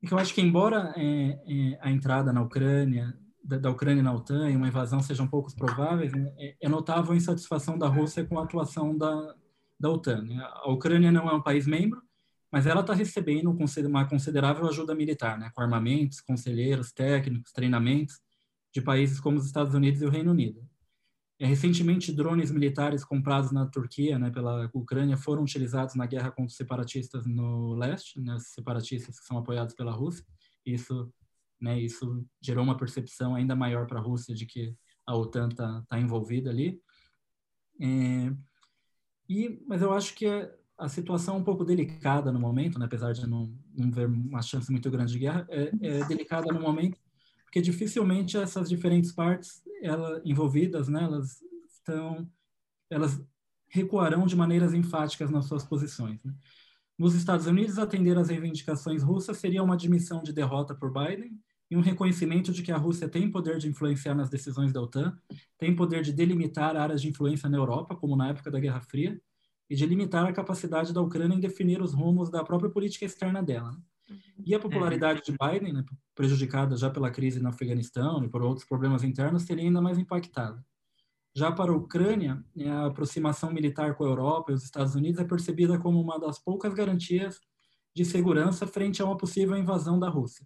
Eu 0.00 0.18
acho 0.18 0.32
que 0.32 0.40
embora 0.40 0.94
é, 0.96 1.02
é, 1.02 1.78
a 1.80 1.90
entrada 1.90 2.32
na 2.32 2.42
Ucrânia 2.42 3.12
da, 3.42 3.58
da, 3.58 3.70
Ucrânia 3.70 4.02
na 4.02 4.12
OTAN 4.12 4.50
e 4.50 4.56
uma 4.56 4.68
invasão 4.68 5.00
sejam 5.00 5.26
poucos 5.26 5.54
prováveis, 5.54 6.12
né, 6.12 6.32
é, 6.38 6.56
é 6.60 6.68
notável 6.68 7.12
a 7.12 7.16
insatisfação 7.16 7.76
da 7.76 7.88
Rússia 7.88 8.24
com 8.24 8.38
a 8.38 8.44
atuação 8.44 8.96
da, 8.96 9.34
da 9.78 9.90
OTAN. 9.90 10.22
Né? 10.22 10.40
A 10.40 10.70
Ucrânia 10.70 11.10
não 11.10 11.28
é 11.28 11.34
um 11.34 11.42
país 11.42 11.66
membro, 11.66 12.00
mas 12.50 12.66
ela 12.66 12.80
está 12.80 12.92
recebendo 12.92 13.50
uma 13.86 14.08
considerável 14.08 14.66
ajuda 14.68 14.94
militar, 14.94 15.38
né, 15.38 15.50
com 15.54 15.62
armamentos, 15.62 16.20
conselheiros, 16.20 16.92
técnicos, 16.92 17.52
treinamentos 17.52 18.20
de 18.72 18.80
países 18.80 19.20
como 19.20 19.38
os 19.38 19.46
Estados 19.46 19.74
Unidos 19.74 20.02
e 20.02 20.06
o 20.06 20.10
Reino 20.10 20.30
Unido. 20.30 20.68
É, 21.38 21.46
recentemente, 21.46 22.12
drones 22.12 22.50
militares 22.50 23.02
comprados 23.02 23.50
na 23.50 23.66
Turquia, 23.66 24.18
né, 24.18 24.30
pela 24.30 24.70
Ucrânia, 24.74 25.16
foram 25.16 25.42
utilizados 25.42 25.94
na 25.94 26.04
guerra 26.04 26.30
contra 26.30 26.50
os 26.50 26.56
separatistas 26.56 27.26
no 27.26 27.74
leste, 27.74 28.20
né, 28.20 28.36
separatistas 28.38 29.18
que 29.18 29.24
são 29.24 29.38
apoiados 29.38 29.74
pela 29.74 29.90
Rússia. 29.90 30.24
Isso, 30.66 31.10
né, 31.58 31.80
isso 31.80 32.26
gerou 32.42 32.62
uma 32.62 32.76
percepção 32.76 33.34
ainda 33.34 33.56
maior 33.56 33.86
para 33.86 33.98
a 33.98 34.02
Rússia 34.02 34.34
de 34.34 34.44
que 34.44 34.76
a 35.06 35.16
OTAN 35.16 35.48
está 35.48 35.82
tá 35.88 35.98
envolvida 35.98 36.50
ali. 36.50 36.78
É, 37.80 38.30
e, 39.26 39.64
mas 39.66 39.80
eu 39.80 39.94
acho 39.94 40.14
que 40.14 40.26
é, 40.26 40.54
a 40.80 40.88
situação 40.88 41.36
é 41.36 41.38
um 41.38 41.44
pouco 41.44 41.62
delicada 41.62 42.32
no 42.32 42.40
momento, 42.40 42.78
né, 42.78 42.86
apesar 42.86 43.12
de 43.12 43.26
não, 43.26 43.52
não 43.76 43.90
ver 43.90 44.08
uma 44.08 44.40
chance 44.40 44.72
muito 44.72 44.90
grande 44.90 45.12
de 45.12 45.18
guerra, 45.18 45.46
é, 45.50 45.70
é 45.82 46.04
delicada 46.06 46.50
no 46.52 46.60
momento, 46.60 46.98
porque 47.44 47.60
dificilmente 47.60 48.38
essas 48.38 48.68
diferentes 48.68 49.12
partes 49.12 49.62
ela, 49.82 50.22
envolvidas, 50.24 50.88
né, 50.88 51.04
elas 51.04 51.42
estão, 51.70 52.26
elas 52.88 53.22
recuarão 53.68 54.26
de 54.26 54.34
maneiras 54.34 54.72
enfáticas 54.72 55.30
nas 55.30 55.44
suas 55.44 55.64
posições. 55.64 56.24
Né? 56.24 56.34
Nos 56.98 57.14
Estados 57.14 57.46
Unidos, 57.46 57.78
atender 57.78 58.16
às 58.16 58.30
reivindicações 58.30 59.02
russas 59.02 59.36
seria 59.36 59.62
uma 59.62 59.74
admissão 59.74 60.22
de 60.22 60.32
derrota 60.32 60.74
por 60.74 60.90
Biden 60.90 61.38
e 61.70 61.76
um 61.76 61.80
reconhecimento 61.80 62.52
de 62.52 62.62
que 62.62 62.72
a 62.72 62.78
Rússia 62.78 63.08
tem 63.08 63.30
poder 63.30 63.58
de 63.58 63.68
influenciar 63.68 64.14
nas 64.14 64.30
decisões 64.30 64.72
da 64.72 64.80
OTAN, 64.80 65.16
tem 65.58 65.76
poder 65.76 66.02
de 66.02 66.12
delimitar 66.12 66.74
áreas 66.74 67.02
de 67.02 67.08
influência 67.08 67.48
na 67.50 67.58
Europa, 67.58 67.94
como 67.94 68.16
na 68.16 68.28
época 68.28 68.50
da 68.50 68.58
Guerra 68.58 68.80
Fria, 68.80 69.20
e 69.70 69.76
de 69.76 69.86
limitar 69.86 70.26
a 70.26 70.32
capacidade 70.32 70.92
da 70.92 71.00
Ucrânia 71.00 71.36
em 71.36 71.40
definir 71.40 71.80
os 71.80 71.94
rumos 71.94 72.28
da 72.28 72.42
própria 72.42 72.68
política 72.68 73.04
externa 73.04 73.40
dela. 73.40 73.70
Né? 73.70 73.78
Uhum. 74.10 74.44
E 74.44 74.54
a 74.54 74.58
popularidade 74.58 75.22
de 75.24 75.32
Biden, 75.32 75.72
né, 75.72 75.84
prejudicada 76.12 76.76
já 76.76 76.90
pela 76.90 77.10
crise 77.10 77.40
no 77.40 77.48
Afeganistão 77.48 78.24
e 78.24 78.28
por 78.28 78.42
outros 78.42 78.66
problemas 78.66 79.04
internos, 79.04 79.44
seria 79.44 79.64
ainda 79.64 79.80
mais 79.80 79.96
impactada. 79.96 80.62
Já 81.32 81.52
para 81.52 81.70
a 81.70 81.76
Ucrânia, 81.76 82.44
a 82.66 82.86
aproximação 82.86 83.52
militar 83.52 83.94
com 83.94 84.04
a 84.04 84.08
Europa 84.08 84.50
e 84.50 84.54
os 84.54 84.64
Estados 84.64 84.96
Unidos 84.96 85.20
é 85.20 85.24
percebida 85.24 85.78
como 85.78 86.00
uma 86.00 86.18
das 86.18 86.40
poucas 86.40 86.74
garantias 86.74 87.38
de 87.94 88.04
segurança 88.04 88.66
frente 88.66 89.00
a 89.00 89.04
uma 89.04 89.16
possível 89.16 89.56
invasão 89.56 89.96
da 90.00 90.08
Rússia. 90.08 90.44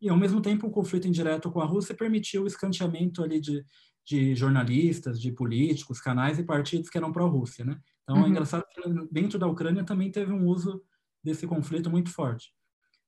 E, 0.00 0.08
ao 0.08 0.16
mesmo 0.16 0.40
tempo, 0.40 0.66
o 0.66 0.70
conflito 0.70 1.06
indireto 1.06 1.50
com 1.50 1.60
a 1.60 1.64
Rússia 1.64 1.94
permitiu 1.94 2.42
o 2.42 2.46
escanteamento 2.46 3.22
ali 3.22 3.40
de, 3.40 3.64
de 4.08 4.34
jornalistas, 4.34 5.20
de 5.20 5.30
políticos, 5.30 6.00
canais 6.00 6.38
e 6.38 6.42
partidos 6.42 6.88
que 6.88 6.96
eram 6.96 7.12
pró-Rússia, 7.12 7.62
né? 7.62 7.78
Então, 8.02 8.16
é 8.16 8.20
uhum. 8.20 8.26
é 8.26 8.28
engraçado 8.30 8.64
que 8.72 8.80
dentro 9.12 9.38
da 9.38 9.46
Ucrânia 9.46 9.84
também 9.84 10.10
teve 10.10 10.32
um 10.32 10.46
uso 10.46 10.82
desse 11.22 11.46
conflito 11.46 11.90
muito 11.90 12.10
forte. 12.10 12.50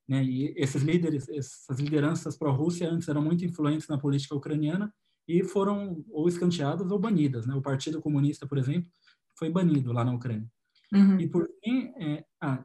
Né? 0.06 0.22
E 0.22 0.52
esses 0.58 0.82
líderes, 0.82 1.26
essas 1.30 1.78
lideranças 1.78 2.36
pró-Rússia 2.36 2.90
antes 2.90 3.08
eram 3.08 3.22
muito 3.22 3.42
influentes 3.46 3.88
na 3.88 3.96
política 3.96 4.34
ucraniana 4.34 4.92
e 5.26 5.42
foram 5.42 6.04
ou 6.10 6.28
escanteadas 6.28 6.90
ou 6.90 6.98
banidas. 6.98 7.46
Né? 7.46 7.54
O 7.54 7.62
Partido 7.62 8.02
Comunista, 8.02 8.46
por 8.46 8.58
exemplo, 8.58 8.90
foi 9.38 9.48
banido 9.48 9.94
lá 9.94 10.04
na 10.04 10.12
Ucrânia. 10.12 10.46
Uhum. 10.92 11.18
E 11.18 11.26
por 11.26 11.48
fim, 11.64 11.94
é, 11.96 12.26
ah, 12.42 12.62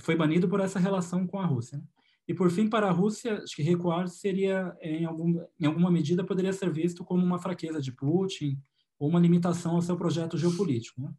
foi 0.00 0.14
banido 0.14 0.46
por 0.46 0.60
essa 0.60 0.78
relação 0.78 1.26
com 1.26 1.40
a 1.40 1.46
Rússia. 1.46 1.78
Né? 1.78 1.84
E 2.28 2.34
por 2.34 2.50
fim, 2.50 2.68
para 2.68 2.88
a 2.88 2.92
Rússia, 2.92 3.42
acho 3.42 3.56
que 3.56 3.62
recuar 3.62 4.06
seria, 4.06 4.76
é, 4.80 4.98
em, 4.98 5.06
algum, 5.06 5.42
em 5.58 5.64
alguma 5.64 5.90
medida, 5.90 6.22
poderia 6.22 6.52
ser 6.52 6.70
visto 6.70 7.02
como 7.02 7.24
uma 7.24 7.38
fraqueza 7.38 7.80
de 7.80 7.90
Putin 7.90 8.60
ou 8.98 9.08
uma 9.08 9.18
limitação 9.18 9.76
ao 9.76 9.80
seu 9.80 9.96
projeto 9.96 10.36
geopolítico. 10.36 11.00
Né? 11.00 11.10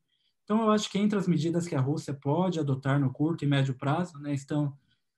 Então, 0.44 0.62
eu 0.62 0.70
acho 0.70 0.88
que 0.92 1.00
entre 1.00 1.18
as 1.18 1.28
medidas 1.28 1.68
que 1.68 1.74
a 1.74 1.82
Rússia 1.82 2.14
pode 2.14 2.60
adotar 2.60 3.00
no 3.00 3.12
curto 3.12 3.44
e 3.44 3.48
médio 3.48 3.74
prazo, 3.74 4.20
né, 4.20 4.36
estão 4.36 4.78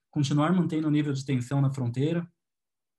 continuar 0.09 0.53
mantendo 0.53 0.87
o 0.87 0.91
nível 0.91 1.11
de 1.11 1.25
tensão 1.25 1.59
na 1.59 1.69
fronteira, 1.69 2.25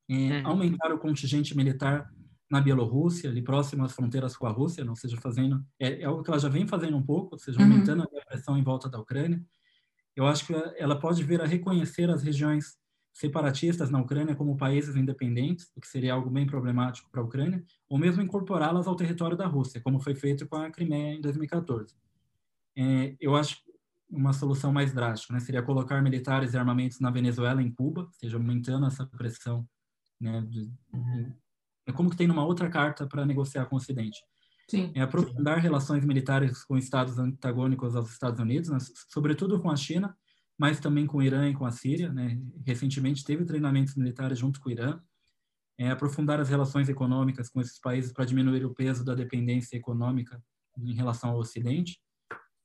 é, 0.08 0.14
uhum. 0.14 0.48
aumentar 0.48 0.92
o 0.92 0.98
contingente 0.98 1.56
militar 1.56 2.10
na 2.50 2.60
Bielorrússia, 2.60 3.30
ali 3.30 3.40
próximo 3.40 3.84
às 3.84 3.92
fronteiras 3.92 4.36
com 4.36 4.46
a 4.46 4.50
Rússia, 4.50 4.84
não 4.84 4.94
seja 4.94 5.16
fazendo 5.16 5.64
é, 5.80 6.02
é 6.02 6.04
algo 6.04 6.22
que 6.22 6.28
ela 6.28 6.38
já 6.38 6.50
vem 6.50 6.66
fazendo 6.66 6.96
um 6.96 7.02
pouco, 7.02 7.34
ou 7.34 7.38
seja, 7.38 7.58
uhum. 7.58 7.64
aumentando 7.64 8.00
uhum. 8.00 8.18
a 8.18 8.24
pressão 8.26 8.58
em 8.58 8.62
volta 8.62 8.90
da 8.90 8.98
Ucrânia. 8.98 9.42
Eu 10.14 10.26
acho 10.26 10.46
que 10.46 10.52
ela 10.76 10.98
pode 10.98 11.24
vir 11.24 11.40
a 11.40 11.46
reconhecer 11.46 12.10
as 12.10 12.22
regiões 12.22 12.76
separatistas 13.12 13.90
na 13.90 14.00
Ucrânia 14.00 14.34
como 14.34 14.56
países 14.56 14.96
independentes, 14.96 15.70
o 15.76 15.80
que 15.80 15.86
seria 15.86 16.14
algo 16.14 16.30
bem 16.30 16.46
problemático 16.46 17.10
para 17.10 17.20
a 17.20 17.24
Ucrânia, 17.24 17.62
ou 17.88 17.98
mesmo 17.98 18.22
incorporá-las 18.22 18.86
ao 18.86 18.96
território 18.96 19.36
da 19.36 19.46
Rússia, 19.46 19.80
como 19.80 20.00
foi 20.00 20.14
feito 20.14 20.46
com 20.48 20.56
a 20.56 20.70
Crimeia 20.70 21.14
em 21.14 21.20
2014. 21.20 21.94
É, 22.76 23.14
eu 23.20 23.36
acho 23.36 23.58
uma 24.08 24.32
solução 24.32 24.72
mais 24.72 24.92
drástica, 24.92 25.32
né, 25.32 25.40
seria 25.40 25.62
colocar 25.62 26.00
militares 26.02 26.52
e 26.52 26.58
armamentos 26.58 27.00
na 27.00 27.10
Venezuela 27.10 27.62
e 27.62 27.66
em 27.66 27.72
Cuba, 27.72 28.02
ou 28.02 28.12
seja, 28.12 28.36
aumentando 28.36 28.86
essa 28.86 29.06
pressão, 29.06 29.66
né, 30.20 30.42
de, 30.42 30.66
de, 30.66 31.36
é 31.86 31.92
como 31.92 32.10
que 32.10 32.16
tem 32.16 32.26
numa 32.26 32.44
outra 32.44 32.68
carta 32.70 33.06
para 33.06 33.26
negociar 33.26 33.66
com 33.66 33.76
o 33.76 33.78
Ocidente. 33.78 34.20
Sim. 34.68 34.92
É 34.94 35.00
aprofundar 35.00 35.58
relações 35.58 36.04
militares 36.04 36.62
com 36.64 36.78
estados 36.78 37.18
antagônicos 37.18 37.96
aos 37.96 38.10
Estados 38.10 38.40
Unidos, 38.40 38.70
né, 38.70 38.78
sobretudo 39.08 39.60
com 39.60 39.70
a 39.70 39.76
China, 39.76 40.16
mas 40.58 40.80
também 40.80 41.06
com 41.06 41.18
o 41.18 41.22
Irã 41.22 41.48
e 41.48 41.54
com 41.54 41.64
a 41.64 41.70
Síria. 41.70 42.12
Né? 42.12 42.40
Recentemente 42.64 43.24
teve 43.24 43.44
treinamentos 43.44 43.94
militares 43.94 44.38
junto 44.38 44.60
com 44.60 44.68
o 44.68 44.72
Irã. 44.72 45.00
É, 45.78 45.90
aprofundar 45.90 46.38
as 46.38 46.48
relações 46.48 46.88
econômicas 46.88 47.48
com 47.48 47.60
esses 47.60 47.80
países 47.80 48.12
para 48.12 48.24
diminuir 48.24 48.64
o 48.64 48.74
peso 48.74 49.04
da 49.04 49.14
dependência 49.14 49.76
econômica 49.76 50.42
em 50.78 50.94
relação 50.94 51.30
ao 51.30 51.38
Ocidente. 51.38 52.00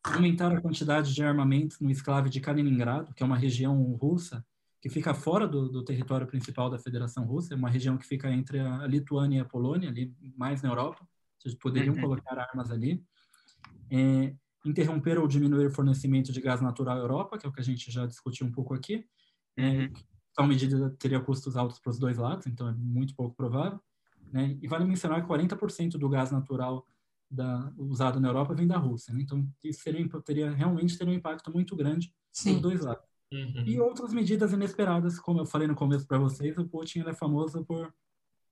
Aumentar 0.04 0.52
a 0.52 0.62
quantidade 0.62 1.14
de 1.14 1.24
armamentos 1.24 1.80
no 1.80 1.90
esclave 1.90 2.30
de 2.30 2.40
Kaliningrado, 2.40 3.14
que 3.14 3.24
é 3.24 3.26
uma 3.26 3.38
região 3.38 3.82
russa 3.94 4.46
que 4.82 4.90
fica 4.90 5.14
fora 5.14 5.48
do, 5.48 5.68
do 5.70 5.84
território 5.84 6.28
principal 6.28 6.70
da 6.70 6.78
Federação 6.78 7.26
Russa, 7.26 7.54
é 7.54 7.58
uma 7.58 7.70
região 7.70 7.98
que 7.98 8.06
fica 8.06 8.32
entre 8.32 8.60
a 8.60 8.86
Lituânia 8.86 9.40
e 9.40 9.42
a 9.42 9.46
Polônia, 9.46 9.90
ali 9.90 10.14
mais 10.38 10.62
na 10.62 10.70
Europa. 10.70 11.06
Vocês 11.38 11.56
poderiam 11.56 11.96
uhum. 11.96 12.02
colocar 12.02 12.38
armas 12.38 12.72
ali. 12.72 13.04
É, 13.90 14.36
interromper 14.68 15.18
ou 15.18 15.28
diminuir 15.28 15.68
o 15.68 15.72
fornecimento 15.72 16.32
de 16.32 16.42
gás 16.42 16.62
natural 16.62 16.98
à 16.98 17.00
Europa, 17.00 17.38
que 17.38 17.46
é 17.46 17.50
o 17.50 17.52
que 17.52 17.62
a 17.62 17.64
gente 17.64 17.92
já 17.92 18.06
discutiu 18.06 18.46
um 18.46 18.52
pouco 18.52 18.74
aqui. 18.74 19.06
É, 19.56 19.70
uhum. 19.70 19.94
Tal 20.34 20.48
medida 20.48 20.90
teria 21.00 21.20
custos 21.20 21.56
altos 21.56 21.80
para 21.80 21.90
os 21.90 22.00
dois 22.00 22.18
lados, 22.18 22.48
então 22.48 22.68
é 22.68 22.74
muito 22.74 23.16
pouco 23.16 23.36
provável. 23.36 23.80
Né? 24.32 24.58
E 24.62 24.68
vale 24.68 24.86
mencionar 24.86 25.22
que 25.22 25.28
40% 25.28 25.92
do 25.98 26.10
gás 26.10 26.32
natural 26.32 26.86
da, 27.30 27.72
usado 27.78 28.20
na 28.20 28.30
Europa 28.30 28.54
vem 28.54 28.68
da 28.68 28.78
Rússia. 28.78 29.14
Né? 29.14 29.22
Então, 29.22 29.48
isso 29.64 29.82
seria, 29.82 30.08
teria 30.22 30.52
realmente 30.52 30.98
ter 30.98 31.08
um 31.08 31.14
impacto 31.14 31.52
muito 31.52 31.76
grande 31.76 32.14
Sim. 32.32 32.54
dos 32.54 32.62
dois 32.62 32.82
lados. 32.82 33.06
Uhum. 33.32 33.64
E 33.66 33.80
outras 33.80 34.14
medidas 34.14 34.54
inesperadas, 34.54 35.20
como 35.20 35.40
eu 35.40 35.46
falei 35.46 35.68
no 35.68 35.76
começo 35.76 36.08
para 36.08 36.18
vocês, 36.18 36.58
o 36.58 36.68
Putin 36.68 37.00
é 37.02 37.14
famoso 37.14 37.66
por 37.66 37.94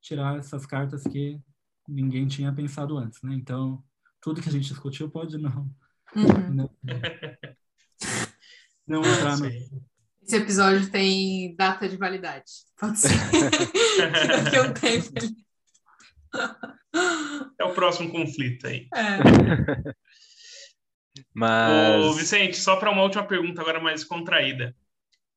tirar 0.02 0.38
essas 0.38 0.66
cartas 0.66 1.04
que 1.04 1.42
ninguém 1.88 2.28
tinha 2.28 2.54
pensado 2.54 2.98
antes. 2.98 3.22
Né? 3.22 3.36
Então, 3.36 3.84
tudo 4.22 4.42
que 4.42 4.50
a 4.50 4.52
gente 4.52 4.68
discutiu 4.68 5.10
pode 5.10 5.38
não 5.38 5.70
Uhum. 6.16 6.56
Não, 6.56 6.70
não 8.88 9.02
entrar 9.02 9.38
no. 9.38 9.48
Esse 9.48 10.38
episódio 10.38 10.90
tem 10.90 11.56
data 11.56 11.88
de 11.88 11.98
validade. 11.98 12.46
Pode 12.80 13.00
ser. 13.00 13.10
Daqui 14.44 14.60
um 14.60 14.74
tempo. 14.74 15.12
É 17.60 17.64
o 17.64 17.74
próximo 17.74 18.12
conflito 18.12 18.68
aí. 18.68 18.88
É. 18.96 19.20
Mas... 21.34 22.06
Ô, 22.06 22.14
Vicente, 22.14 22.58
só 22.58 22.76
para 22.78 22.90
uma 22.90 23.04
última 23.04 23.26
pergunta 23.26 23.62
agora 23.62 23.80
mais 23.80 24.04
contraída. 24.04 24.76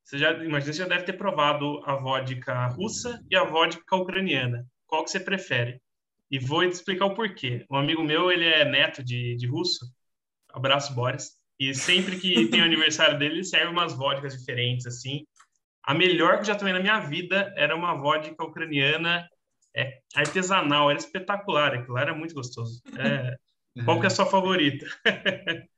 Você 0.05 0.17
já, 0.17 0.33
imagina, 0.33 0.73
você 0.73 0.79
já 0.79 0.89
deve 0.89 1.05
ter 1.05 1.13
provado 1.13 1.83
a 1.85 1.97
vodka 1.97 2.67
russa 2.69 3.23
e 3.31 3.37
a 3.37 3.45
vodka 3.45 3.95
ucraniana. 3.95 4.67
Qual 4.87 5.05
que 5.05 5.11
você 5.11 5.21
prefere? 5.21 5.83
E 6.31 6.39
vou 6.39 6.67
te 6.67 6.73
explicar 6.73 7.05
o 7.07 7.15
porquê. 7.15 7.67
Um 7.71 7.77
amigo 7.77 8.03
meu, 8.03 8.33
ele 8.33 8.47
é 8.47 8.65
neto 8.65 9.05
de, 9.05 9.37
de 9.37 9.47
russo, 9.47 9.85
Abraço, 10.53 10.95
Boris. 10.95 11.39
E 11.59 11.75
sempre 11.75 12.19
que 12.19 12.47
tem 12.49 12.61
o 12.61 12.65
aniversário 12.65 13.19
dele, 13.19 13.37
ele 13.37 13.45
serve 13.45 13.71
umas 13.71 13.93
vodkas 13.95 14.39
diferentes, 14.39 14.87
assim. 14.87 15.27
A 15.83 15.95
melhor 15.95 16.35
que 16.35 16.41
eu 16.41 16.47
já 16.47 16.55
tomei 16.55 16.73
na 16.73 16.81
minha 16.81 17.01
vida 17.01 17.53
era 17.57 17.75
uma 17.75 17.95
vodka 17.95 18.45
ucraniana 18.45 19.29
é, 19.75 20.01
artesanal, 20.15 20.91
era 20.91 20.99
espetacular, 20.99 21.75
aquilo 21.75 21.99
era 21.99 22.15
muito 22.15 22.35
gostoso. 22.35 22.83
É, 22.99 23.37
qual 23.85 23.99
que 23.99 24.07
é 24.07 24.09
a 24.09 24.11
sua 24.11 24.27
favorita? 24.27 24.87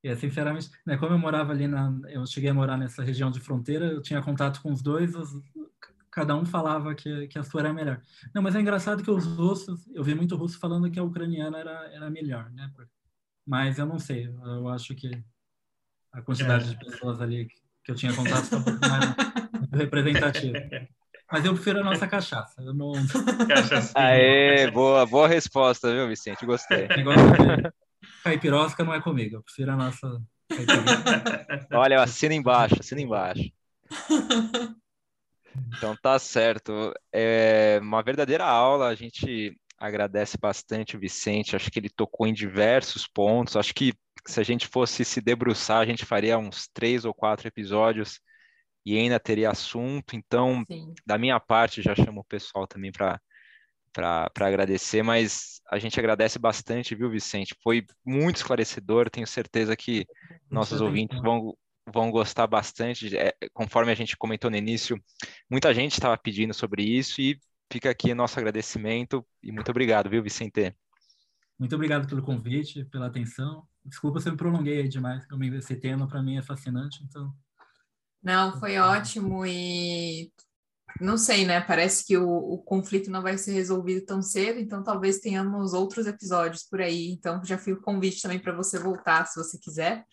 É, 0.00 0.14
sinceramente, 0.14 0.70
né, 0.86 0.96
como 0.96 1.12
eu 1.12 1.18
morava 1.18 1.50
ali 1.50 1.66
na, 1.66 1.92
eu 2.08 2.24
cheguei 2.24 2.50
a 2.50 2.54
morar 2.54 2.76
nessa 2.76 3.02
região 3.02 3.32
de 3.32 3.40
fronteira, 3.40 3.86
eu 3.86 4.00
tinha 4.00 4.22
contato 4.22 4.62
com 4.62 4.72
os 4.72 4.80
dois, 4.80 5.12
os, 5.16 5.42
cada 6.10 6.36
um 6.36 6.46
falava 6.46 6.94
que, 6.94 7.26
que 7.26 7.38
a 7.38 7.42
sua 7.42 7.62
era 7.62 7.72
melhor. 7.72 8.00
Não, 8.32 8.40
mas 8.40 8.54
é 8.54 8.60
engraçado 8.60 9.02
que 9.02 9.10
os 9.10 9.26
russos, 9.26 9.88
eu 9.88 10.04
vi 10.04 10.14
muito 10.14 10.36
russo 10.36 10.58
falando 10.58 10.88
que 10.90 10.98
a 10.98 11.02
ucraniana 11.02 11.58
era, 11.58 11.92
era 11.92 12.10
melhor, 12.10 12.48
né? 12.50 12.70
Mas 13.48 13.78
eu 13.78 13.86
não 13.86 13.98
sei. 13.98 14.26
Eu 14.26 14.68
acho 14.68 14.94
que 14.94 15.10
a 16.12 16.20
quantidade 16.20 16.66
é. 16.66 16.68
de 16.68 16.78
pessoas 16.84 17.18
ali 17.22 17.48
que 17.82 17.90
eu 17.90 17.94
tinha 17.94 18.14
contato 18.14 18.44
foi 18.44 18.58
um 18.58 18.62
pouco 18.62 18.80
mais 18.86 19.04
representativa. 19.72 20.58
Mas 21.30 21.44
eu 21.44 21.52
prefiro 21.52 21.80
a 21.80 21.84
nossa 21.84 22.08
cachaça. 22.08 22.62
Eu 22.62 22.72
não... 22.72 22.90
Cachaça. 23.46 23.92
Aê, 23.94 24.70
boa, 24.70 25.04
boa 25.04 25.28
resposta, 25.28 25.92
viu, 25.92 26.08
Vicente? 26.08 26.46
Gostei. 26.46 26.88
Caipirosca 28.24 28.82
não 28.82 28.94
é 28.94 29.00
comigo. 29.02 29.36
Eu 29.36 29.42
prefiro 29.42 29.72
a 29.72 29.76
nossa 29.76 30.22
Olha, 31.70 32.00
assina 32.02 32.32
embaixo, 32.32 32.76
assina 32.80 33.02
embaixo. 33.02 33.52
Então 35.76 35.94
tá 36.00 36.18
certo. 36.18 36.94
É 37.12 37.78
uma 37.82 38.02
verdadeira 38.02 38.46
aula. 38.46 38.88
A 38.88 38.94
gente 38.94 39.54
agradece 39.78 40.36
bastante 40.36 40.96
o 40.96 41.00
Vicente, 41.00 41.54
acho 41.54 41.70
que 41.70 41.78
ele 41.78 41.88
tocou 41.88 42.26
em 42.26 42.32
diversos 42.32 43.06
pontos, 43.06 43.56
acho 43.56 43.72
que 43.72 43.94
se 44.26 44.40
a 44.40 44.42
gente 44.42 44.66
fosse 44.66 45.04
se 45.04 45.20
debruçar, 45.20 45.78
a 45.80 45.86
gente 45.86 46.04
faria 46.04 46.36
uns 46.38 46.68
três 46.68 47.04
ou 47.04 47.14
quatro 47.14 47.46
episódios 47.46 48.20
e 48.84 48.96
ainda 48.96 49.20
teria 49.20 49.50
assunto, 49.50 50.16
então, 50.16 50.64
Sim. 50.66 50.94
da 51.06 51.18
minha 51.18 51.38
parte, 51.38 51.82
já 51.82 51.94
chamo 51.94 52.20
o 52.20 52.24
pessoal 52.24 52.66
também 52.66 52.90
para 52.90 53.20
agradecer, 54.40 55.02
mas 55.02 55.60
a 55.70 55.78
gente 55.78 55.98
agradece 55.98 56.38
bastante, 56.38 56.94
viu, 56.94 57.10
Vicente? 57.10 57.54
Foi 57.62 57.84
muito 58.04 58.36
esclarecedor, 58.36 59.10
tenho 59.10 59.26
certeza 59.26 59.76
que 59.76 60.06
nossos 60.50 60.80
ouvintes 60.80 61.20
vão, 61.20 61.54
vão 61.92 62.10
gostar 62.10 62.46
bastante. 62.46 63.14
É, 63.16 63.34
conforme 63.52 63.92
a 63.92 63.94
gente 63.94 64.16
comentou 64.16 64.50
no 64.50 64.56
início, 64.56 64.98
muita 65.50 65.74
gente 65.74 65.92
estava 65.92 66.16
pedindo 66.16 66.54
sobre 66.54 66.82
isso 66.82 67.20
e 67.20 67.38
fica 67.70 67.90
aqui 67.90 68.14
nosso 68.14 68.38
agradecimento 68.38 69.24
e 69.42 69.52
muito 69.52 69.70
obrigado, 69.70 70.08
viu, 70.08 70.22
Vicente? 70.22 70.74
Muito 71.58 71.74
obrigado 71.74 72.06
pelo 72.06 72.22
convite, 72.22 72.84
pela 72.84 73.06
atenção. 73.06 73.66
Desculpa 73.84 74.20
se 74.20 74.28
eu 74.28 74.32
me 74.32 74.38
prolonguei 74.38 74.80
aí 74.80 74.88
demais, 74.88 75.26
porque 75.26 75.44
esse 75.46 75.76
tema 75.76 76.06
para 76.06 76.22
mim 76.22 76.36
é 76.36 76.42
fascinante, 76.42 77.02
então. 77.04 77.32
Não, 78.22 78.58
foi 78.58 78.78
ótimo 78.78 79.44
e 79.46 80.32
não 81.00 81.16
sei, 81.16 81.44
né? 81.44 81.60
Parece 81.60 82.04
que 82.04 82.16
o, 82.16 82.28
o, 82.28 82.58
conflito 82.58 83.10
não 83.10 83.22
vai 83.22 83.38
ser 83.38 83.52
resolvido 83.52 84.04
tão 84.04 84.20
cedo, 84.22 84.58
então 84.58 84.82
talvez 84.82 85.18
tenhamos 85.18 85.72
outros 85.72 86.06
episódios 86.06 86.62
por 86.64 86.80
aí. 86.80 87.10
Então 87.10 87.44
já 87.44 87.58
fica 87.58 87.78
o 87.78 87.82
convite 87.82 88.22
também 88.22 88.38
para 88.38 88.54
você 88.54 88.78
voltar, 88.78 89.26
se 89.26 89.38
você 89.38 89.58
quiser 89.58 90.04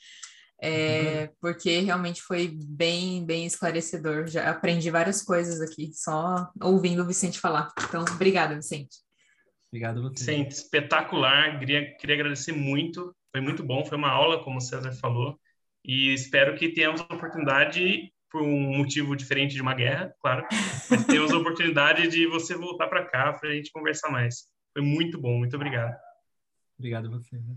é, 0.61 1.30
porque 1.41 1.80
realmente 1.80 2.22
foi 2.22 2.57
bem, 2.65 3.26
bem 3.26 3.45
esclarecedor. 3.45 4.27
Já 4.27 4.49
aprendi 4.49 4.90
várias 4.90 5.22
coisas 5.22 5.61
aqui, 5.61 5.91
só 5.94 6.49
ouvindo 6.61 7.03
o 7.03 7.07
Vicente 7.07 7.40
falar. 7.40 7.72
Então, 7.88 8.03
obrigada, 8.11 8.56
Vicente. 8.56 8.98
Obrigado, 9.69 10.02
você. 10.02 10.26
Vicente, 10.26 10.52
espetacular. 10.52 11.60
Queria, 11.60 11.95
queria 11.98 12.15
agradecer 12.15 12.53
muito. 12.53 13.15
Foi 13.32 13.41
muito 13.41 13.64
bom, 13.64 13.84
foi 13.84 13.98
uma 13.98 14.10
aula, 14.10 14.44
como 14.44 14.57
o 14.57 14.61
César 14.61 14.94
falou. 14.94 15.38
E 15.84 16.14
espero 16.14 16.56
que 16.56 16.69
tenhamos 16.69 17.02
a 17.02 17.14
oportunidade, 17.14 18.11
por 18.32 18.41
um 18.41 18.77
motivo 18.77 19.15
diferente 19.15 19.53
de 19.53 19.61
uma 19.61 19.73
guerra, 19.73 20.14
claro, 20.19 20.45
mas 20.90 21.06
temos 21.06 21.32
a 21.32 21.38
oportunidade 21.38 22.07
de 22.07 22.27
você 22.27 22.56
voltar 22.56 22.88
para 22.88 23.06
cá 23.06 23.32
para 23.34 23.49
a 23.49 23.53
gente 23.53 23.72
conversar 23.72 24.10
mais. 24.10 24.48
Foi 24.73 24.82
muito 24.82 25.19
bom, 25.19 25.38
muito 25.38 25.56
obrigado. 25.56 25.95
Obrigado 26.77 27.07
a 27.07 27.11
você. 27.11 27.38
Né? 27.38 27.56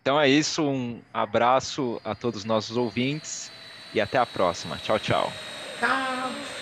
Então 0.00 0.18
é 0.18 0.28
isso, 0.28 0.62
um 0.62 1.00
abraço 1.12 2.00
a 2.04 2.14
todos 2.14 2.40
os 2.40 2.44
nossos 2.44 2.76
ouvintes 2.76 3.50
e 3.92 4.00
até 4.00 4.18
a 4.18 4.26
próxima. 4.26 4.76
Tchau, 4.78 4.98
tchau. 4.98 5.30
Tchau. 5.78 6.59